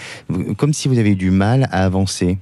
comme 0.56 0.72
si 0.72 0.88
vous 0.88 0.98
avez 0.98 1.10
eu 1.10 1.16
du 1.16 1.30
mal 1.30 1.57
à 1.70 1.84
avancer. 1.84 2.38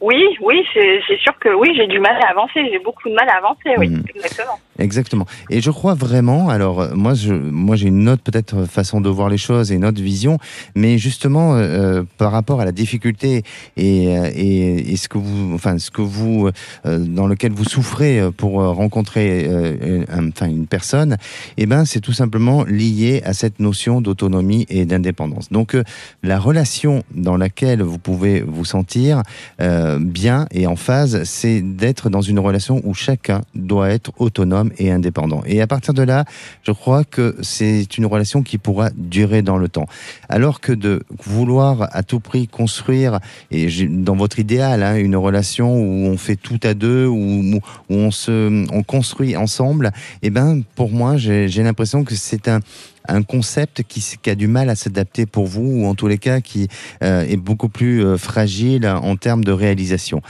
Oui, 0.00 0.20
oui, 0.40 0.64
c'est 0.74 1.18
sûr 1.18 1.38
que 1.38 1.48
oui, 1.50 1.72
j'ai 1.76 1.86
du 1.86 2.00
mal 2.00 2.16
à 2.22 2.30
avancer. 2.30 2.68
J'ai 2.70 2.80
beaucoup 2.80 3.08
de 3.08 3.14
mal 3.14 3.28
à 3.28 3.36
avancer, 3.36 3.70
oui, 3.78 3.88
Mhm. 3.88 4.04
exactement. 4.14 4.58
Exactement. 4.78 5.26
Et 5.50 5.60
je 5.60 5.70
crois 5.70 5.92
vraiment, 5.94 6.48
alors 6.48 6.80
euh, 6.80 6.94
moi, 6.94 7.12
moi 7.28 7.76
j'ai 7.76 7.88
une 7.88 8.08
autre 8.08 8.22
peut-être 8.22 8.64
façon 8.64 9.02
de 9.02 9.10
voir 9.10 9.28
les 9.28 9.36
choses 9.36 9.70
et 9.70 9.74
une 9.74 9.84
autre 9.84 10.00
vision, 10.00 10.38
mais 10.74 10.96
justement 10.96 11.56
euh, 11.56 12.04
par 12.16 12.32
rapport 12.32 12.60
à 12.60 12.64
la 12.64 12.72
difficulté 12.72 13.42
et, 13.76 14.16
euh, 14.16 14.30
et, 14.34 14.96
ce 14.96 15.08
que 15.08 15.18
vous, 15.18 15.54
enfin 15.54 15.78
ce 15.78 15.90
que 15.90 16.00
vous, 16.00 16.48
euh, 16.86 16.98
dans 16.98 17.26
lequel 17.26 17.52
vous 17.52 17.64
souffrez 17.64 18.18
euh, 18.18 18.30
pour 18.30 18.62
euh, 18.62 18.70
rencontrer 18.70 19.46
euh, 19.46 20.04
enfin 20.28 20.48
une 20.48 20.66
personne, 20.66 21.18
eh 21.58 21.66
ben 21.66 21.84
c'est 21.84 22.00
tout 22.00 22.14
simplement 22.14 22.64
lié 22.64 23.20
à 23.26 23.34
cette 23.34 23.60
notion 23.60 24.00
d'autonomie 24.00 24.64
et 24.70 24.86
d'indépendance. 24.86 25.50
Donc 25.50 25.74
euh, 25.74 25.84
la 26.22 26.38
relation 26.38 27.02
dans 27.14 27.36
laquelle 27.36 27.82
vous 27.82 27.98
pouvez 27.98 28.40
vous 28.40 28.64
sentir 28.64 29.22
euh, 29.60 29.98
bien 30.00 30.46
et 30.50 30.66
en 30.66 30.76
phase, 30.76 31.24
c'est 31.24 31.60
d'être 31.60 32.08
dans 32.08 32.22
une 32.22 32.38
relation 32.38 32.80
où 32.84 32.94
chacun 32.94 33.42
doit 33.54 33.90
être 33.90 34.12
autonome 34.18 34.61
et 34.78 34.90
indépendant. 34.90 35.42
Et 35.46 35.60
à 35.60 35.66
partir 35.66 35.94
de 35.94 36.02
là, 36.02 36.24
je 36.62 36.72
crois 36.72 37.04
que 37.04 37.36
c'est 37.42 37.98
une 37.98 38.06
relation 38.06 38.42
qui 38.42 38.58
pourra 38.58 38.90
durer 38.96 39.42
dans 39.42 39.58
le 39.58 39.68
temps. 39.68 39.86
Alors 40.28 40.60
que 40.60 40.72
de 40.72 41.02
vouloir 41.24 41.88
à 41.92 42.02
tout 42.02 42.20
prix 42.20 42.48
construire, 42.48 43.20
et 43.50 43.68
dans 43.88 44.16
votre 44.16 44.38
idéal, 44.38 44.82
hein, 44.82 44.96
une 44.96 45.16
relation 45.16 45.74
où 45.74 46.06
on 46.06 46.16
fait 46.16 46.36
tout 46.36 46.60
à 46.62 46.74
deux, 46.74 47.06
où, 47.06 47.56
où 47.56 47.60
on 47.94 48.10
se, 48.10 48.66
on 48.72 48.82
construit 48.82 49.36
ensemble, 49.36 49.92
eh 50.22 50.30
ben, 50.30 50.62
pour 50.74 50.90
moi, 50.90 51.16
j'ai 51.16 51.62
l'impression 51.62 52.04
que 52.04 52.14
c'est 52.14 52.48
un 52.48 52.60
un 53.08 53.22
concept 53.22 53.82
qui, 53.82 54.02
a 54.30 54.34
du 54.34 54.46
mal 54.46 54.70
à 54.70 54.74
s'adapter 54.74 55.26
pour 55.26 55.46
vous, 55.46 55.82
ou 55.82 55.86
en 55.86 55.94
tous 55.94 56.08
les 56.08 56.18
cas 56.18 56.40
qui 56.40 56.68
euh, 57.02 57.22
est 57.22 57.36
beaucoup 57.36 57.68
plus 57.68 58.04
euh, 58.04 58.16
fragile 58.16 58.86
en 58.86 59.16
termes 59.16 59.44
de 59.44 59.52
réalisation. 59.52 60.20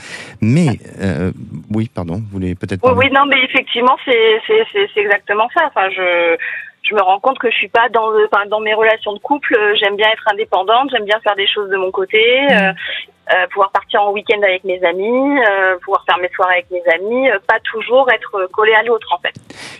Mais, 0.41 0.79
euh, 1.01 1.31
oui, 1.71 1.89
pardon, 1.93 2.15
vous 2.15 2.31
voulez 2.31 2.55
peut-être 2.55 2.81
Oui, 2.95 3.09
non, 3.11 3.25
mais 3.25 3.43
effectivement, 3.43 3.97
c'est 4.05 5.01
exactement 5.01 5.47
ça. 5.53 5.65
Enfin, 5.67 5.89
je 5.89 6.37
je 6.83 6.93
me 6.95 7.01
rends 7.01 7.19
compte 7.19 7.39
que 7.39 7.49
je 7.49 7.55
suis 7.55 7.69
pas 7.69 7.89
dans 7.89 8.09
le, 8.09 8.27
enfin, 8.31 8.45
dans 8.47 8.59
mes 8.59 8.73
relations 8.73 9.13
de 9.13 9.19
couple. 9.19 9.57
J'aime 9.79 9.95
bien 9.95 10.09
être 10.11 10.27
indépendante, 10.29 10.89
j'aime 10.91 11.05
bien 11.05 11.19
faire 11.21 11.35
des 11.35 11.47
choses 11.47 11.69
de 11.69 11.77
mon 11.77 11.91
côté, 11.91 12.21
euh, 12.51 12.73
euh, 13.31 13.47
pouvoir 13.51 13.71
partir 13.71 14.01
en 14.01 14.11
week-end 14.11 14.41
avec 14.43 14.63
mes 14.63 14.81
amis, 14.83 15.39
euh, 15.39 15.77
pouvoir 15.83 16.03
faire 16.05 16.17
mes 16.19 16.29
soirées 16.35 16.55
avec 16.55 16.71
mes 16.71 16.83
amis, 16.93 17.29
euh, 17.29 17.39
pas 17.47 17.59
toujours 17.63 18.09
être 18.11 18.35
euh, 18.35 18.47
collé 18.51 18.73
à 18.73 18.83
l'autre 18.83 19.07
en 19.15 19.19
fait. 19.19 19.33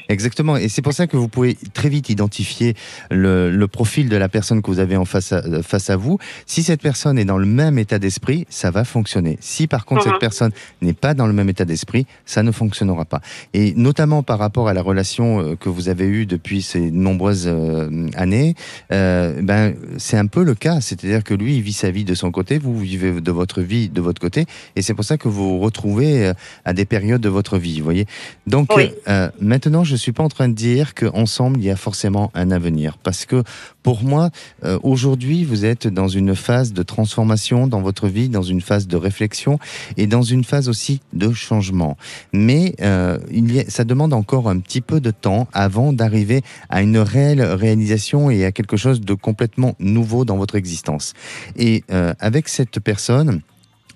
Exactement. 0.09 0.57
Et 0.57 0.69
c'est 0.69 0.81
pour 0.81 0.93
ça 0.93 1.07
que 1.07 1.17
vous 1.17 1.27
pouvez 1.27 1.57
très 1.73 1.89
vite 1.89 2.09
identifier 2.09 2.75
le, 3.09 3.49
le 3.49 3.67
profil 3.67 4.09
de 4.09 4.17
la 4.17 4.29
personne 4.29 4.61
que 4.61 4.69
vous 4.69 4.79
avez 4.79 4.95
en 4.97 5.05
face 5.05 5.31
à, 5.33 5.41
face 5.63 5.89
à 5.89 5.95
vous. 5.97 6.17
Si 6.45 6.63
cette 6.63 6.81
personne 6.81 7.17
est 7.17 7.25
dans 7.25 7.37
le 7.37 7.45
même 7.45 7.77
état 7.79 7.99
d'esprit, 7.99 8.45
ça 8.49 8.71
va 8.71 8.83
fonctionner. 8.83 9.37
Si 9.41 9.67
par 9.67 9.85
contre 9.85 10.05
Mhm. 10.05 10.11
cette 10.13 10.19
personne 10.19 10.51
n'est 10.81 10.93
pas 10.93 11.13
dans 11.13 11.27
le 11.27 11.33
même 11.33 11.49
état 11.49 11.65
d'esprit, 11.65 12.05
ça 12.25 12.43
ne 12.43 12.51
fonctionnera 12.51 13.05
pas. 13.05 13.21
Et 13.53 13.73
notamment 13.75 14.23
par 14.23 14.39
rapport 14.39 14.67
à 14.67 14.73
la 14.73 14.81
relation 14.81 15.39
euh, 15.39 15.55
que 15.55 15.69
vous 15.69 15.89
avez 15.89 16.05
eue 16.05 16.25
depuis 16.25 16.61
ces 16.61 16.91
nombreuses 16.91 17.47
euh, 17.47 18.07
années, 18.15 18.55
euh, 18.91 19.41
ben 19.41 19.75
c'est 19.97 20.17
un 20.17 20.27
peu 20.27 20.43
le 20.43 20.55
cas. 20.55 20.81
C'est-à-dire 20.81 21.23
que 21.23 21.33
lui, 21.33 21.55
il 21.55 21.61
vit 21.61 21.73
sa 21.73 21.91
vie 21.91 22.03
de 22.05 22.13
son 22.15 22.31
côté, 22.31 22.57
vous 22.57 22.77
vivez 22.77 23.11
de 23.21 23.31
votre 23.33 23.61
vie 23.61 23.89
de 23.89 24.01
votre 24.01 24.21
côté, 24.21 24.45
et 24.75 24.81
c'est 24.81 24.93
pour 24.93 25.05
ça 25.05 25.17
que 25.17 25.27
vous 25.27 25.57
vous 25.57 25.59
retrouvez 25.59 26.27
euh, 26.27 26.33
à 26.65 26.73
des 26.73 26.85
périodes 26.85 27.21
de 27.21 27.29
votre 27.29 27.57
vie. 27.57 27.79
Vous 27.79 27.83
voyez. 27.83 28.05
Donc 28.47 28.73
Oui. 28.75 28.91
euh, 29.07 29.29
maintenant, 29.41 29.83
je 29.83 29.95
suis 29.95 30.11
pas 30.11 30.23
en 30.23 30.29
train 30.29 30.47
de 30.49 30.53
dire 30.53 30.93
qu'ensemble 30.93 31.59
il 31.59 31.65
y 31.65 31.69
a 31.71 31.75
forcément 31.75 32.31
un 32.33 32.51
avenir, 32.51 32.97
parce 32.97 33.25
que 33.25 33.43
pour 33.83 34.03
moi, 34.03 34.29
euh, 34.63 34.79
aujourd'hui, 34.83 35.43
vous 35.43 35.65
êtes 35.65 35.87
dans 35.87 36.07
une 36.07 36.35
phase 36.35 36.71
de 36.71 36.83
transformation 36.83 37.67
dans 37.67 37.81
votre 37.81 38.07
vie, 38.07 38.29
dans 38.29 38.41
une 38.41 38.61
phase 38.61 38.87
de 38.87 38.95
réflexion 38.95 39.59
et 39.97 40.07
dans 40.07 40.21
une 40.21 40.45
phase 40.45 40.69
aussi 40.69 41.01
de 41.11 41.33
changement. 41.33 41.97
Mais 42.31 42.75
euh, 42.81 43.17
il 43.29 43.53
y 43.53 43.59
a, 43.59 43.63
ça 43.69 43.83
demande 43.83 44.13
encore 44.13 44.47
un 44.49 44.59
petit 44.59 44.79
peu 44.79 45.01
de 45.01 45.11
temps 45.11 45.47
avant 45.51 45.91
d'arriver 45.91 46.41
à 46.69 46.81
une 46.81 46.97
réelle 46.97 47.41
réalisation 47.41 48.29
et 48.29 48.45
à 48.45 48.51
quelque 48.53 48.77
chose 48.77 49.01
de 49.01 49.13
complètement 49.13 49.75
nouveau 49.79 50.23
dans 50.23 50.37
votre 50.37 50.55
existence. 50.55 51.13
Et 51.57 51.83
euh, 51.91 52.13
avec 52.19 52.47
cette 52.47 52.79
personne, 52.79 53.22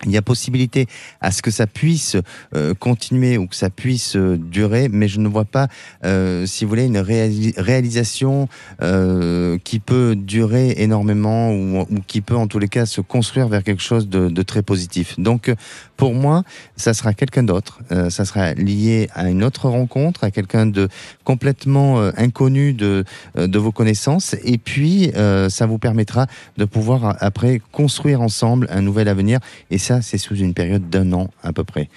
il 0.05 0.11
y 0.11 0.17
a 0.17 0.21
possibilité 0.21 0.85
à 1.21 1.31
ce 1.31 1.41
que 1.41 1.51
ça 1.51 1.65
puisse 1.65 2.17
euh, 2.55 2.73
continuer 2.73 3.37
ou 3.37 3.47
que 3.47 3.55
ça 3.55 3.69
puisse 3.69 4.15
euh, 4.15 4.37
durer, 4.37 4.89
mais 4.89 5.07
je 5.07 5.19
ne 5.19 5.27
vois 5.27 5.45
pas, 5.45 5.67
euh, 6.05 6.45
si 6.45 6.65
vous 6.65 6.69
voulez, 6.69 6.85
une 6.85 6.99
réali- 6.99 7.53
réalisation 7.57 8.47
euh, 8.81 9.57
qui 9.63 9.79
peut 9.79 10.15
durer 10.15 10.75
énormément 10.77 11.51
ou, 11.51 11.85
qui 12.05 12.21
peut 12.21 12.35
en 12.35 12.47
tous 12.47 12.59
les 12.59 12.67
cas 12.67 12.85
se 12.85 13.01
construire 13.01 13.47
vers 13.47 13.63
quelque 13.63 13.81
chose 13.81 14.07
de, 14.07 14.29
de 14.29 14.41
très 14.43 14.61
positif. 14.61 15.19
Donc, 15.19 15.51
pour 15.95 16.13
moi, 16.13 16.43
ça 16.75 16.93
sera 16.93 17.13
quelqu'un 17.13 17.43
d'autre, 17.43 17.79
euh, 17.91 18.11
ça 18.11 18.23
sera 18.25 18.53
lié 18.53 19.09
à 19.15 19.29
une 19.29 19.43
autre 19.43 19.67
rencontre, 19.67 20.23
à 20.23 20.29
quelqu'un 20.31 20.67
de 20.67 20.89
complètement 21.23 21.99
euh, 21.99 22.11
inconnu 22.17 22.73
de, 22.73 23.03
de 23.35 23.59
vos 23.59 23.71
connaissances, 23.71 24.35
et 24.43 24.57
puis 24.57 25.11
ça 25.49 25.65
vous 25.65 25.77
permettra 25.77 26.27
de 26.57 26.65
pouvoir 26.65 27.17
après 27.19 27.61
construire 27.71 28.21
ensemble 28.21 28.67
un 28.69 28.81
nouvel 28.81 29.07
avenir, 29.07 29.39
ça, 29.87 30.01
c'est 30.01 30.17
sous 30.17 30.35
une 30.35 30.53
période 30.53 30.89
d'un 30.89 31.13
an 31.13 31.29
à 31.43 31.53
peu 31.53 31.63
près. 31.63 31.89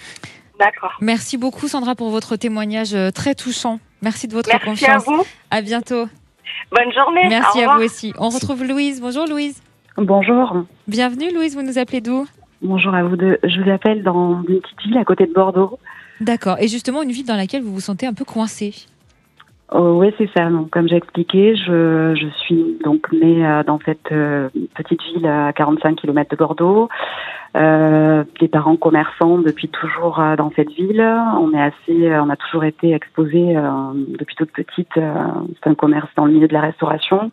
D'accord. 0.61 0.93
Merci 1.01 1.37
beaucoup 1.39 1.67
Sandra 1.69 1.95
pour 1.95 2.11
votre 2.11 2.37
témoignage 2.37 2.95
euh, 2.95 3.11
très 3.11 3.35
touchant. 3.35 3.81
Merci 4.03 4.29
de 4.29 4.35
votre 4.35 4.49
Merci 4.49 4.67
à 4.67 4.71
confiance. 4.99 5.05
vous. 5.07 5.25
À 5.51 5.61
bientôt. 5.63 6.07
Bonne 6.71 6.93
journée. 6.93 7.27
Au 7.27 7.29
Merci 7.29 7.59
à 7.59 7.61
revoir. 7.63 7.79
vous 7.79 7.85
aussi. 7.85 8.13
On 8.19 8.29
retrouve 8.29 8.63
Louise. 8.65 9.01
Bonjour 9.01 9.27
Louise. 9.27 9.61
Bonjour. 9.97 10.65
Bienvenue 10.87 11.33
Louise, 11.35 11.55
vous 11.57 11.63
nous 11.63 11.79
appelez 11.79 12.01
d'où? 12.01 12.27
Bonjour 12.63 12.95
à 12.95 13.03
vous 13.03 13.17
deux. 13.17 13.39
Je 13.43 13.61
vous 13.61 13.71
appelle 13.71 14.03
dans 14.03 14.43
une 14.49 14.61
petite 14.61 14.81
ville 14.85 14.99
à 14.99 15.05
côté 15.05 15.27
de 15.27 15.33
Bordeaux. 15.33 15.79
D'accord. 16.21 16.59
Et 16.61 16.69
justement, 16.69 17.03
une 17.03 17.11
ville 17.11 17.27
dans 17.27 17.37
laquelle 17.37 17.63
vous 17.63 17.73
vous 17.73 17.81
sentez 17.81 18.07
un 18.07 18.13
peu 18.15 18.25
coincé. 18.25 18.75
Oh, 19.73 19.99
oui, 20.01 20.13
c'est 20.19 20.29
ça. 20.37 20.51
Donc, 20.51 20.71
comme 20.71 20.89
j'ai 20.89 20.97
expliqué, 20.97 21.55
je, 21.55 22.15
je 22.15 22.27
suis 22.39 22.79
donc 22.83 23.07
née 23.13 23.47
euh, 23.47 23.63
dans 23.63 23.79
cette 23.85 24.11
euh, 24.11 24.49
petite 24.75 25.01
ville 25.03 25.27
à 25.27 25.53
45 25.53 25.97
km 25.97 26.31
de 26.31 26.37
Bordeaux. 26.37 26.89
Euh, 27.57 28.23
des 28.41 28.47
parents 28.47 28.77
commerçants 28.77 29.39
depuis 29.39 29.69
toujours 29.69 30.21
euh, 30.21 30.37
dans 30.37 30.53
cette 30.55 30.71
ville. 30.71 31.05
On 31.41 31.53
est 31.53 31.61
assez, 31.61 32.07
euh, 32.07 32.23
on 32.23 32.31
a 32.31 32.37
toujours 32.37 32.65
été 32.65 32.95
exposés 32.95 33.57
euh, 33.57 33.63
depuis 34.19 34.37
toute 34.37 34.53
petite. 34.53 34.97
euh, 34.97 35.15
c'est 35.63 35.69
un 35.69 35.75
commerce 35.75 36.09
dans 36.17 36.27
le 36.27 36.33
milieu 36.33 36.47
de 36.47 36.53
la 36.53 36.61
restauration. 36.61 37.33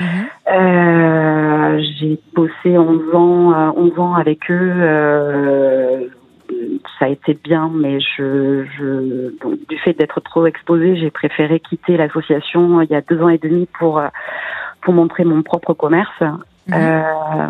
Mhm. 0.00 0.06
Euh, 0.52 1.82
j'ai 1.98 2.18
bossé 2.34 2.78
11 2.78 3.14
ans, 3.14 3.52
euh, 3.52 3.70
11 3.76 3.98
ans 3.98 4.14
avec 4.14 4.50
eux. 4.50 6.10
Euh, 6.56 6.78
ça 6.98 7.06
a 7.06 7.08
été 7.08 7.34
bien, 7.34 7.70
mais 7.74 8.00
je, 8.00 8.64
je 8.78 9.38
donc, 9.40 9.58
du 9.68 9.78
fait 9.78 9.92
d'être 9.92 10.20
trop 10.20 10.46
exposée, 10.46 10.96
j'ai 10.96 11.10
préféré 11.10 11.60
quitter 11.60 11.96
l'association 11.96 12.80
il 12.80 12.90
y 12.90 12.94
a 12.94 13.00
deux 13.00 13.20
ans 13.22 13.28
et 13.28 13.38
demi 13.38 13.66
pour 13.78 13.98
euh, 13.98 14.08
pour 14.80 14.94
montrer 14.94 15.24
mon 15.24 15.42
propre 15.42 15.74
commerce. 15.74 16.20
Mhm. 16.20 16.74
Euh, 16.74 17.46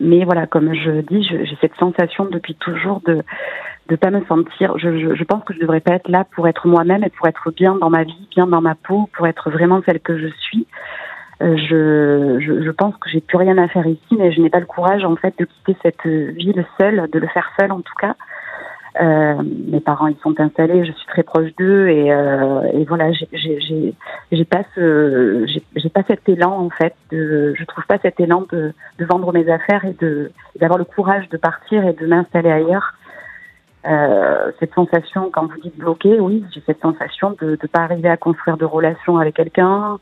mais 0.00 0.24
voilà, 0.24 0.46
comme 0.46 0.74
je 0.74 1.00
dis, 1.02 1.22
j'ai 1.24 1.58
cette 1.60 1.74
sensation 1.76 2.26
depuis 2.26 2.54
toujours 2.54 3.00
de 3.06 3.22
de 3.88 3.96
pas 3.96 4.10
me 4.10 4.24
sentir. 4.26 4.76
Je, 4.78 4.98
je, 4.98 5.14
je 5.14 5.24
pense 5.24 5.42
que 5.44 5.54
je 5.54 5.60
devrais 5.60 5.80
pas 5.80 5.94
être 5.94 6.08
là 6.08 6.24
pour 6.34 6.46
être 6.46 6.66
moi-même 6.66 7.04
et 7.04 7.10
pour 7.10 7.26
être 7.26 7.50
bien 7.52 7.74
dans 7.74 7.88
ma 7.88 8.04
vie, 8.04 8.28
bien 8.34 8.46
dans 8.46 8.60
ma 8.60 8.74
peau, 8.74 9.08
pour 9.14 9.26
être 9.26 9.50
vraiment 9.50 9.80
celle 9.86 10.00
que 10.00 10.18
je 10.18 10.28
suis. 10.40 10.66
Euh, 11.40 11.56
je, 11.56 12.40
je, 12.40 12.64
je 12.64 12.70
pense 12.70 12.96
que 12.96 13.08
j'ai 13.08 13.20
plus 13.20 13.38
rien 13.38 13.56
à 13.58 13.68
faire 13.68 13.86
ici, 13.86 14.16
mais 14.18 14.32
je 14.32 14.40
n'ai 14.40 14.50
pas 14.50 14.60
le 14.60 14.66
courage 14.66 15.04
en 15.04 15.16
fait 15.16 15.34
de 15.38 15.44
quitter 15.44 15.76
cette 15.82 16.06
ville 16.06 16.66
seule, 16.80 17.08
de 17.10 17.18
le 17.18 17.28
faire 17.28 17.50
seule 17.58 17.72
en 17.72 17.80
tout 17.80 17.94
cas. 17.98 18.16
Euh, 19.00 19.42
mes 19.68 19.80
parents 19.80 20.06
ils 20.06 20.16
sont 20.22 20.38
installés, 20.40 20.84
je 20.84 20.92
suis 20.92 21.06
très 21.06 21.22
proche 21.22 21.54
d'eux 21.56 21.88
et, 21.88 22.12
euh, 22.12 22.62
et 22.72 22.84
voilà, 22.84 23.12
j'ai- 23.12 23.94
pas 24.44 24.62
ce, 24.74 25.46
j'ai 25.76 25.88
pas 25.90 26.02
cet 26.08 26.28
élan 26.28 26.52
en 26.58 26.70
fait. 26.70 26.94
De, 27.12 27.54
je 27.56 27.64
trouve 27.64 27.84
pas 27.86 27.98
cet 27.98 28.18
élan 28.18 28.46
de, 28.50 28.72
de 28.98 29.04
vendre 29.04 29.32
mes 29.32 29.48
affaires 29.50 29.84
et 29.84 29.94
d'avoir 30.58 30.78
le 30.78 30.84
courage 30.84 31.28
de 31.28 31.36
partir 31.36 31.86
et 31.86 31.92
de 31.92 32.06
m'installer 32.06 32.50
ailleurs. 32.50 32.94
Euh, 33.86 34.50
cette 34.58 34.74
sensation, 34.74 35.30
quand 35.32 35.46
vous 35.46 35.60
dites 35.60 35.76
bloqué, 35.76 36.18
oui, 36.18 36.44
j'ai 36.52 36.62
cette 36.66 36.80
sensation 36.80 37.36
de 37.40 37.50
ne 37.50 37.68
pas 37.68 37.80
arriver 37.80 38.08
à 38.08 38.16
construire 38.16 38.56
de 38.56 38.64
relations 38.64 39.18
avec 39.18 39.36
quelqu'un. 39.36 39.98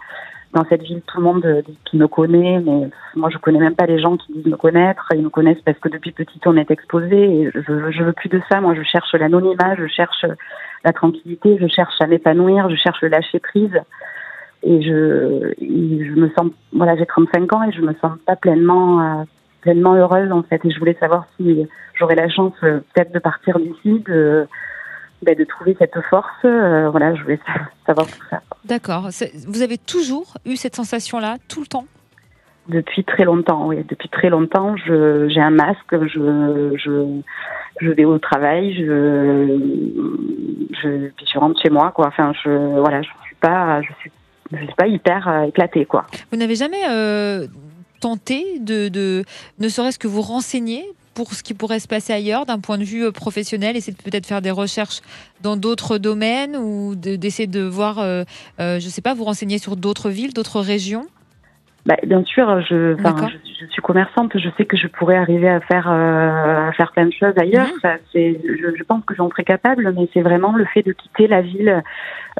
Dans 0.52 0.64
cette 0.68 0.82
ville, 0.82 1.02
tout 1.06 1.18
le 1.18 1.24
monde 1.24 1.44
euh, 1.44 1.62
dit 1.62 1.76
qu'il 1.84 1.98
me 1.98 2.08
connaît, 2.08 2.60
mais 2.60 2.88
moi, 3.14 3.30
je 3.30 3.38
connais 3.38 3.58
même 3.58 3.74
pas 3.74 3.86
les 3.86 3.98
gens 4.00 4.16
qui 4.16 4.32
disent 4.32 4.46
me 4.46 4.56
connaître. 4.56 5.06
Ils 5.14 5.22
me 5.22 5.28
connaissent 5.28 5.60
parce 5.64 5.78
que 5.78 5.88
depuis 5.88 6.12
petite, 6.12 6.46
on 6.46 6.56
est 6.56 6.70
exposé. 6.70 7.16
Et 7.16 7.50
je, 7.54 7.90
je 7.90 8.02
veux 8.02 8.12
plus 8.12 8.28
de 8.28 8.40
ça. 8.50 8.60
Moi, 8.60 8.74
je 8.74 8.82
cherche 8.82 9.12
l'anonymat, 9.14 9.74
je 9.76 9.86
cherche 9.86 10.24
la 10.84 10.92
tranquillité, 10.92 11.58
je 11.60 11.66
cherche 11.66 12.00
à 12.00 12.06
m'épanouir, 12.06 12.70
je 12.70 12.76
cherche 12.76 13.02
le 13.02 13.08
lâcher 13.08 13.40
prise. 13.40 13.78
Et 14.62 14.82
je, 14.82 15.52
je 15.60 16.20
me 16.20 16.30
sens, 16.30 16.50
voilà, 16.72 16.96
j'ai 16.96 17.06
35 17.06 17.52
ans 17.52 17.62
et 17.64 17.72
je 17.72 17.82
me 17.82 17.92
sens 17.94 18.18
pas 18.24 18.36
pleinement, 18.36 19.00
euh, 19.00 19.24
pleinement 19.60 19.94
heureuse 19.94 20.32
en 20.32 20.42
fait. 20.42 20.64
Et 20.64 20.70
je 20.70 20.78
voulais 20.78 20.96
savoir 20.98 21.26
si 21.36 21.66
j'aurais 21.94 22.14
la 22.14 22.28
chance 22.28 22.54
euh, 22.62 22.80
peut-être 22.94 23.12
de 23.12 23.18
partir 23.18 23.58
d'ici, 23.58 24.02
de, 24.06 24.46
ben, 25.22 25.34
de 25.36 25.44
trouver 25.44 25.76
cette 25.78 25.98
force. 26.10 26.30
Euh, 26.44 26.88
voilà, 26.90 27.14
je 27.14 27.22
voulais 27.22 27.40
sa- 27.46 27.68
savoir 27.86 28.06
tout 28.06 28.22
ça. 28.30 28.42
D'accord. 28.64 29.08
Vous 29.46 29.62
avez 29.62 29.78
toujours 29.78 30.34
eu 30.44 30.56
cette 30.56 30.76
sensation-là, 30.76 31.36
tout 31.48 31.60
le 31.60 31.66
temps? 31.66 31.86
Depuis 32.68 33.04
très 33.04 33.24
longtemps, 33.24 33.66
oui. 33.68 33.84
Depuis 33.88 34.08
très 34.08 34.28
longtemps, 34.28 34.74
j'ai 34.76 35.40
un 35.40 35.50
masque, 35.50 35.92
je, 35.92 36.72
je, 36.76 37.20
je 37.80 37.90
vais 37.90 38.04
au 38.04 38.18
travail, 38.18 38.74
je, 38.74 39.56
je, 40.82 41.08
puis 41.16 41.26
je 41.32 41.38
rentre 41.38 41.60
chez 41.62 41.70
moi, 41.70 41.92
quoi. 41.94 42.08
Enfin, 42.08 42.32
je, 42.44 42.50
voilà, 42.80 43.02
je 43.02 43.08
suis 43.26 43.36
pas, 43.40 43.82
je 43.82 43.92
suis, 44.00 44.10
je 44.52 44.64
suis 44.64 44.74
pas 44.74 44.88
hyper 44.88 45.28
euh, 45.28 45.42
éclatée, 45.44 45.84
quoi. 45.86 46.06
Vous 46.32 46.38
n'avez 46.38 46.56
jamais 46.56 46.82
euh, 46.90 47.46
tenté 48.00 48.58
de, 48.58 48.88
de, 48.88 49.24
ne 49.60 49.68
serait-ce 49.68 49.98
que 49.98 50.08
vous 50.08 50.22
renseigner 50.22 50.84
pour 51.16 51.32
ce 51.32 51.42
qui 51.42 51.54
pourrait 51.54 51.80
se 51.80 51.88
passer 51.88 52.12
ailleurs 52.12 52.44
d'un 52.44 52.60
point 52.60 52.76
de 52.76 52.84
vue 52.84 53.06
euh, 53.06 53.10
professionnel, 53.10 53.74
essayer 53.74 53.94
de 53.94 54.02
peut-être 54.02 54.26
faire 54.26 54.42
des 54.42 54.50
recherches 54.50 55.00
dans 55.40 55.56
d'autres 55.56 55.96
domaines 55.96 56.56
ou 56.56 56.94
de- 56.94 57.16
d'essayer 57.16 57.46
de 57.46 57.62
voir, 57.62 57.98
euh, 57.98 58.24
euh, 58.60 58.78
je 58.78 58.88
sais 58.90 59.00
pas, 59.00 59.14
vous 59.14 59.24
renseigner 59.24 59.58
sur 59.58 59.76
d'autres 59.76 60.10
villes, 60.10 60.34
d'autres 60.34 60.60
régions? 60.60 61.06
Bah, 61.86 61.94
bien 62.04 62.24
sûr, 62.24 62.60
je, 62.62 62.96
je, 63.28 63.36
je 63.60 63.66
suis 63.70 63.80
commerçante, 63.80 64.36
je 64.36 64.48
sais 64.56 64.64
que 64.64 64.76
je 64.76 64.88
pourrais 64.88 65.16
arriver 65.16 65.48
à 65.48 65.60
faire, 65.60 65.88
euh, 65.88 66.68
à 66.68 66.72
faire 66.72 66.90
plein 66.92 67.06
de 67.06 67.12
choses 67.12 67.32
ailleurs. 67.38 67.68
Mhm. 67.68 67.80
Ça, 67.80 67.94
c'est, 68.12 68.40
je, 68.44 68.76
je 68.76 68.82
pense 68.82 69.04
que 69.04 69.14
j'en 69.14 69.30
serais 69.30 69.44
capable, 69.44 69.92
mais 69.96 70.08
c'est 70.12 70.20
vraiment 70.22 70.56
le 70.56 70.64
fait 70.64 70.82
de 70.82 70.90
quitter 70.92 71.28
la 71.28 71.42
ville 71.42 71.82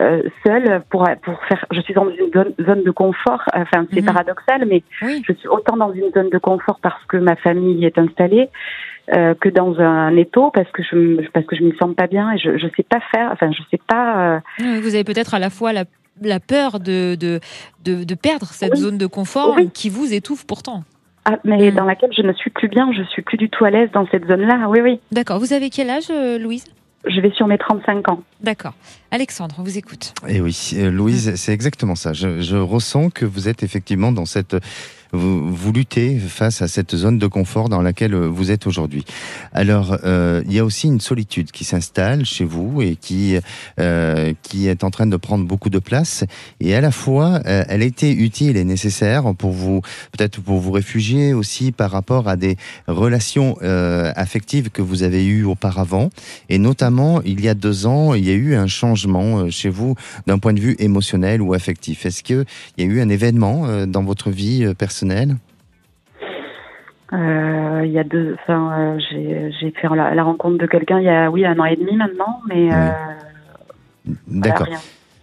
euh, 0.01 0.23
seule 0.45 0.83
pour, 0.91 1.09
pour 1.23 1.43
faire. 1.45 1.65
Je 1.71 1.81
suis 1.81 1.95
dans 1.95 2.09
une 2.11 2.31
zone, 2.35 2.55
zone 2.61 2.83
de 2.83 2.91
confort. 2.91 3.43
Enfin, 3.55 3.87
c'est 3.95 4.01
Mhm. 4.01 4.07
paradoxal, 4.07 4.65
mais 4.67 4.83
Oui. 5.03 5.23
je 5.27 5.33
suis 5.35 5.47
autant 5.49 5.77
dans 5.77 5.93
une 5.93 6.11
zone 6.13 6.31
de 6.31 6.39
confort 6.39 6.81
parce 6.83 7.03
que 7.07 7.17
ma 7.17 7.37
famille 7.37 7.77
y 7.77 7.85
est 7.87 7.97
installée. 7.99 8.49
euh, 9.15 9.35
que 9.41 9.49
dans 9.49 9.79
un 9.79 10.17
étau 10.17 10.51
parce 10.51 10.69
que 10.73 10.83
je 10.83 10.97
me- 10.97 11.23
parce 11.33 11.47
que 11.47 11.55
je 11.55 11.63
m'y 11.63 11.73
sens 11.77 11.95
pas 11.95 12.09
bien 12.09 12.33
et 12.33 12.39
je 12.39 12.59
je 12.59 12.67
sais 12.77 12.83
pas 12.83 12.99
faire 13.13 13.31
enfin 13.33 13.53
je 13.53 13.63
sais 13.71 13.79
pas 13.87 14.41
euh, 14.61 14.81
Vous 14.83 14.97
avez 14.97 15.05
peut-être 15.05 15.33
à 15.33 15.39
la 15.39 15.49
fois 15.49 15.73
la, 15.73 15.85
la 16.23 16.41
peur 16.41 16.81
de, 16.81 17.15
de, 17.19 17.41
de, 17.85 18.05
de 18.05 18.15
perdre 18.15 18.47
cette 18.47 18.73
Oui. 18.75 18.81
zone 18.81 18.99
de 18.99 19.07
confort 19.07 19.55
Oui. 19.57 19.71
qui 19.73 19.89
vous 19.91 20.13
étouffe 20.13 20.45
pourtant. 20.47 20.85
ah, 21.25 21.37
mais 21.45 21.71
Mm. 21.71 21.75
dans 21.75 21.85
laquelle 21.85 22.13
je 22.17 22.23
ne 22.23 22.33
suis 22.33 22.51
plus 22.51 22.69
bien 22.69 22.91
je 22.97 23.03
suis 23.05 23.23
plus 23.23 23.37
du 23.37 23.49
tout 23.51 23.65
à 23.65 23.71
l'aise 23.71 23.91
dans 23.93 24.07
cette 24.11 24.27
zone 24.27 24.43
là 24.43 24.69
oui 24.69 24.81
oui 24.83 25.01
D'accord. 25.13 25.39
Vous 25.41 25.53
avez 25.53 25.71
quel 25.71 25.91
âge, 25.91 26.05
euh, 26.11 26.39
Louise? 26.39 26.65
Je 27.09 27.21
vais 27.21 27.31
sur 27.33 27.47
mes 27.47 27.59
35 27.59 28.09
ans 28.09 28.23
D'accord. 28.41 28.73
Alexandre, 29.13 29.55
on 29.59 29.63
vous 29.63 29.79
écoute. 29.79 30.13
Et 30.27 30.41
oui, 30.41 30.71
euh, 30.77 30.91
Louise, 30.91 31.35
c'est 31.37 31.53
exactement 31.53 31.95
ça. 31.95 32.13
Je, 32.13 32.41
je 32.41 32.57
ressens 32.57 33.11
que 33.11 33.25
vous 33.25 33.49
êtes 33.49 33.63
effectivement 33.63 34.11
dans 34.11 34.25
cette. 34.27 34.57
Vous, 35.13 35.55
vous 35.55 35.73
luttez 35.73 36.19
face 36.19 36.63
à 36.63 36.69
cette 36.69 36.97
zone 36.97 37.19
de 37.19 37.27
confort 37.27 37.69
dans 37.69 37.83
laquelle 37.83 38.15
vous 38.15 38.51
êtes 38.51 38.67
aujourd'hui. 38.67 39.05
Alors, 39.53 39.99
euh, 40.05 40.43
il 40.47 40.53
y 40.53 40.59
a 40.59 40.65
aussi 40.65 40.89
une 40.89 41.01
solitude 41.01 41.51
qui 41.51 41.65
s'installe 41.65 42.25
chez 42.25 42.45
vous 42.45 42.83
et 42.83 42.97
qui, 42.97 43.37
euh, 43.81 44.33
qui 44.43 44.69
est 44.69 44.85
en 44.85 44.91
train 44.91 45.07
de 45.07 45.17
prendre 45.17 45.45
beaucoup 45.45 45.71
de 45.71 45.79
place. 45.79 46.25
Et 46.61 46.75
à 46.75 46.81
la 46.81 46.91
fois, 46.91 47.41
euh, 47.47 47.65
elle 47.69 47.83
a 47.83 47.85
été 47.85 48.13
utile 48.13 48.57
et 48.57 48.65
nécessaire 48.65 49.35
pour 49.35 49.53
vous, 49.53 49.81
peut-être 50.13 50.41
pour 50.41 50.59
vous 50.59 50.73
réfugier 50.73 51.33
aussi 51.33 51.73
par 51.73 51.91
rapport 51.91 52.29
à 52.29 52.37
des 52.37 52.57
relations 52.87 53.57
euh, 53.63 54.13
affectives 54.17 54.71
que 54.71 54.83
vous 54.83 55.03
avez 55.03 55.25
eues 55.25 55.45
auparavant. 55.45 56.11
Et 56.49 56.59
notamment, 56.59 57.23
il 57.23 57.41
y 57.41 57.49
a 57.49 57.55
deux 57.55 57.87
ans, 57.87 58.15
il 58.15 58.27
y 58.27 58.31
a 58.31 58.35
eu 58.35 58.55
un 58.55 58.67
changement 58.67 59.39
euh, 59.39 59.51
chez 59.51 59.69
vous 59.69 59.95
d'un 60.27 60.39
point 60.39 60.53
de 60.53 60.61
vue 60.61 60.77
émotionnel 60.79 61.41
ou 61.41 61.55
affectif. 61.55 62.07
Est-ce 62.07 62.23
qu'il 62.23 62.45
y 62.79 62.83
a 62.83 62.87
eu 62.87 63.01
un 63.01 63.09
événement 63.09 63.87
dans 63.87 64.03
votre 64.03 64.31
vie 64.31 64.65
euh, 64.65 64.75
personnelle 65.07 65.37
Euh, 67.13 67.83
il 67.85 67.93
y 67.93 67.99
a 68.01 68.05
deux, 68.05 68.37
enfin, 68.43 68.97
euh, 68.97 68.99
j'ai 69.61 69.71
fait 69.71 69.89
la, 69.95 70.13
la 70.13 70.25
rencontre 70.25 70.59
de 70.59 70.67
quelqu'un 70.67 70.99
il 70.99 71.05
y 71.05 71.09
a, 71.09 71.31
oui, 71.31 71.47
un 71.47 71.57
an 71.61 71.65
et 71.65 71.77
demi 71.77 71.97
maintenant, 71.97 72.41
mais 72.49 72.73
euh, 72.73 72.91
voilà, 74.05 74.17
D'accord. 74.27 74.67
rien. 74.67 74.79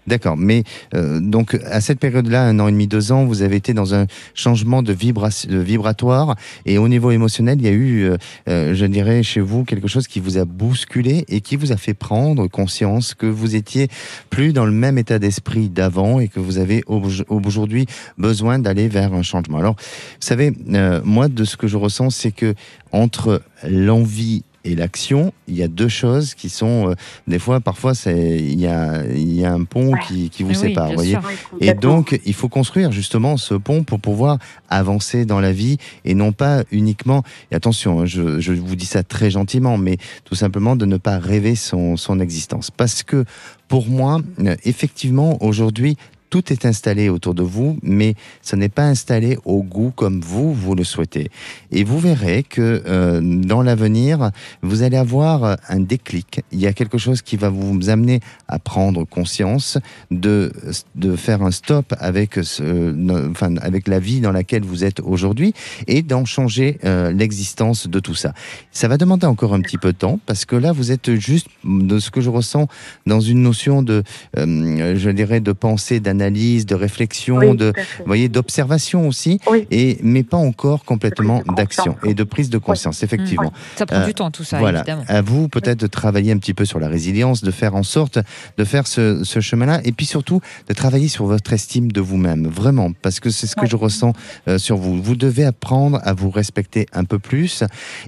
D'accord, 0.06 0.36
mais 0.36 0.64
euh, 0.96 1.22
donc 1.22 1.58
à 1.66 1.80
cette 1.80 2.00
période-là, 2.00 2.44
un 2.46 2.60
an 2.60 2.68
et 2.68 2.72
demi, 2.72 2.88
deux 2.88 3.14
ans, 3.14 3.24
vous 3.24 3.42
avez 3.42 3.56
été 3.56 3.74
dans 3.74 3.96
un 3.96 4.06
changement 4.34 4.84
de, 4.84 4.94
vibra- 4.94 5.48
de 5.48 5.58
vibratoire 5.60 6.36
et 6.66 6.78
au 6.78 6.90
niveau 6.90 7.12
émotionnel, 7.12 7.58
il 7.62 7.66
y 7.66 7.70
a 7.70 7.72
eu, 7.72 8.04
euh, 8.04 8.18
euh, 8.50 8.74
je 8.76 8.86
dirais, 8.86 9.24
chez 9.24 9.40
vous 9.40 9.64
quelque 9.64 9.88
chose 9.88 10.08
qui 10.08 10.20
vous 10.20 10.38
a 10.38 10.44
bousculé 10.44 11.24
et 11.30 11.40
qui 11.40 11.56
vous 11.56 11.72
a 11.72 11.78
fait 11.78 11.94
prendre 11.94 12.48
conscience 12.48 13.14
que 13.14 13.26
vous 13.26 13.56
étiez 13.56 13.88
plus 14.30 14.52
dans 14.52 14.66
le 14.66 14.74
même 14.74 14.98
état 14.98 15.20
d'esprit 15.20 15.70
d'avant 15.70 16.20
et 16.20 16.28
que 16.28 16.42
vous 16.42 16.58
avez 16.58 16.84
au- 16.88 17.02
aujourd'hui 17.30 17.86
besoin 18.18 18.60
d'aller 18.60 18.90
vers 18.90 19.14
un 19.14 19.22
changement. 19.24 19.60
Alors, 19.60 19.76
vous 19.76 20.18
savez, 20.20 20.52
euh, 20.74 21.00
moi, 21.06 21.30
de 21.30 21.46
ce 21.46 21.56
que 21.56 21.68
je 21.68 21.78
ressens, 21.78 22.10
c'est 22.10 22.32
que 22.32 22.56
entre 22.92 23.42
l'envie 23.66 24.44
et 24.66 24.76
l'action, 24.76 25.34
il 25.48 25.56
y 25.56 25.64
a 25.64 25.68
deux 25.68 25.88
choses 25.90 26.34
qui 26.36 26.50
sont 26.50 26.90
euh, 26.92 26.94
des 27.28 27.40
fois, 27.40 27.60
parfois, 27.60 27.94
c'est 27.94 28.38
il 28.40 28.60
y 28.60 28.68
a, 28.68 29.04
il 29.06 29.34
y 29.34 29.44
a 29.46 29.52
un 29.54 29.64
pont 29.66 29.92
Ouais. 29.94 30.00
qui, 30.08 30.30
qui 30.30 30.44
vous 30.44 30.50
Mais 30.50 30.56
sépare. 30.56 30.94
voyez 30.94 31.12
sûr. 31.12 31.22
Oui, 31.54 31.68
et 31.68 31.74
donc, 31.74 32.20
il 32.26 32.34
faut 32.34 32.50
construire 32.50 32.92
justement 32.92 33.38
ce 33.38 33.56
pont 33.56 33.84
pour 33.84 34.00
pouvoir 34.00 34.38
avancer 34.70 35.26
dans 35.26 35.40
la 35.40 35.52
vie 35.52 35.78
et 36.06 36.14
non 36.16 36.32
pas 36.32 36.64
uniquement, 36.72 37.24
et 37.52 37.56
attention, 37.56 38.02
hein, 38.02 38.06
je, 38.06 38.40
je 38.40 38.54
vous 38.54 38.76
dis 38.76 38.86
ça 38.86 39.04
très 39.04 39.30
gentiment, 39.32 39.78
mais 39.78 39.98
tout 40.24 40.36
simplement 40.36 40.76
de 40.76 40.86
ne 40.86 40.98
pas 40.98 41.20
rêver 41.20 41.56
son, 41.56 41.98
son 41.98 42.20
existence. 42.20 42.72
Parce 42.72 43.04
que 43.04 43.26
pour 43.68 43.88
moi, 43.88 44.20
euh, 44.40 44.56
effectivement, 44.66 45.44
aujourd'hui, 45.44 45.98
tout 46.34 46.52
est 46.52 46.66
installé 46.66 47.10
autour 47.10 47.36
de 47.36 47.44
vous, 47.44 47.78
mais 47.84 48.16
ce 48.42 48.56
n'est 48.56 48.68
pas 48.68 48.86
installé 48.86 49.38
au 49.46 49.62
goût 49.62 49.94
comme 49.96 50.20
vous, 50.20 50.52
vous 50.52 50.74
le 50.74 50.84
souhaitez. 50.84 51.30
Et 51.72 51.84
vous 51.84 52.00
verrez 52.00 52.42
que 52.42 52.82
euh, 52.88 53.22
dans 53.22 53.62
l'avenir, 53.62 54.32
vous 54.64 54.82
allez 54.82 54.98
avoir 54.98 55.58
un 55.70 55.80
déclic. 55.80 56.42
Il 56.52 56.60
y 56.60 56.66
a 56.66 56.74
quelque 56.74 56.98
chose 56.98 57.22
qui 57.22 57.38
va 57.38 57.50
vous 57.50 57.88
amener 57.88 58.20
à 58.48 58.58
prendre 58.58 59.04
conscience 59.04 59.78
de, 60.10 60.52
de 60.96 61.16
faire 61.16 61.44
un 61.44 61.52
stop 61.52 61.94
avec, 62.00 62.40
ce, 62.42 63.30
enfin, 63.30 63.56
avec 63.58 63.88
la 63.88 64.00
vie 64.00 64.20
dans 64.20 64.32
laquelle 64.32 64.64
vous 64.64 64.84
êtes 64.84 65.02
aujourd'hui 65.02 65.54
et 65.86 66.02
d'en 66.02 66.26
changer 66.26 66.80
euh, 66.84 67.12
l'existence 67.12 67.88
de 67.88 68.00
tout 68.00 68.16
ça. 68.16 68.34
Ça 68.72 68.88
va 68.88 68.98
demander 68.98 69.28
encore 69.28 69.54
un 69.54 69.62
petit 69.62 69.78
peu 69.78 69.94
de 69.94 69.98
temps 70.00 70.20
parce 70.26 70.46
que 70.46 70.56
là, 70.56 70.72
vous 70.72 70.92
êtes 70.92 71.14
juste, 71.14 71.46
de 71.64 72.00
ce 72.00 72.10
que 72.10 72.22
je 72.22 72.32
ressens, 72.32 72.68
dans 73.06 73.20
une 73.20 73.44
notion 73.44 73.84
de, 73.84 74.02
euh, 74.40 74.96
je 74.98 75.10
dirais, 75.12 75.40
de 75.40 75.52
pensée, 75.52 76.00
d'analyse, 76.00 76.23
de 76.32 76.76
réflexion, 76.76 77.38
Oui, 77.38 77.56
de, 77.58 77.74
vous 78.00 78.06
voyez, 78.06 78.30
d'observation 78.30 79.08
aussi, 79.08 79.40
Oui. 79.50 79.68
et, 79.72 79.98
mais 80.04 80.24
pas 80.24 80.38
encore 80.38 80.84
complètement 80.86 81.42
d'action 81.56 81.94
conscience. 81.94 82.10
et 82.12 82.14
de 82.14 82.24
prise 82.24 82.50
de 82.50 82.58
conscience, 82.58 83.04
effectivement. 83.04 83.52
Ça 83.76 83.86
prend 83.86 83.98
Euh, 83.98 84.06
du 84.06 84.14
temps, 84.14 84.32
tout 84.32 84.44
ça, 84.44 84.60
voilà. 84.60 84.80
évidemment. 84.80 85.04
À 85.08 85.22
vous 85.22 85.48
peut-être 85.48 85.80
de 85.80 85.88
travailler 85.88 86.32
un 86.32 86.38
petit 86.38 86.54
peu 86.54 86.66
sur 86.66 86.80
la 86.80 86.88
résilience, 86.88 87.42
de 87.44 87.52
faire 87.52 87.76
en 87.76 87.84
sorte 87.84 88.20
de 88.58 88.64
faire 88.64 88.88
ce, 88.88 89.24
ce 89.24 89.40
chemin-là, 89.40 89.82
et 89.84 89.92
puis 89.92 90.06
surtout 90.06 90.40
de 90.68 90.74
travailler 90.74 91.08
sur 91.08 91.26
votre 91.26 91.54
estime 91.54 91.92
de 91.92 92.02
vous-même, 92.02 92.48
vraiment, 92.48 92.92
parce 93.02 93.20
que 93.20 93.30
c'est 93.30 93.48
ce 93.48 93.56
que 93.56 93.66
je 93.66 93.76
ressens 93.76 94.14
euh, 94.48 94.58
sur 94.58 94.78
vous. 94.78 95.02
Vous 95.02 95.16
devez 95.16 95.46
apprendre 95.46 96.00
à 96.04 96.14
vous 96.14 96.30
respecter 96.30 96.86
un 96.94 97.04
peu 97.04 97.20
plus, 97.20 97.64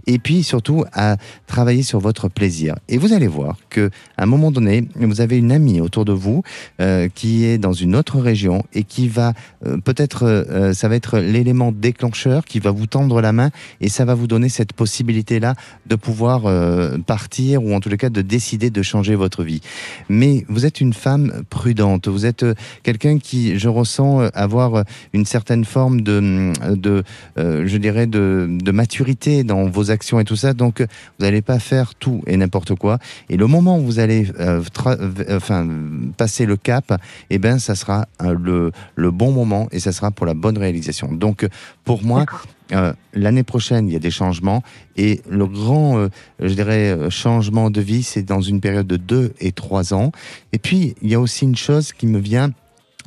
et 0.07 0.19
puis 0.19 0.43
surtout 0.43 0.85
à 0.93 1.17
travailler 1.47 1.83
sur 1.83 1.99
votre 1.99 2.29
plaisir. 2.29 2.75
Et 2.89 2.97
vous 2.97 3.13
allez 3.13 3.27
voir 3.27 3.57
que 3.69 3.89
à 4.17 4.23
un 4.23 4.25
moment 4.25 4.51
donné, 4.51 4.85
vous 4.95 5.21
avez 5.21 5.37
une 5.37 5.51
amie 5.51 5.81
autour 5.81 6.05
de 6.05 6.13
vous 6.13 6.43
euh, 6.81 7.07
qui 7.13 7.45
est 7.45 7.57
dans 7.57 7.73
une 7.73 7.95
autre 7.95 8.04
région 8.13 8.63
et 8.73 8.83
qui 8.83 9.07
va 9.07 9.33
euh, 9.65 9.77
peut-être, 9.77 10.23
euh, 10.23 10.73
ça 10.73 10.87
va 10.87 10.95
être 10.95 11.19
l'élément 11.19 11.71
déclencheur 11.71 12.45
qui 12.45 12.59
va 12.59 12.71
vous 12.71 12.87
tendre 12.87 13.21
la 13.21 13.31
main 13.31 13.49
et 13.81 13.89
ça 13.89 14.05
va 14.05 14.13
vous 14.13 14.27
donner 14.27 14.49
cette 14.49 14.73
possibilité-là 14.73 15.55
de 15.85 15.95
pouvoir 15.95 16.45
euh, 16.45 16.97
partir 16.97 17.63
ou 17.63 17.73
en 17.73 17.79
tous 17.79 17.89
les 17.89 17.97
cas 17.97 18.09
de 18.09 18.21
décider 18.21 18.69
de 18.69 18.81
changer 18.81 19.15
votre 19.15 19.43
vie. 19.43 19.61
Mais 20.09 20.45
vous 20.47 20.65
êtes 20.65 20.81
une 20.81 20.93
femme 20.93 21.43
prudente, 21.49 22.07
vous 22.07 22.25
êtes 22.25 22.45
quelqu'un 22.83 23.17
qui, 23.17 23.57
je 23.57 23.69
ressens, 23.69 24.29
avoir 24.33 24.83
une 25.13 25.25
certaine 25.25 25.65
forme 25.65 26.01
de, 26.01 26.53
de 26.75 27.03
je 27.37 27.77
dirais, 27.77 28.07
de, 28.07 28.47
de 28.49 28.71
maturité 28.71 29.43
dans 29.43 29.65
vos 29.65 29.91
actions 29.91 30.19
et 30.19 30.25
tout 30.25 30.35
ça. 30.35 30.53
Donc, 30.53 30.81
vous 30.81 31.25
n'allez 31.25 31.41
pas 31.41 31.59
faire 31.59 31.95
tout 31.95 32.21
et 32.27 32.37
n'importe 32.37 32.75
quoi. 32.75 32.99
Et 33.29 33.37
le 33.37 33.47
moment 33.47 33.79
où 33.79 33.85
vous 33.85 33.99
allez 33.99 34.27
enfin, 35.29 35.67
passer 36.17 36.45
le 36.45 36.57
cap, 36.57 36.99
eh 37.29 37.37
ben, 37.37 37.59
ça 37.59 37.75
sera 37.75 37.94
le, 38.21 38.71
le 38.95 39.11
bon 39.11 39.31
moment 39.31 39.67
et 39.71 39.79
ça 39.79 39.91
sera 39.91 40.11
pour 40.11 40.25
la 40.25 40.33
bonne 40.33 40.57
réalisation. 40.57 41.11
Donc, 41.11 41.47
pour 41.83 42.03
moi, 42.03 42.25
euh, 42.71 42.93
l'année 43.13 43.43
prochaine, 43.43 43.87
il 43.87 43.93
y 43.93 43.95
a 43.95 43.99
des 43.99 44.11
changements 44.11 44.63
et 44.97 45.21
le 45.29 45.45
grand, 45.45 45.97
euh, 45.97 46.09
je 46.39 46.53
dirais, 46.53 46.89
euh, 46.89 47.09
changement 47.09 47.69
de 47.69 47.81
vie, 47.81 48.01
c'est 48.01 48.23
dans 48.23 48.41
une 48.41 48.59
période 48.59 48.87
de 48.87 48.97
2 48.97 49.33
et 49.39 49.51
3 49.51 49.93
ans. 49.93 50.11
Et 50.51 50.57
puis, 50.57 50.95
il 51.01 51.09
y 51.09 51.15
a 51.15 51.19
aussi 51.19 51.45
une 51.45 51.55
chose 51.55 51.93
qui 51.93 52.07
me 52.07 52.19
vient 52.19 52.51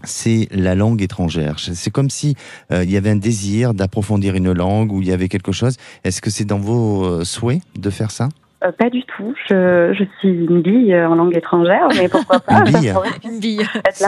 c'est 0.05 0.47
la 0.53 0.76
langue 0.76 1.03
étrangère. 1.03 1.57
C'est 1.59 1.91
comme 1.91 2.09
si 2.09 2.36
il 2.70 2.89
y 2.89 2.97
avait 2.97 3.11
un 3.11 3.16
désir 3.16 3.74
d'approfondir 3.74 4.36
une 4.36 4.53
langue 4.53 4.93
ou 4.93 5.03
il 5.03 5.09
y 5.09 5.12
avait 5.12 5.26
quelque 5.26 5.51
chose. 5.51 5.76
Est-ce 6.05 6.22
que 6.22 6.30
c'est 6.30 6.45
dans 6.45 6.61
vos 6.61 7.24
souhaits 7.24 7.62
de 7.76 7.91
faire 7.91 8.12
ça? 8.12 8.28
Euh, 8.64 8.72
pas 8.72 8.90
du 8.90 9.04
tout. 9.04 9.34
Je, 9.48 9.94
je, 9.96 10.04
suis 10.18 10.28
une 10.28 10.62
bille 10.62 10.92
en 10.92 11.14
langue 11.14 11.36
étrangère, 11.36 11.86
mais 11.96 12.09
pourquoi 12.09 12.40
pas 12.46 12.64
Une 12.66 12.80
bille, 12.80 12.94
une 13.24 13.38
bille. 13.38 13.61
Être 13.61 14.00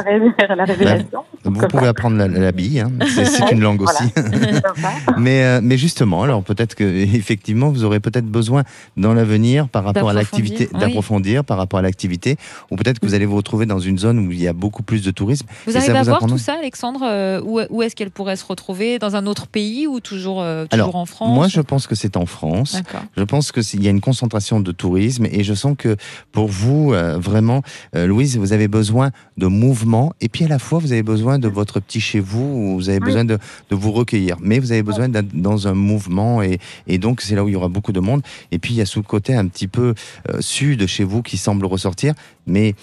la, 0.49 0.57
la 0.57 0.65
révélation. 0.65 1.25
Vous 1.45 1.69
pouvez 1.69 1.87
apprendre 1.87 2.17
la, 2.17 2.53
bille, 2.53 2.81
hein. 2.81 2.91
c'est 3.07 3.53
une 3.53 3.61
langue 3.61 3.83
aussi. 3.83 4.13
mais, 5.19 5.45
euh, 5.45 5.61
mais 5.63 5.79
justement, 5.79 6.25
alors 6.25 6.43
peut-être 6.43 6.75
que 6.75 6.83
effectivement, 7.15 7.71
vous 7.71 7.85
aurez 7.85 8.01
peut-être 8.01 8.27
besoin 8.27 8.65
dans 8.97 9.15
l'avenir 9.15 9.69
par 9.69 9.85
rapport 9.85 10.11
à 10.11 10.15
l'activité 10.15 10.69
d'approfondir 10.73 11.45
par 11.45 11.57
rapport 11.57 11.79
à 11.79 11.83
l'activité, 11.83 12.37
ou 12.73 12.77
peut-être 12.77 12.99
que 12.99 13.07
vous 13.07 13.15
allez 13.15 13.27
vous 13.27 13.37
retrouver 13.37 13.67
dans 13.67 13.79
une 13.79 13.99
zone 13.99 14.19
où 14.19 14.33
il 14.33 14.43
y 14.43 14.49
a 14.49 14.53
beaucoup 14.53 14.83
plus 14.83 15.05
de 15.05 15.13
tourisme. 15.13 15.47
Vous 15.67 15.77
arrivez 15.77 15.97
à 15.97 16.03
voir 16.03 16.27
tout 16.27 16.39
ça, 16.39 16.55
Alexandre 16.59 17.03
euh, 17.05 17.41
Où, 17.45 17.61
où 17.71 17.83
est-ce 17.83 17.95
qu'elle 17.95 18.11
pourrait 18.11 18.37
se 18.37 18.45
retrouver? 18.45 18.99
Dans 18.99 19.15
un 19.15 19.27
autre 19.27 19.47
pays 19.47 19.87
ou 19.87 20.01
toujours, 20.01 20.45
toujours 20.69 20.97
en 20.97 21.07
France? 21.07 21.35
Moi, 21.37 21.47
je 21.47 21.61
pense 21.61 21.87
que 21.87 21.95
c'est 21.95 22.17
en 22.17 22.27
France. 22.27 22.83
Je 23.17 23.23
pense 23.23 23.53
qu'il 23.53 23.83
y 23.83 23.87
a 23.87 23.91
une 23.91 24.01
concentration 24.01 24.40
de 24.41 24.73
tourisme 24.73 25.27
et 25.31 25.45
je 25.45 25.55
sens 25.55 25.75
que 25.77 25.97
pour 26.33 26.49
vous, 26.49 26.93
euh, 26.93 27.19
vraiment, 27.19 27.63
euh, 27.95 28.07
Louise, 28.07 28.39
vous 28.39 28.53
avez 28.53 28.69
besoin 28.69 29.11
de 29.37 29.47
mouvement 29.47 30.13
et 30.21 30.29
puis 30.29 30.45
à 30.45 30.49
la 30.49 30.59
fois, 30.59 30.79
vous 30.79 30.93
avez 30.93 31.03
besoin 31.03 31.39
de 31.39 31.49
votre 31.49 31.79
petit 31.81 32.01
chez 32.01 32.21
vous, 32.21 32.75
vous 32.75 32.89
avez 32.89 33.01
besoin 33.01 33.25
de, 33.25 33.39
de, 33.71 33.77
vous 33.77 33.93
recueillir. 33.93 34.37
Mais 34.41 34.59
vous 34.59 34.73
avez 34.73 34.83
besoin 34.83 35.09
d'être 35.09 35.35
dans 35.35 35.69
un 35.69 35.75
mouvement 35.75 36.43
et, 36.43 36.59
et 36.87 36.99
donc 36.99 37.21
c'est 37.21 37.35
là 37.35 37.45
où 37.45 37.49
il 37.49 37.53
y 37.53 37.57
aura 37.57 37.69
beaucoup 37.69 37.93
de 37.93 38.01
monde. 38.01 38.23
Et 38.51 38.59
puis 38.59 38.75
il 38.75 38.77
y 38.77 38.81
a 38.81 38.87
sous 38.87 39.01
le 39.01 39.05
côté 39.05 39.35
un 39.35 39.47
petit 39.47 39.69
peu 39.69 39.95
euh, 40.29 40.41
sud 40.41 40.87
chez 40.87 41.05
vous 41.05 41.23
qui 41.23 41.37
semble 41.37 41.67
ressortir. 41.67 42.15
Mais 42.47 42.75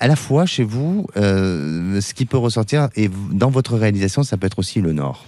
à 0.00 0.08
la 0.08 0.16
fois 0.16 0.44
chez 0.44 0.64
vous, 0.64 1.06
ce 1.14 2.14
qui 2.14 2.26
peut 2.26 2.36
ressortir 2.36 2.88
et 2.96 3.08
dans 3.30 3.48
votre 3.48 3.76
réalisation, 3.76 4.24
ça 4.24 4.36
peut 4.36 4.46
être 4.46 4.58
aussi 4.58 4.80
le 4.80 4.92
nord. 4.92 5.24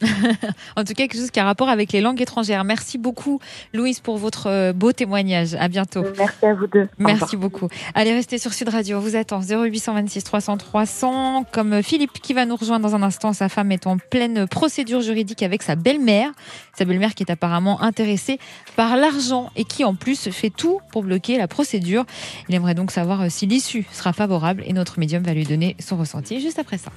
En 0.76 0.84
tout 0.84 0.94
cas, 0.94 1.06
quelque 1.06 1.16
chose 1.16 1.30
qui 1.30 1.40
a 1.40 1.44
rapport 1.44 1.68
avec 1.68 1.92
les 1.92 2.00
langues 2.00 2.20
étrangères. 2.20 2.64
Merci 2.64 2.98
beaucoup, 2.98 3.40
Louise, 3.72 4.00
pour 4.00 4.18
votre 4.18 4.48
euh, 4.48 4.72
beau 4.72 4.92
témoignage. 4.92 5.54
À 5.54 5.68
bientôt. 5.68 6.04
Merci 6.16 6.46
à 6.46 6.54
vous 6.54 6.66
deux. 6.66 6.88
Merci 6.98 7.36
beaucoup. 7.36 7.68
Allez, 7.94 8.12
restez 8.12 8.38
sur 8.38 8.52
Sud 8.52 8.68
Radio. 8.68 8.98
On 8.98 9.00
vous 9.00 9.16
attend 9.16 9.40
0826 9.40 10.24
300 10.24 10.56
300. 10.58 11.44
Comme 11.52 11.82
Philippe 11.82 12.20
qui 12.20 12.34
va 12.34 12.46
nous 12.46 12.56
rejoindre 12.56 12.88
dans 12.88 12.94
un 12.94 13.02
instant, 13.02 13.32
sa 13.32 13.48
femme 13.48 13.72
est 13.72 13.86
en 13.86 13.98
pleine 13.98 14.46
procédure 14.46 15.00
juridique 15.00 15.42
avec 15.42 15.62
sa 15.62 15.76
belle-mère. 15.76 16.30
Sa 16.76 16.84
belle-mère 16.84 17.14
qui 17.14 17.22
est 17.22 17.32
apparemment 17.32 17.80
intéressée 17.82 18.38
par 18.76 18.96
l'argent 18.96 19.50
et 19.56 19.64
qui 19.64 19.84
en 19.84 19.94
plus 19.94 20.30
fait 20.30 20.50
tout 20.50 20.80
pour 20.92 21.02
bloquer 21.02 21.38
la 21.38 21.48
procédure. 21.48 22.04
Il 22.48 22.54
aimerait 22.54 22.74
donc 22.74 22.90
savoir 22.90 23.22
euh, 23.22 23.26
si 23.28 23.46
l'issue 23.46 23.86
sera 23.92 24.12
favorable 24.12 24.62
et 24.66 24.72
notre 24.72 24.98
médium 24.98 25.22
va 25.22 25.34
lui 25.34 25.44
donner 25.44 25.76
son 25.80 25.96
ressenti 25.96 26.40
juste 26.40 26.58
après 26.58 26.78
ça. 26.78 26.90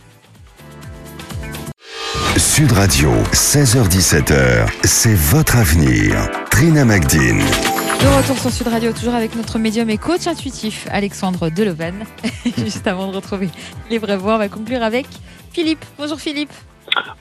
Sud 2.37 2.73
Radio, 2.73 3.09
16h17h, 3.31 4.67
c'est 4.83 5.13
votre 5.15 5.55
avenir. 5.55 6.29
Trina 6.49 6.83
Magdine. 6.83 7.39
De 7.39 8.17
retour 8.17 8.37
sur 8.37 8.51
Sud 8.51 8.67
Radio, 8.67 8.91
toujours 8.91 9.13
avec 9.15 9.33
notre 9.37 9.59
médium 9.59 9.89
et 9.89 9.97
coach 9.97 10.27
intuitif, 10.27 10.87
Alexandre 10.91 11.49
Delovan. 11.49 11.93
Juste 12.57 12.85
avant 12.87 13.07
de 13.09 13.15
retrouver 13.15 13.47
les 13.89 13.97
vraies 13.97 14.17
voix, 14.17 14.35
on 14.35 14.39
va 14.39 14.49
conclure 14.49 14.83
avec 14.83 15.05
Philippe. 15.53 15.85
Bonjour 15.97 16.19
Philippe. 16.19 16.51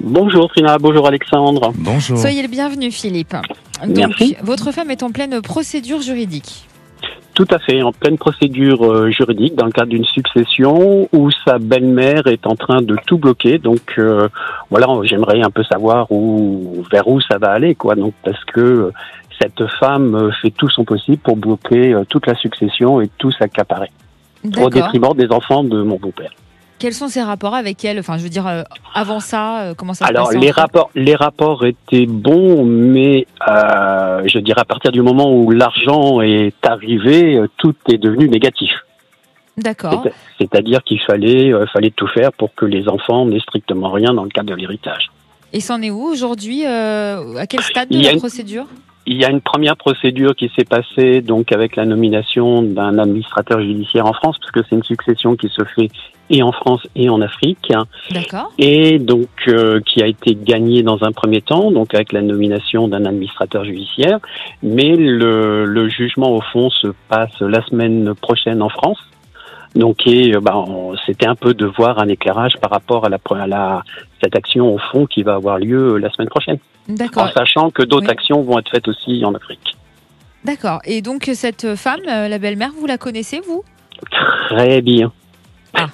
Bonjour 0.00 0.48
Trina, 0.48 0.76
bonjour 0.78 1.06
Alexandre. 1.06 1.72
Bonjour. 1.76 2.18
Soyez 2.18 2.42
le 2.42 2.48
bienvenu 2.48 2.90
Philippe. 2.90 3.36
Donc, 3.86 3.96
Merci. 3.96 4.36
votre 4.42 4.72
femme 4.72 4.90
est 4.90 5.04
en 5.04 5.12
pleine 5.12 5.40
procédure 5.40 6.02
juridique. 6.02 6.66
Tout 7.40 7.54
à 7.54 7.58
fait, 7.58 7.80
en 7.80 7.90
pleine 7.90 8.18
procédure 8.18 8.84
euh, 8.84 9.10
juridique 9.10 9.54
dans 9.54 9.64
le 9.64 9.72
cadre 9.72 9.88
d'une 9.88 10.04
succession 10.04 11.08
où 11.10 11.30
sa 11.46 11.58
belle-mère 11.58 12.26
est 12.26 12.46
en 12.46 12.54
train 12.54 12.82
de 12.82 12.98
tout 13.06 13.16
bloquer. 13.16 13.56
Donc 13.56 13.94
euh, 13.96 14.28
voilà, 14.68 14.86
j'aimerais 15.04 15.40
un 15.40 15.48
peu 15.48 15.64
savoir 15.64 16.12
où, 16.12 16.84
vers 16.92 17.08
où 17.08 17.18
ça 17.22 17.38
va 17.38 17.52
aller, 17.52 17.74
quoi. 17.74 17.94
Donc 17.94 18.12
parce 18.22 18.44
que 18.44 18.92
cette 19.40 19.66
femme 19.78 20.30
fait 20.42 20.50
tout 20.50 20.68
son 20.68 20.84
possible 20.84 21.16
pour 21.16 21.38
bloquer 21.38 21.94
euh, 21.94 22.04
toute 22.06 22.26
la 22.26 22.34
succession 22.34 23.00
et 23.00 23.08
tout 23.16 23.32
s'accaparer 23.32 23.90
au 24.58 24.68
détriment 24.68 25.14
des 25.14 25.32
enfants 25.32 25.64
de 25.64 25.80
mon 25.82 25.96
beau-père. 25.96 26.32
Quels 26.80 26.94
sont 26.94 27.08
ses 27.08 27.20
rapports 27.20 27.54
avec 27.54 27.84
elle? 27.84 27.98
Enfin, 27.98 28.16
je 28.16 28.22
veux 28.22 28.30
dire, 28.30 28.46
euh, 28.46 28.62
avant 28.94 29.20
ça, 29.20 29.60
euh, 29.60 29.74
comment 29.76 29.92
ça 29.92 30.06
se 30.06 30.10
Alors, 30.10 30.32
les 30.32 30.50
rapports, 30.50 30.90
les 30.94 31.14
rapports 31.14 31.66
étaient 31.66 32.06
bons, 32.06 32.64
mais 32.64 33.26
euh, 33.46 34.22
je 34.24 34.38
dirais 34.38 34.62
à 34.62 34.64
partir 34.64 34.90
du 34.90 35.02
moment 35.02 35.30
où 35.30 35.50
l'argent 35.50 36.22
est 36.22 36.54
arrivé, 36.66 37.38
tout 37.58 37.74
est 37.92 37.98
devenu 37.98 38.30
négatif. 38.30 38.70
D'accord. 39.58 40.06
C'est-à-dire 40.38 40.82
qu'il 40.82 40.98
fallait, 41.02 41.52
fallait 41.70 41.90
tout 41.90 42.06
faire 42.06 42.32
pour 42.32 42.54
que 42.54 42.64
les 42.64 42.88
enfants 42.88 43.26
n'aient 43.26 43.40
strictement 43.40 43.90
rien 43.90 44.14
dans 44.14 44.24
le 44.24 44.30
cadre 44.30 44.48
de 44.48 44.54
l'héritage. 44.54 45.10
Et 45.52 45.60
c'en 45.60 45.82
est 45.82 45.90
où 45.90 46.04
aujourd'hui 46.04 46.64
À 46.64 47.46
quel 47.46 47.60
stade 47.60 47.90
de 47.90 48.02
la 48.02 48.16
procédure? 48.16 48.64
Il 49.04 49.18
y 49.18 49.24
a 49.26 49.30
une 49.30 49.42
première 49.42 49.76
procédure 49.76 50.34
qui 50.34 50.50
s'est 50.56 50.64
passée 50.64 51.20
donc 51.20 51.52
avec 51.52 51.76
la 51.76 51.84
nomination 51.84 52.62
d'un 52.62 52.98
administrateur 52.98 53.60
judiciaire 53.60 54.06
en 54.06 54.14
France, 54.14 54.38
parce 54.38 54.52
que 54.52 54.60
c'est 54.68 54.76
une 54.76 54.84
succession 54.84 55.36
qui 55.36 55.48
se 55.48 55.64
fait 55.76 55.90
et 56.30 56.42
en 56.42 56.52
France 56.52 56.86
et 56.94 57.08
en 57.10 57.20
Afrique. 57.20 57.72
D'accord. 58.10 58.52
Et 58.58 58.98
donc 58.98 59.28
euh, 59.48 59.80
qui 59.80 60.02
a 60.02 60.06
été 60.06 60.34
gagnée 60.34 60.82
dans 60.82 61.02
un 61.02 61.12
premier 61.12 61.42
temps, 61.42 61.70
donc 61.70 61.94
avec 61.94 62.12
la 62.12 62.22
nomination 62.22 62.88
d'un 62.88 63.04
administrateur 63.04 63.64
judiciaire. 63.64 64.18
Mais 64.62 64.96
le, 64.96 65.66
le 65.66 65.88
jugement 65.88 66.30
au 66.30 66.40
fond 66.40 66.70
se 66.70 66.88
passe 67.08 67.38
la 67.40 67.62
semaine 67.66 68.14
prochaine 68.14 68.62
en 68.62 68.68
France. 68.68 68.98
Donc, 69.76 69.98
euh, 70.08 70.40
bah, 70.40 70.64
c'était 71.06 71.28
un 71.28 71.36
peu 71.36 71.54
de 71.54 71.64
voir 71.64 72.00
un 72.00 72.08
éclairage 72.08 72.54
par 72.60 72.72
rapport 72.72 73.04
à, 73.04 73.08
la, 73.08 73.18
à 73.30 73.46
la, 73.46 73.84
cette 74.20 74.34
action 74.34 74.74
au 74.74 74.78
fond 74.78 75.06
qui 75.06 75.22
va 75.22 75.34
avoir 75.34 75.60
lieu 75.60 75.96
la 75.96 76.10
semaine 76.10 76.28
prochaine. 76.28 76.58
D'accord. 76.88 77.22
En 77.22 77.28
sachant 77.28 77.70
que 77.70 77.84
d'autres 77.84 78.10
actions 78.10 78.42
vont 78.42 78.58
être 78.58 78.68
faites 78.68 78.88
aussi 78.88 79.24
en 79.24 79.32
Afrique. 79.32 79.76
D'accord. 80.44 80.80
Et 80.84 81.02
donc, 81.02 81.30
cette 81.34 81.76
femme, 81.76 82.00
euh, 82.08 82.26
la 82.26 82.38
belle-mère, 82.40 82.72
vous 82.76 82.86
la 82.86 82.98
connaissez, 82.98 83.40
vous? 83.46 83.62
Très 84.48 84.82
bien. 84.82 85.12
Ah. 85.74 85.86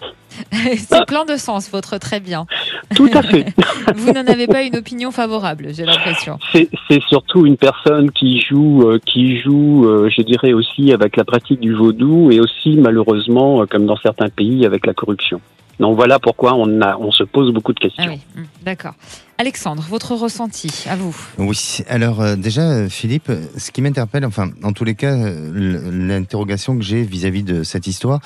C'est 0.76 1.06
plein 1.06 1.24
de 1.24 1.36
sens, 1.36 1.70
votre 1.70 1.98
très 1.98 2.20
bien. 2.20 2.46
Tout 2.94 3.10
à 3.12 3.22
fait. 3.22 3.46
Vous 3.94 4.12
n'en 4.12 4.26
avez 4.26 4.46
pas 4.46 4.62
une 4.62 4.76
opinion 4.76 5.10
favorable, 5.10 5.68
j'ai 5.72 5.84
l'impression. 5.84 6.38
C'est 6.52 7.02
surtout 7.08 7.46
une 7.46 7.56
personne 7.56 8.10
qui 8.10 8.40
joue, 8.40 8.88
euh, 8.88 8.98
qui 9.04 9.40
joue, 9.40 9.86
euh, 9.86 10.10
je 10.14 10.22
dirais 10.22 10.52
aussi 10.52 10.92
avec 10.92 11.16
la 11.16 11.24
pratique 11.24 11.60
du 11.60 11.74
vaudou 11.74 12.30
et 12.30 12.40
aussi 12.40 12.76
malheureusement, 12.76 13.62
euh, 13.62 13.66
comme 13.66 13.86
dans 13.86 13.96
certains 13.96 14.28
pays, 14.28 14.66
avec 14.66 14.86
la 14.86 14.94
corruption. 14.94 15.40
Donc 15.78 15.96
voilà 15.96 16.18
pourquoi 16.18 16.54
on, 16.54 16.80
a, 16.80 16.96
on 16.96 17.10
se 17.10 17.22
pose 17.22 17.52
beaucoup 17.52 17.72
de 17.72 17.80
questions. 17.80 18.04
Ah 18.06 18.10
oui, 18.10 18.20
hum, 18.36 18.46
d'accord. 18.62 18.94
Alexandre, 19.38 19.84
votre 19.90 20.14
ressenti, 20.14 20.86
à 20.88 20.96
vous. 20.96 21.14
Oui, 21.36 21.80
alors 21.88 22.22
euh, 22.22 22.36
déjà, 22.36 22.88
Philippe, 22.88 23.30
ce 23.58 23.70
qui 23.70 23.82
m'interpelle, 23.82 24.24
enfin, 24.24 24.48
en 24.62 24.72
tous 24.72 24.84
les 24.84 24.94
cas, 24.94 25.14
l'interrogation 25.14 26.74
que 26.78 26.82
j'ai 26.82 27.02
vis-à-vis 27.02 27.42
de 27.42 27.62
cette 27.62 27.86
histoire, 27.86 28.20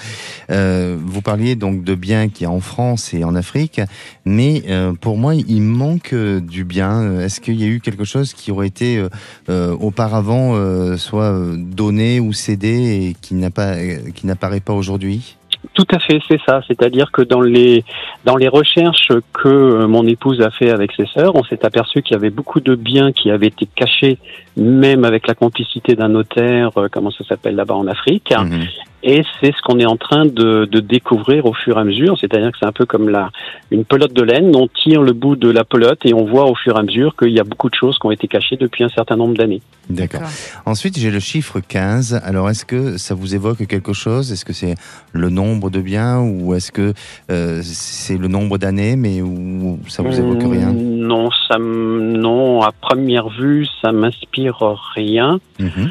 euh, 0.51 0.96
vous 1.05 1.20
parliez 1.20 1.57
donc 1.57 1.82
de 1.82 1.96
biens 1.96 2.28
qu'il 2.28 2.44
y 2.44 2.46
a 2.46 2.51
en 2.51 2.61
France 2.61 3.12
et 3.12 3.24
en 3.24 3.34
Afrique, 3.34 3.80
mais 4.24 4.62
euh, 4.68 4.92
pour 4.92 5.16
moi, 5.16 5.34
il 5.34 5.62
manque 5.62 6.14
du 6.14 6.62
bien. 6.62 7.18
Est-ce 7.18 7.40
qu'il 7.40 7.61
y 7.61 7.64
a 7.64 7.66
eu 7.68 7.80
quelque 7.80 8.05
chose 8.05 8.32
qui 8.32 8.53
aurait 8.53 8.68
été 8.68 9.05
auparavant 9.48 10.55
soit 10.96 11.34
donné 11.57 12.20
ou 12.20 12.32
cédé 12.32 13.09
et 13.09 13.16
qui 13.20 13.34
n'a 13.34 13.51
pas, 13.51 13.74
qui 14.14 14.26
n'apparaît 14.26 14.61
pas 14.61 14.74
aujourd'hui? 14.74 15.36
Tout 15.74 15.86
à 15.92 15.98
fait, 15.98 16.20
c'est 16.28 16.40
ça. 16.46 16.62
C'est-à-dire 16.66 17.12
que 17.12 17.22
dans 17.22 17.40
les 17.40 17.84
dans 18.24 18.36
les 18.36 18.48
recherches 18.48 19.12
que 19.32 19.48
euh, 19.48 19.86
mon 19.86 20.06
épouse 20.06 20.40
a 20.40 20.50
fait 20.50 20.70
avec 20.70 20.92
ses 20.92 21.06
sœurs, 21.06 21.36
on 21.36 21.44
s'est 21.44 21.64
aperçu 21.64 22.02
qu'il 22.02 22.14
y 22.14 22.16
avait 22.16 22.30
beaucoup 22.30 22.61
de 22.61 22.74
biens 22.74 23.12
qui 23.12 23.30
avaient 23.30 23.48
été 23.48 23.66
cachés, 23.66 24.18
même 24.61 25.04
avec 25.04 25.26
la 25.26 25.34
complicité 25.34 25.96
d'un 25.96 26.08
notaire, 26.08 26.70
euh, 26.76 26.88
comment 26.92 27.11
ça 27.11 27.24
s'appelle 27.24 27.56
là-bas 27.56 27.74
en 27.74 27.86
Afrique. 27.86 28.32
Mhm. 28.38 28.66
Et 29.02 29.22
c'est 29.40 29.52
ce 29.56 29.62
qu'on 29.62 29.78
est 29.78 29.86
en 29.86 29.96
train 29.96 30.26
de, 30.26 30.66
de, 30.70 30.80
découvrir 30.80 31.46
au 31.46 31.54
fur 31.54 31.78
et 31.78 31.80
à 31.80 31.84
mesure. 31.84 32.18
C'est-à-dire 32.20 32.52
que 32.52 32.58
c'est 32.61 32.66
un 32.66 32.72
peu 32.72 32.84
comme 32.84 33.08
la, 33.08 33.30
une 33.70 33.86
pelote 33.86 34.12
de 34.12 34.22
laine. 34.22 34.54
On 34.54 34.68
tire 34.68 35.00
le 35.00 35.14
bout 35.14 35.36
de 35.36 35.48
la 35.48 35.64
pelote 35.64 36.00
et 36.04 36.12
on 36.12 36.26
voit 36.26 36.44
au 36.44 36.54
fur 36.54 36.76
et 36.76 36.80
à 36.80 36.82
mesure 36.82 37.16
qu'il 37.16 37.30
y 37.30 37.40
a 37.40 37.44
beaucoup 37.44 37.70
de 37.70 37.74
choses 37.74 37.98
qui 37.98 38.06
ont 38.06 38.11
été 38.11 38.28
cachées 38.28 38.56
depuis 38.56 38.84
un 38.84 38.90
certain 38.90 39.16
nombre 39.16 39.34
d'années. 39.34 39.62
D'accord. 39.88 40.20
Ensuite, 40.66 40.98
j'ai 40.98 41.11
le 41.11 41.18
chiffre 41.18 41.61
15. 41.61 42.20
Alors, 42.22 42.50
est-ce 42.50 42.66
que 42.66 42.98
ça 42.98 43.14
vous 43.14 43.34
évoque 43.34 43.66
quelque 43.66 43.94
chose? 43.94 44.32
Est-ce 44.32 44.44
que 44.44 44.52
c'est 44.52 44.74
le 45.12 45.30
nombre 45.30 45.70
de 45.70 45.80
biens 45.80 46.20
ou 46.20 46.54
est-ce 46.54 46.70
que 46.70 46.92
euh, 47.30 47.61
c'est 47.64 48.18
le 48.18 48.28
nombre 48.28 48.58
d'années, 48.58 48.96
mais 48.96 49.22
où 49.22 49.78
ça 49.88 50.02
vous 50.02 50.16
évoque 50.16 50.42
rien? 50.42 50.72
Non, 50.72 51.30
ça, 51.48 51.56
non. 51.58 52.61
À 52.61 52.70
première 52.72 53.30
vue, 53.30 53.66
ça 53.82 53.92
m'inspire 53.92 54.49
rien. 54.94 55.40
Mhm. 55.59 55.90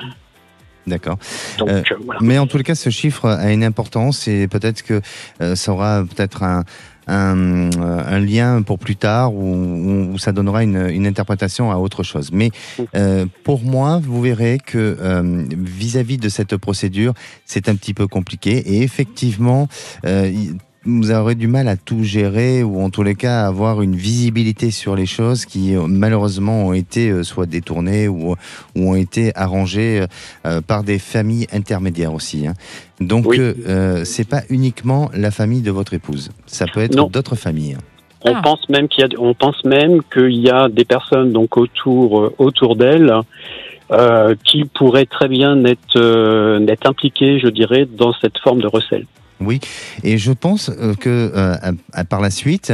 D'accord. 0.87 1.19
Euh, 1.61 1.83
mais 2.19 2.39
en 2.39 2.47
tout 2.47 2.57
cas, 2.59 2.75
ce 2.75 2.89
chiffre 2.89 3.29
a 3.29 3.51
une 3.51 3.63
importance 3.63 4.27
et 4.27 4.47
peut-être 4.47 4.81
que 4.81 5.01
euh, 5.41 5.55
ça 5.55 5.71
aura 5.71 6.03
peut-être 6.03 6.41
un, 6.41 6.63
un, 7.07 7.69
un, 7.77 8.19
lien 8.19 8.63
pour 8.63 8.79
plus 8.79 8.95
tard 8.95 9.33
où, 9.33 10.11
où 10.13 10.17
ça 10.17 10.31
donnera 10.31 10.63
une, 10.63 10.89
une, 10.89 11.05
interprétation 11.05 11.71
à 11.71 11.75
autre 11.75 12.01
chose. 12.01 12.31
Mais 12.31 12.49
euh, 12.95 13.25
pour 13.43 13.61
moi, 13.61 14.01
vous 14.01 14.21
verrez 14.21 14.57
que 14.63 14.97
vis-à-vis 15.51 16.17
-vis 16.17 16.21
de 16.21 16.29
cette 16.29 16.57
procédure, 16.57 17.13
c'est 17.45 17.69
un 17.69 17.75
petit 17.75 17.93
peu 17.93 18.07
compliqué 18.07 18.57
et 18.57 18.81
effectivement, 18.81 19.67
euh, 20.05 20.31
vous 20.89 21.11
aurez 21.11 21.35
du 21.35 21.47
mal 21.47 21.67
à 21.67 21.77
tout 21.77 22.03
gérer 22.03 22.63
ou 22.63 22.81
en 22.81 22.89
tous 22.89 23.03
les 23.03 23.15
cas 23.15 23.45
avoir 23.45 23.81
une 23.81 23.95
visibilité 23.95 24.71
sur 24.71 24.95
les 24.95 25.05
choses 25.05 25.45
qui 25.45 25.75
euh, 25.75 25.85
malheureusement 25.87 26.67
ont 26.67 26.73
été 26.73 27.09
euh, 27.09 27.23
soit 27.23 27.45
détournées 27.45 28.07
ou, 28.07 28.35
ou 28.75 28.89
ont 28.89 28.95
été 28.95 29.31
arrangées 29.35 30.05
euh, 30.45 30.61
par 30.61 30.83
des 30.83 30.99
familles 30.99 31.47
intermédiaires 31.53 32.13
aussi. 32.13 32.47
Hein. 32.47 32.53
Donc 32.99 33.37
euh, 33.37 34.03
c'est 34.05 34.27
pas 34.27 34.41
uniquement 34.49 35.09
la 35.13 35.31
famille 35.31 35.61
de 35.61 35.71
votre 35.71 35.93
épouse, 35.93 36.31
ça 36.45 36.65
peut 36.65 36.81
être 36.81 37.09
d'autres 37.09 37.35
familles. 37.35 37.75
Hein. 37.75 37.83
On 38.25 38.35
ah. 38.35 38.41
pense 38.43 38.67
même 38.67 38.89
qu'il 38.89 39.01
y 39.01 39.05
a, 39.05 39.21
on 39.21 39.33
pense 39.33 39.63
même 39.63 40.01
qu'il 40.11 40.35
y 40.35 40.49
a 40.49 40.67
des 40.67 40.83
personnes 40.83 41.31
donc 41.31 41.55
autour 41.55 42.33
autour 42.37 42.75
d'elle 42.75 43.13
euh, 43.91 44.35
qui 44.43 44.65
pourraient 44.65 45.07
très 45.07 45.27
bien 45.27 45.65
être, 45.65 45.95
euh, 45.95 46.63
être 46.67 46.87
impliquées, 46.87 47.39
je 47.39 47.47
dirais, 47.47 47.87
dans 47.91 48.13
cette 48.13 48.37
forme 48.37 48.61
de 48.61 48.67
recel. 48.67 49.07
Oui, 49.39 49.59
et 50.03 50.17
je 50.17 50.31
pense 50.31 50.69
que 50.99 51.31
euh, 51.35 51.55
par 52.09 52.19
la 52.19 52.29
suite, 52.29 52.73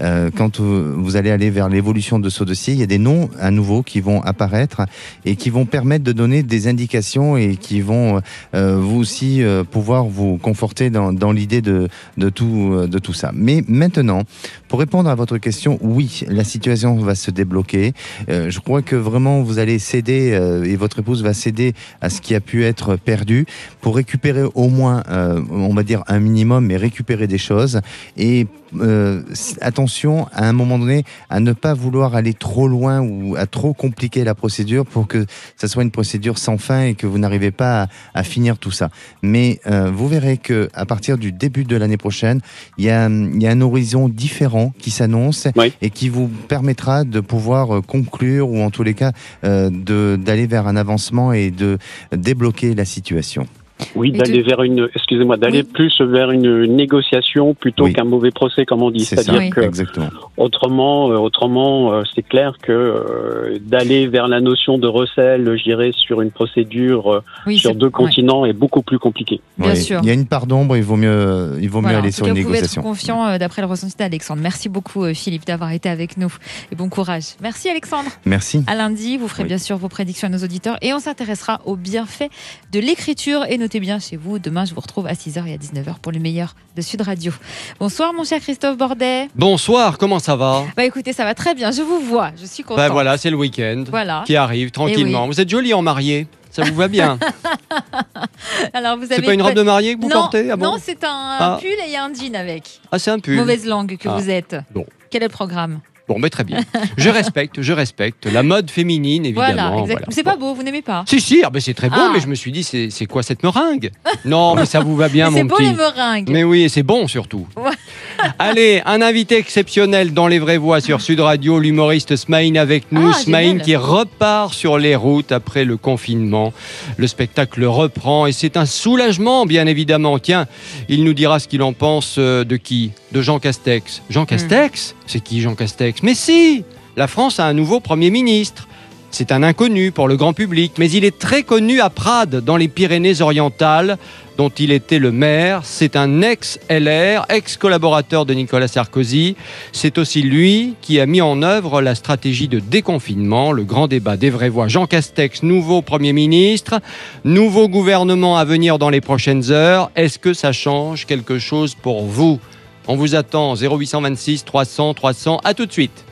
euh, 0.00 0.30
quand 0.34 0.60
vous 0.60 1.16
allez 1.16 1.30
aller 1.30 1.50
vers 1.50 1.68
l'évolution 1.68 2.18
de 2.18 2.28
ce 2.28 2.44
dossier, 2.44 2.74
il 2.74 2.80
y 2.80 2.82
a 2.82 2.86
des 2.86 2.98
noms 2.98 3.28
à 3.38 3.50
nouveau 3.50 3.82
qui 3.82 4.00
vont 4.00 4.20
apparaître 4.22 4.82
et 5.24 5.36
qui 5.36 5.50
vont 5.50 5.66
permettre 5.66 6.04
de 6.04 6.12
donner 6.12 6.42
des 6.42 6.68
indications 6.68 7.36
et 7.36 7.56
qui 7.56 7.80
vont 7.80 8.20
euh, 8.54 8.78
vous 8.78 8.98
aussi 8.98 9.42
euh, 9.42 9.64
pouvoir 9.64 10.04
vous 10.04 10.36
conforter 10.38 10.90
dans, 10.90 11.12
dans 11.12 11.32
l'idée 11.32 11.62
de, 11.62 11.88
de, 12.16 12.28
tout, 12.28 12.86
de 12.86 12.98
tout 12.98 13.12
ça. 13.12 13.30
Mais 13.34 13.62
maintenant, 13.68 14.22
pour 14.68 14.78
répondre 14.78 15.08
à 15.08 15.14
votre 15.14 15.38
question, 15.38 15.78
oui, 15.80 16.24
la 16.28 16.44
situation 16.44 16.96
va 16.96 17.14
se 17.14 17.30
débloquer. 17.30 17.92
je 18.28 18.58
crois 18.58 18.82
que 18.82 18.96
vraiment 18.96 19.42
vous 19.42 19.58
allez 19.58 19.78
céder 19.78 20.38
et 20.64 20.76
votre 20.76 21.00
épouse 21.00 21.22
va 21.22 21.34
céder 21.34 21.74
à 22.00 22.10
ce 22.10 22.20
qui 22.20 22.34
a 22.34 22.40
pu 22.40 22.64
être 22.64 22.96
perdu 22.96 23.46
pour 23.80 23.96
récupérer 23.96 24.44
au 24.54 24.68
moins, 24.68 25.02
on 25.08 25.74
va 25.74 25.82
dire 25.82 26.02
un 26.08 26.18
minimum, 26.18 26.66
mais 26.66 26.76
récupérer 26.76 27.26
des 27.26 27.38
choses 27.38 27.80
et 28.16 28.46
euh, 28.80 29.22
attention 29.60 30.26
à 30.32 30.48
un 30.48 30.52
moment 30.52 30.78
donné 30.78 31.04
à 31.30 31.40
ne 31.40 31.52
pas 31.52 31.74
vouloir 31.74 32.14
aller 32.14 32.34
trop 32.34 32.68
loin 32.68 33.00
ou 33.00 33.36
à 33.36 33.46
trop 33.46 33.74
compliquer 33.74 34.24
la 34.24 34.34
procédure 34.34 34.84
pour 34.86 35.06
que 35.06 35.26
ça 35.56 35.68
soit 35.68 35.82
une 35.82 35.90
procédure 35.90 36.38
sans 36.38 36.58
fin 36.58 36.82
et 36.82 36.94
que 36.94 37.06
vous 37.06 37.18
n'arrivez 37.18 37.50
pas 37.50 37.82
à, 37.82 37.88
à, 38.14 38.22
finir 38.22 38.58
tout 38.58 38.70
ça. 38.70 38.90
Mais 39.22 39.60
euh, 39.66 39.90
vous 39.90 40.08
verrez 40.08 40.36
que 40.36 40.68
à 40.74 40.86
partir 40.86 41.18
du 41.18 41.32
début 41.32 41.64
de 41.64 41.76
l'année 41.76 41.96
prochaine, 41.96 42.40
il 42.78 42.84
y, 42.84 42.90
a, 42.90 43.08
il 43.08 43.42
y 43.42 43.46
a 43.46 43.50
un 43.50 43.60
horizon 43.60 44.08
différent 44.08 44.72
qui 44.78 44.90
s'annonce 44.90 45.48
oui. 45.56 45.72
et 45.82 45.90
qui 45.90 46.08
vous 46.08 46.28
permettra 46.28 47.04
de 47.04 47.20
pouvoir 47.20 47.76
euh, 47.76 47.80
conclure 47.80 48.50
ou 48.50 48.62
en 48.62 48.70
tous 48.70 48.82
les 48.82 48.94
cas 48.94 49.12
euh, 49.44 49.70
d'aller 50.16 50.46
vers 50.46 50.66
un 50.66 50.76
avancement 50.76 51.32
et 51.32 51.50
de 51.50 51.78
débloquer 52.12 52.74
la 52.74 52.84
situation. 52.84 53.46
Oui, 53.94 54.12
d'aller 54.12 54.42
vers 54.42 54.62
une, 54.62 54.88
excusez-moi, 54.94 55.36
d'aller 55.36 55.62
oui. 55.62 55.70
plus 55.72 56.00
vers 56.00 56.30
une 56.30 56.64
négociation 56.64 57.54
plutôt 57.54 57.84
oui. 57.84 57.92
qu'un 57.92 58.04
mauvais 58.04 58.30
procès, 58.30 58.64
comme 58.64 58.82
on 58.82 58.90
dit. 58.90 59.04
C'est-à-dire 59.04 59.38
oui. 59.38 59.50
que, 59.50 59.60
Exactement. 59.60 60.08
autrement, 60.36 61.10
euh, 61.10 61.16
autrement, 61.16 61.92
euh, 61.92 62.02
c'est 62.14 62.22
clair 62.22 62.56
que 62.62 62.72
euh, 62.72 63.58
d'aller 63.60 64.06
vers 64.06 64.28
la 64.28 64.40
notion 64.40 64.78
de 64.78 64.86
recel, 64.86 65.56
je 65.56 65.62
dirais, 65.62 65.90
sur 65.92 66.20
une 66.20 66.30
procédure 66.30 67.22
sur 67.56 67.74
deux 67.74 67.90
continents 67.90 68.44
est 68.44 68.52
beaucoup 68.52 68.82
plus 68.82 68.98
compliqué. 68.98 69.40
Bien 69.58 69.74
sûr. 69.74 70.00
Il 70.02 70.08
y 70.08 70.10
a 70.10 70.14
une 70.14 70.26
part 70.26 70.46
d'ombre, 70.46 70.76
il 70.76 70.82
vaut 70.82 70.96
mieux, 70.96 71.58
il 71.60 71.68
vaut 71.68 71.80
voilà, 71.80 71.96
mieux 71.96 72.02
aller 72.02 72.12
sur 72.12 72.24
cas, 72.24 72.30
une 72.30 72.36
négociation. 72.36 72.82
Vous 72.82 72.88
pouvez 72.88 73.00
être 73.00 73.14
confiant 73.14 73.38
d'après 73.38 73.62
le 73.62 73.68
ressenti 73.68 73.96
d'Alexandre. 73.96 74.42
Merci 74.42 74.68
beaucoup, 74.68 75.04
Philippe, 75.14 75.46
d'avoir 75.46 75.72
été 75.72 75.88
avec 75.88 76.16
nous 76.16 76.32
et 76.72 76.74
bon 76.74 76.88
courage. 76.88 77.34
Merci, 77.40 77.68
Alexandre. 77.68 78.10
Merci. 78.24 78.62
À 78.66 78.74
lundi, 78.74 79.16
vous 79.16 79.28
ferez 79.28 79.44
bien 79.44 79.58
sûr 79.58 79.76
vos 79.76 79.88
prédictions 79.88 80.28
à 80.28 80.30
nos 80.30 80.38
auditeurs 80.38 80.76
et 80.82 80.92
on 80.92 80.98
s'intéressera 80.98 81.60
aux 81.64 81.76
bienfaits 81.76 82.30
de 82.72 82.80
l'écriture 82.80 83.44
et 83.48 83.58
bien 83.80 83.98
chez 83.98 84.16
vous. 84.16 84.38
Demain, 84.38 84.64
je 84.64 84.74
vous 84.74 84.80
retrouve 84.80 85.06
à 85.06 85.12
6h 85.14 85.46
et 85.46 85.54
à 85.54 85.56
19h 85.56 85.98
pour 86.00 86.12
le 86.12 86.18
meilleur 86.20 86.54
de 86.76 86.82
Sud 86.82 87.00
Radio. 87.02 87.32
Bonsoir, 87.80 88.12
mon 88.12 88.24
cher 88.24 88.40
Christophe 88.40 88.76
Bordet. 88.76 89.28
Bonsoir, 89.34 89.98
comment 89.98 90.18
ça 90.18 90.36
va? 90.36 90.64
Bah 90.76 90.84
écoutez, 90.84 91.12
ça 91.12 91.24
va 91.24 91.34
très 91.34 91.54
bien, 91.54 91.70
je 91.70 91.82
vous 91.82 92.00
vois, 92.00 92.30
je 92.40 92.46
suis 92.46 92.62
content. 92.62 92.76
Bah 92.76 92.88
voilà, 92.88 93.16
c'est 93.18 93.30
le 93.30 93.36
week-end 93.36 93.84
voilà. 93.88 94.22
qui 94.26 94.36
arrive 94.36 94.70
tranquillement. 94.70 95.22
oui. 95.24 95.28
Vous 95.34 95.40
êtes 95.40 95.48
jolie 95.48 95.74
en 95.74 95.82
mariée. 95.82 96.26
Ça 96.50 96.62
vous 96.62 96.74
va 96.74 96.86
bien? 96.86 97.18
Alors 98.72 98.96
vous 98.96 99.06
C'est 99.06 99.14
avez 99.14 99.26
pas 99.26 99.34
une 99.34 99.42
robe 99.42 99.54
de 99.54 99.62
mariée 99.62 99.96
que 99.96 100.00
vous 100.00 100.08
non, 100.08 100.14
portez? 100.14 100.50
Ah 100.50 100.56
bon? 100.56 100.64
Non, 100.66 100.76
c'est 100.80 101.02
un 101.02 101.36
Ah. 101.40 101.58
pull 101.60 101.70
et 101.90 101.96
un 101.96 102.12
jean 102.14 102.36
avec. 102.36 102.80
Ah, 102.92 102.98
c'est 103.00 103.10
un 103.10 103.18
pull. 103.18 103.34
Mauvaise 103.34 103.66
langue 103.66 103.96
que 103.96 104.08
Ah. 104.08 104.16
vous 104.16 104.30
êtes. 104.30 104.56
Bon. 104.72 104.86
Quel 105.10 105.22
est 105.22 105.26
le 105.26 105.32
programme? 105.32 105.80
Bon, 106.06 106.18
mais 106.18 106.28
très 106.28 106.44
bien. 106.44 106.60
Je 106.98 107.08
respecte, 107.08 107.62
je 107.62 107.72
respecte 107.72 108.26
la 108.26 108.42
mode 108.42 108.70
féminine, 108.70 109.24
évidemment. 109.24 109.84
Voilà. 109.86 110.00
C'est 110.10 110.22
pas 110.22 110.36
beau, 110.36 110.52
vous 110.54 110.62
n'aimez 110.62 110.82
pas 110.82 111.04
Si, 111.08 111.18
si, 111.18 111.42
ah 111.44 111.48
ben 111.48 111.60
c'est 111.60 111.72
très 111.72 111.88
beau, 111.88 111.96
Ah. 111.98 112.10
mais 112.12 112.20
je 112.20 112.26
me 112.26 112.34
suis 112.34 112.52
dit, 112.52 112.62
c'est 112.62 113.06
quoi 113.06 113.22
cette 113.22 113.42
meringue? 113.42 113.90
Non, 114.26 114.54
mais 114.54 114.66
ça 114.66 114.80
vous 114.80 114.96
va 114.96 115.08
bien, 115.08 115.30
Mais 115.30 115.38
C'est 115.38 115.42
mon 115.44 115.48
beau 115.48 115.56
petit. 115.56 115.68
les 115.70 115.72
meringues. 115.74 116.28
Mais 116.30 116.44
oui, 116.44 116.62
et 116.64 116.68
c'est 116.68 116.82
bon 116.82 117.08
surtout. 117.08 117.46
Allez, 118.38 118.82
un 118.86 119.00
invité 119.02 119.36
exceptionnel 119.38 120.12
dans 120.12 120.28
les 120.28 120.38
vraies 120.38 120.58
voix 120.58 120.80
sur 120.80 121.00
Sud 121.00 121.20
Radio, 121.20 121.58
l'humoriste 121.58 122.16
Smaïn 122.16 122.56
avec 122.56 122.92
nous. 122.92 123.10
Ah, 123.10 123.18
Smaïn 123.18 123.58
qui 123.58 123.74
repart 123.76 124.52
sur 124.52 124.78
les 124.78 124.96
routes 124.96 125.32
après 125.32 125.64
le 125.64 125.76
confinement. 125.76 126.52
Le 126.96 127.06
spectacle 127.06 127.64
reprend 127.64 128.26
et 128.26 128.32
c'est 128.32 128.56
un 128.56 128.66
soulagement, 128.66 129.46
bien 129.46 129.66
évidemment. 129.66 130.18
Tiens, 130.18 130.46
il 130.88 131.04
nous 131.04 131.14
dira 131.14 131.38
ce 131.40 131.48
qu'il 131.48 131.62
en 131.62 131.72
pense 131.72 132.16
euh, 132.18 132.44
de 132.44 132.56
qui? 132.56 132.92
De 133.12 133.22
Jean 133.22 133.38
Castex. 133.38 133.98
Hmm. 134.08 134.12
Jean 134.12 134.26
Castex? 134.26 134.94
C'est 135.06 135.20
qui 135.20 135.40
Jean 135.40 135.54
Castex? 135.54 136.02
Mais 136.02 136.14
si 136.14 136.64
La 136.96 137.08
France 137.08 137.40
a 137.40 137.46
un 137.46 137.54
nouveau 137.54 137.80
Premier 137.80 138.10
ministre. 138.10 138.68
C'est 139.10 139.30
un 139.30 139.44
inconnu 139.44 139.92
pour 139.92 140.08
le 140.08 140.16
grand 140.16 140.32
public, 140.32 140.72
mais 140.78 140.90
il 140.90 141.04
est 141.04 141.16
très 141.16 141.44
connu 141.44 141.80
à 141.80 141.88
Prades, 141.88 142.40
dans 142.40 142.56
les 142.56 142.66
Pyrénées-Orientales, 142.66 143.96
dont 144.36 144.48
il 144.48 144.72
était 144.72 144.98
le 144.98 145.12
maire. 145.12 145.60
C'est 145.62 145.94
un 145.94 146.20
ex-LR, 146.20 147.24
ex-collaborateur 147.28 148.26
de 148.26 148.34
Nicolas 148.34 148.66
Sarkozy. 148.66 149.36
C'est 149.70 149.98
aussi 149.98 150.22
lui 150.22 150.74
qui 150.82 150.98
a 150.98 151.06
mis 151.06 151.20
en 151.20 151.42
œuvre 151.42 151.80
la 151.80 151.94
stratégie 151.94 152.48
de 152.48 152.58
déconfinement, 152.58 153.52
le 153.52 153.62
grand 153.62 153.86
débat 153.86 154.16
des 154.16 154.30
vraies 154.30 154.48
voix. 154.48 154.66
Jean 154.66 154.86
Castex, 154.86 155.44
nouveau 155.44 155.80
Premier 155.80 156.12
ministre, 156.12 156.80
nouveau 157.24 157.68
gouvernement 157.68 158.36
à 158.36 158.44
venir 158.44 158.80
dans 158.80 158.90
les 158.90 159.00
prochaines 159.00 159.52
heures. 159.52 159.92
Est-ce 159.94 160.18
que 160.18 160.34
ça 160.34 160.50
change 160.50 161.06
quelque 161.06 161.38
chose 161.38 161.76
pour 161.76 162.04
vous? 162.04 162.40
On 162.86 162.96
vous 162.96 163.14
attend 163.14 163.54
0826 163.54 164.44
300 164.44 164.94
300. 164.94 165.40
À 165.44 165.54
tout 165.54 165.66
de 165.66 165.72
suite. 165.72 166.04